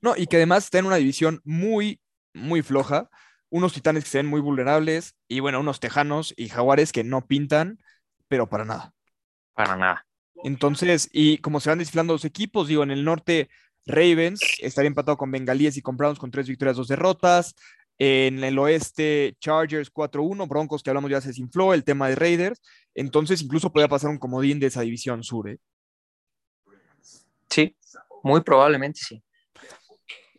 No, 0.00 0.14
y 0.16 0.26
que 0.26 0.36
además 0.36 0.64
está 0.64 0.78
en 0.78 0.86
una 0.86 0.96
división 0.96 1.40
muy, 1.44 2.00
muy 2.34 2.62
floja. 2.62 3.08
Unos 3.50 3.72
titanes 3.72 4.04
que 4.04 4.10
se 4.10 4.18
ven 4.18 4.26
muy 4.26 4.40
vulnerables 4.40 5.14
y 5.26 5.40
bueno, 5.40 5.60
unos 5.60 5.80
tejanos 5.80 6.34
y 6.36 6.48
jaguares 6.48 6.92
que 6.92 7.04
no 7.04 7.26
pintan, 7.26 7.78
pero 8.28 8.48
para 8.48 8.64
nada. 8.64 8.92
Para 9.54 9.76
nada. 9.76 10.06
Entonces, 10.44 11.08
y 11.12 11.38
como 11.38 11.60
se 11.60 11.70
van 11.70 11.78
desfilando 11.78 12.12
los 12.12 12.24
equipos, 12.24 12.68
digo, 12.68 12.82
en 12.82 12.90
el 12.90 13.04
norte 13.04 13.48
Ravens 13.86 14.40
estaría 14.60 14.88
empatado 14.88 15.16
con 15.16 15.30
Bengalíes 15.30 15.76
y 15.76 15.82
con 15.82 15.96
Browns 15.96 16.18
con 16.18 16.30
tres 16.30 16.46
victorias, 16.48 16.76
dos 16.76 16.88
derrotas. 16.88 17.54
En 18.00 18.44
el 18.44 18.56
oeste, 18.58 19.36
Chargers 19.40 19.92
4-1, 19.92 20.46
Broncos, 20.46 20.82
que 20.82 20.90
hablamos 20.90 21.10
ya 21.10 21.20
se 21.20 21.28
desinfló, 21.28 21.74
el 21.74 21.82
tema 21.82 22.08
de 22.08 22.14
Raiders. 22.14 22.60
Entonces, 22.94 23.42
incluso 23.42 23.72
podría 23.72 23.88
pasar 23.88 24.10
un 24.10 24.18
comodín 24.18 24.60
de 24.60 24.68
esa 24.68 24.82
división 24.82 25.24
sur. 25.24 25.48
¿eh? 25.48 25.58
Sí, 27.50 27.76
muy 28.22 28.42
probablemente 28.42 29.00
sí. 29.00 29.22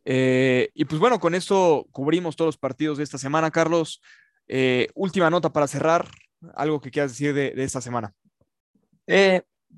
Eh, 0.06 0.70
y 0.74 0.86
pues 0.86 1.00
bueno, 1.00 1.20
con 1.20 1.36
esto 1.36 1.86
cubrimos 1.92 2.36
todos 2.36 2.50
los 2.50 2.58
partidos 2.58 2.98
de 2.98 3.04
esta 3.04 3.18
semana, 3.18 3.52
Carlos. 3.52 4.02
Eh, 4.48 4.88
última 4.96 5.30
nota 5.30 5.52
para 5.52 5.68
cerrar, 5.68 6.08
algo 6.56 6.82
que 6.82 6.92
quieras 6.92 7.12
decir 7.12 7.34
de, 7.34 7.54
esta 7.58 7.82
semana. 7.82 8.14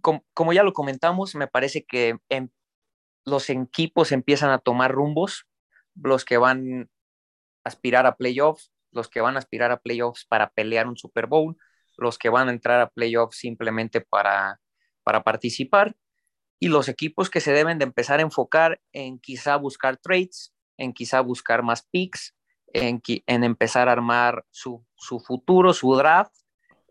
como, 0.02 0.54
ya 0.54 0.64
lo 0.64 0.74
comentamos, 0.74 1.36
me 1.36 1.48
parece 1.48 1.86
que 1.86 2.18
los 3.26 3.50
equipos 3.50 4.12
empiezan 4.12 4.52
a 4.52 4.60
tomar 4.60 4.92
rumbos, 4.92 5.46
los 5.96 6.26
que 6.26 6.38
van 6.38 6.90
aspirar 7.64 8.06
a 8.06 8.16
playoffs, 8.16 8.72
los 8.92 9.08
que 9.08 9.22
van 9.22 9.36
a 9.36 9.40
aspirar 9.40 9.72
a 9.72 9.80
playoffs 9.80 10.26
para 10.26 10.50
pelear 10.50 10.88
un 10.88 10.98
Super 10.98 11.28
Bowl, 11.28 11.58
los 11.98 12.18
que 12.18 12.30
van 12.30 12.50
a 12.50 12.52
entrar 12.52 12.82
a 12.82 12.90
playoffs 12.90 13.38
simplemente 13.38 14.02
para, 14.02 14.60
para 15.04 15.24
participar 15.24 15.96
y 16.64 16.68
los 16.68 16.90
equipos 16.90 17.32
que 17.32 17.42
se 17.42 17.54
deben 17.54 17.80
de 17.80 17.86
empezar 17.86 18.20
a 18.20 18.22
enfocar 18.22 18.80
en 18.94 19.18
quizá 19.20 19.56
buscar 19.56 19.98
trades, 19.98 20.54
en 20.78 20.94
quizá 20.94 21.20
buscar 21.22 21.64
más 21.64 21.88
picks, 21.90 22.36
en, 22.72 23.02
en 23.06 23.44
empezar 23.44 23.90
a 23.90 23.94
armar 23.94 24.46
su, 24.52 24.86
su 24.96 25.20
futuro, 25.20 25.74
su 25.74 25.96
draft. 25.96 26.32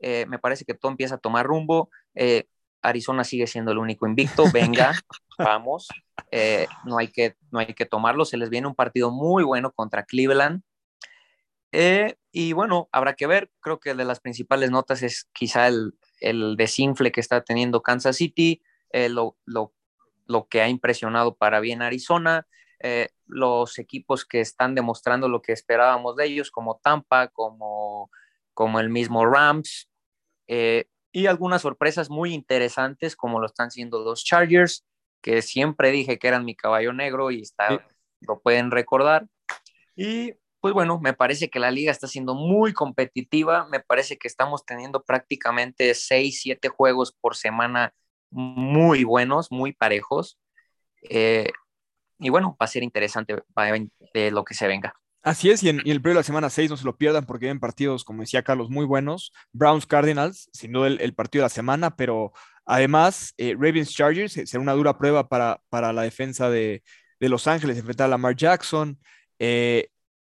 Eh, 0.00 0.26
me 0.26 0.38
parece 0.38 0.64
que 0.64 0.74
todo 0.74 0.90
empieza 0.90 1.16
a 1.16 1.18
tomar 1.18 1.46
rumbo. 1.46 1.90
Eh, 2.14 2.48
Arizona 2.82 3.24
sigue 3.24 3.46
siendo 3.46 3.72
el 3.72 3.78
único 3.78 4.06
invicto. 4.06 4.44
Venga, 4.52 4.92
vamos. 5.38 5.88
Eh, 6.30 6.66
no, 6.84 6.98
hay 6.98 7.08
que, 7.08 7.36
no 7.50 7.58
hay 7.58 7.74
que 7.74 7.86
tomarlo. 7.86 8.24
Se 8.24 8.36
les 8.36 8.50
viene 8.50 8.66
un 8.66 8.74
partido 8.74 9.10
muy 9.10 9.44
bueno 9.44 9.70
contra 9.72 10.04
Cleveland. 10.04 10.62
Y 12.32 12.52
bueno, 12.52 12.88
habrá 12.92 13.14
que 13.14 13.26
ver. 13.26 13.50
Creo 13.60 13.78
que 13.78 13.94
de 13.94 14.04
las 14.04 14.20
principales 14.20 14.70
notas 14.70 15.02
es 15.02 15.28
quizá 15.32 15.68
el, 15.68 15.94
el 16.20 16.56
desinfle 16.56 17.12
que 17.12 17.20
está 17.20 17.42
teniendo 17.42 17.82
Kansas 17.82 18.16
City, 18.16 18.62
lo, 18.92 19.36
lo, 19.44 19.72
lo, 20.26 20.48
que 20.48 20.62
ha 20.62 20.68
impresionado 20.68 21.36
para 21.36 21.60
bien 21.60 21.82
Arizona. 21.82 22.46
los 23.26 23.78
equipos 23.78 24.24
que 24.24 24.40
están 24.40 24.74
demostrando 24.74 25.28
lo 25.28 25.42
que 25.42 25.52
esperábamos 25.52 26.16
de 26.16 26.26
ellos, 26.26 26.50
como 26.50 26.80
Tampa, 26.82 27.28
como, 27.28 28.10
como 28.54 28.80
el 28.80 28.88
mismo 28.88 29.26
Rams, 29.26 29.89
eh, 30.52 30.86
y 31.12 31.26
algunas 31.26 31.62
sorpresas 31.62 32.10
muy 32.10 32.34
interesantes, 32.34 33.14
como 33.14 33.38
lo 33.38 33.46
están 33.46 33.70
siendo 33.70 34.02
los 34.02 34.24
Chargers, 34.24 34.84
que 35.22 35.42
siempre 35.42 35.92
dije 35.92 36.18
que 36.18 36.26
eran 36.26 36.44
mi 36.44 36.56
caballo 36.56 36.92
negro 36.92 37.30
y 37.30 37.42
está, 37.42 37.86
lo 38.20 38.40
pueden 38.40 38.72
recordar. 38.72 39.28
Y 39.94 40.34
pues 40.58 40.74
bueno, 40.74 40.98
me 40.98 41.12
parece 41.12 41.50
que 41.50 41.60
la 41.60 41.70
liga 41.70 41.92
está 41.92 42.08
siendo 42.08 42.34
muy 42.34 42.72
competitiva, 42.72 43.68
me 43.68 43.78
parece 43.78 44.18
que 44.18 44.26
estamos 44.26 44.66
teniendo 44.66 45.04
prácticamente 45.04 45.94
6, 45.94 46.40
7 46.42 46.68
juegos 46.68 47.12
por 47.12 47.36
semana 47.36 47.94
muy 48.30 49.04
buenos, 49.04 49.52
muy 49.52 49.72
parejos. 49.72 50.36
Eh, 51.08 51.50
y 52.18 52.28
bueno, 52.28 52.56
va 52.60 52.64
a 52.64 52.68
ser 52.68 52.82
interesante 52.82 53.36
de 54.14 54.30
lo 54.32 54.44
que 54.44 54.54
se 54.54 54.66
venga. 54.66 54.94
Así 55.22 55.50
es, 55.50 55.62
y 55.62 55.68
en, 55.68 55.80
el 55.80 56.00
periodo 56.00 56.14
de 56.14 56.20
la 56.20 56.22
semana 56.22 56.50
6 56.50 56.70
no 56.70 56.76
se 56.78 56.84
lo 56.84 56.96
pierdan 56.96 57.26
porque 57.26 57.44
vienen 57.46 57.60
partidos, 57.60 58.04
como 58.04 58.22
decía 58.22 58.42
Carlos, 58.42 58.70
muy 58.70 58.86
buenos. 58.86 59.32
Browns 59.52 59.86
Cardinals, 59.86 60.48
sin 60.52 60.72
duda 60.72 60.88
el, 60.88 61.14
partido 61.14 61.42
de 61.42 61.46
la 61.46 61.50
semana, 61.50 61.94
pero 61.94 62.32
además 62.64 63.34
eh, 63.36 63.54
Ravens 63.58 63.90
Chargers 63.90 64.36
eh, 64.38 64.46
será 64.46 64.62
una 64.62 64.72
dura 64.72 64.96
prueba 64.96 65.28
para, 65.28 65.60
para 65.68 65.92
la 65.92 66.02
defensa 66.02 66.48
de, 66.48 66.82
Los 67.18 67.46
Ángeles, 67.46 67.76
enfrentar 67.76 68.06
a 68.06 68.08
Lamar 68.08 68.34
Jackson. 68.34 68.98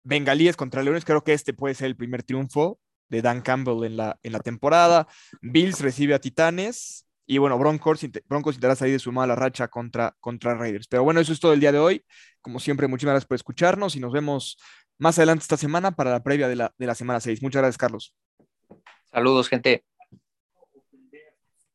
Bengalíes 0.04 0.58
contra 0.58 0.84
Leones, 0.84 1.06
creo 1.06 1.24
que 1.24 1.34
este 1.34 1.54
puede 1.54 1.76
ser 1.76 1.88
el 1.88 1.96
primer 1.96 2.24
triunfo 2.24 2.80
de 3.08 3.22
Dan 3.22 3.42
Campbell 3.42 3.86
en 3.86 3.96
la, 3.96 4.20
en 4.22 4.34
la 4.34 4.40
temporada. 4.40 5.08
Bills 5.42 5.80
recibe 5.80 6.14
a 6.14 6.20
Titanes. 6.20 7.06
Y 7.26 7.38
bueno, 7.38 7.58
Broncos, 7.58 8.02
Broncos 8.28 8.56
intentará 8.56 8.76
salir 8.76 8.94
de 8.94 9.00
su 9.00 9.12
mala 9.12 9.36
racha 9.36 9.68
contra, 9.68 10.16
contra 10.20 10.56
Raiders. 10.56 10.88
Pero 10.88 11.04
bueno, 11.04 11.20
eso 11.20 11.32
es 11.32 11.40
todo 11.40 11.54
el 11.54 11.60
día 11.60 11.72
de 11.72 11.80
hoy. 11.80 12.06
Como 12.42 12.60
siempre, 12.60 12.88
muchísimas 12.88 13.14
gracias 13.14 13.28
por 13.28 13.36
escucharnos 13.36 13.96
y 13.96 14.00
nos 14.00 14.12
vemos 14.12 14.58
más 14.98 15.18
adelante 15.18 15.44
esta 15.44 15.58
semana 15.58 15.92
para 15.92 16.12
la 16.12 16.24
previa 16.24 16.48
de 16.48 16.56
la, 16.56 16.74
de 16.78 16.86
la 16.86 16.96
semana 16.96 17.20
6. 17.20 17.42
Muchas 17.42 17.62
gracias, 17.62 17.78
Carlos. 17.78 18.14
Saludos, 19.12 19.48
gente. 19.48 19.86